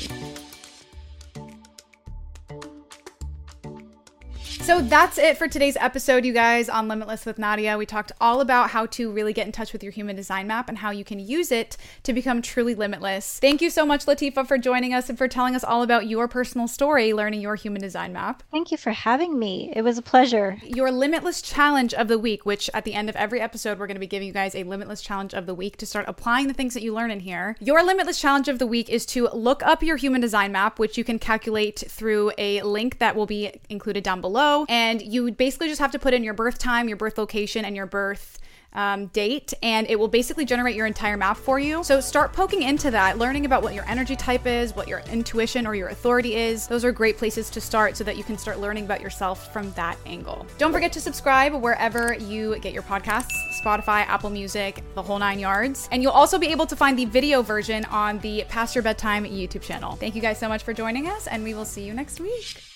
So 4.65 4.81
that's 4.81 5.19
it 5.19 5.37
for 5.37 5.47
today's 5.47 5.77
episode, 5.77 6.25
you 6.25 6.33
guys, 6.33 6.71
on 6.71 6.89
Limitless 6.89 7.27
with 7.27 7.39
Nadia. 7.39 7.77
We 7.77 7.85
talked 7.85 8.13
all 8.19 8.41
about 8.41 8.71
how 8.71 8.87
to 8.87 9.13
really 9.13 9.35
get 9.35 9.45
in 9.45 9.53
touch 9.53 9.75
with 9.75 9.83
your 9.83 9.93
human 9.93 10.17
design 10.17 10.47
map 10.47 10.71
and 10.71 10.79
how 10.79 10.91
you 10.91 11.05
can 11.05 11.19
use 11.19 11.53
it 11.53 11.77
to 12.05 12.15
become 12.15 12.41
truly 12.41 12.75
limitless. 12.75 13.39
Thank 13.41 13.61
you 13.61 13.69
so 13.69 13.85
much, 13.85 14.07
Lateefah, 14.07 14.49
for 14.49 14.57
joining 14.57 14.95
us 14.95 15.11
and 15.11 15.19
for 15.19 15.29
telling 15.29 15.55
us 15.55 15.65
all 15.65 15.83
about 15.83 16.07
your 16.07 16.29
personal 16.29 16.67
story 16.67 17.13
learning 17.13 17.43
your 17.43 17.57
human 17.57 17.83
design 17.83 18.15
map. 18.15 18.43
Thank 18.51 18.73
you 18.73 18.79
for 18.79 18.93
having 18.93 19.39
me. 19.39 19.71
It 19.77 19.83
was 19.83 19.99
a 19.99 20.03
pleasure. 20.03 20.57
Your 20.65 20.91
Limitless 20.91 21.43
Challenge 21.43 21.93
of 21.93 22.09
the 22.09 22.19
Week, 22.19 22.47
which 22.47 22.71
at 22.73 22.85
the 22.85 22.95
end 22.95 23.11
of 23.11 23.17
every 23.17 23.43
episode, 23.43 23.79
we're 23.79 23.87
going 23.87 23.97
to 23.97 24.01
be 24.01 24.07
giving 24.07 24.29
you 24.29 24.33
guys 24.33 24.55
a 24.55 24.65
Limitless 24.65 25.03
Challenge 25.03 25.35
of 25.35 25.45
the 25.45 25.55
Week 25.55 25.77
to 25.77 25.85
start 25.85 26.07
applying 26.09 26.49
the 26.49 26.55
things 26.55 26.73
that 26.73 26.83
you 26.83 26.95
learn 26.95 27.11
in 27.11 27.21
here. 27.21 27.55
Your 27.61 27.83
Limitless 27.83 28.19
Challenge 28.19 28.49
of 28.49 28.59
the 28.59 28.67
Week 28.67 28.89
is 28.89 29.05
to 29.07 29.29
look 29.29 29.63
up 29.63 29.83
your 29.83 29.99
human 29.99 30.23
design 30.23 30.53
map, 30.53 30.79
which 30.79 30.97
you 30.97 31.05
can 31.05 31.19
calculate 31.19 31.85
through 31.87 32.33
a 32.39 32.63
link 32.63 32.99
that 32.99 33.15
will 33.15 33.27
be 33.27 33.61
included 33.69 34.03
down 34.03 34.23
below 34.23 34.54
and 34.69 35.03
you 35.03 35.33
basically 35.33 35.69
just 35.69 35.81
have 35.81 35.93
to 35.93 35.99
put 35.99 36.15
in 36.15 36.23
your 36.25 36.35
birth 36.35 36.59
time, 36.59 36.89
your 36.89 36.97
birth 36.97 37.19
location, 37.19 37.65
and 37.65 37.75
your 37.77 37.87
birth 37.87 38.39
um, 38.75 39.07
date, 39.09 39.55
and 39.63 39.87
it 39.89 39.99
will 39.99 40.09
basically 40.09 40.45
generate 40.45 40.75
your 40.75 40.87
entire 40.87 41.17
map 41.17 41.37
for 41.37 41.59
you. 41.59 41.85
So 41.85 42.01
start 42.01 42.33
poking 42.33 42.63
into 42.63 42.91
that, 42.91 43.19
learning 43.19 43.47
about 43.47 43.63
what 43.63 43.73
your 43.73 43.89
energy 43.89 44.17
type 44.17 44.47
is, 44.47 44.75
what 44.75 44.89
your 44.89 45.01
intuition 45.11 45.67
or 45.67 45.75
your 45.75 45.89
authority 45.89 46.35
is. 46.35 46.67
Those 46.67 46.85
are 46.85 46.93
great 46.93 47.17
places 47.17 47.51
to 47.51 47.61
start 47.61 47.97
so 47.97 48.05
that 48.05 48.17
you 48.17 48.25
can 48.25 48.37
start 48.37 48.59
learning 48.59 48.85
about 48.85 49.01
yourself 49.01 49.53
from 49.53 49.71
that 49.73 49.97
angle. 50.07 50.47
Don't 50.59 50.73
forget 50.73 50.93
to 50.93 51.01
subscribe 51.01 51.55
wherever 51.55 52.15
you 52.15 52.59
get 52.59 52.73
your 52.73 52.83
podcasts 52.83 53.33
Spotify, 53.65 54.07
Apple 54.07 54.31
Music, 54.31 54.83
the 54.95 55.03
whole 55.03 55.19
nine 55.19 55.39
yards. 55.39 55.89
And 55.91 56.03
you'll 56.03 56.13
also 56.13 56.39
be 56.39 56.49
able 56.49 56.67
to 56.67 56.77
find 56.77 56.99
the 56.99 57.07
video 57.07 57.43
version 57.43 57.85
on 57.87 58.19
the 58.19 58.45
Past 58.49 58.75
Your 58.75 58.83
Bedtime 58.83 59.25
YouTube 59.25 59.63
channel. 59.63 59.97
Thank 59.97 60.15
you 60.15 60.21
guys 60.21 60.39
so 60.39 60.49
much 60.49 60.63
for 60.63 60.75
joining 60.75 61.09
us, 61.09 61.27
and 61.27 61.43
we 61.43 61.55
will 61.55 61.65
see 61.65 61.83
you 61.83 61.95
next 61.95 62.21
week. 62.21 62.74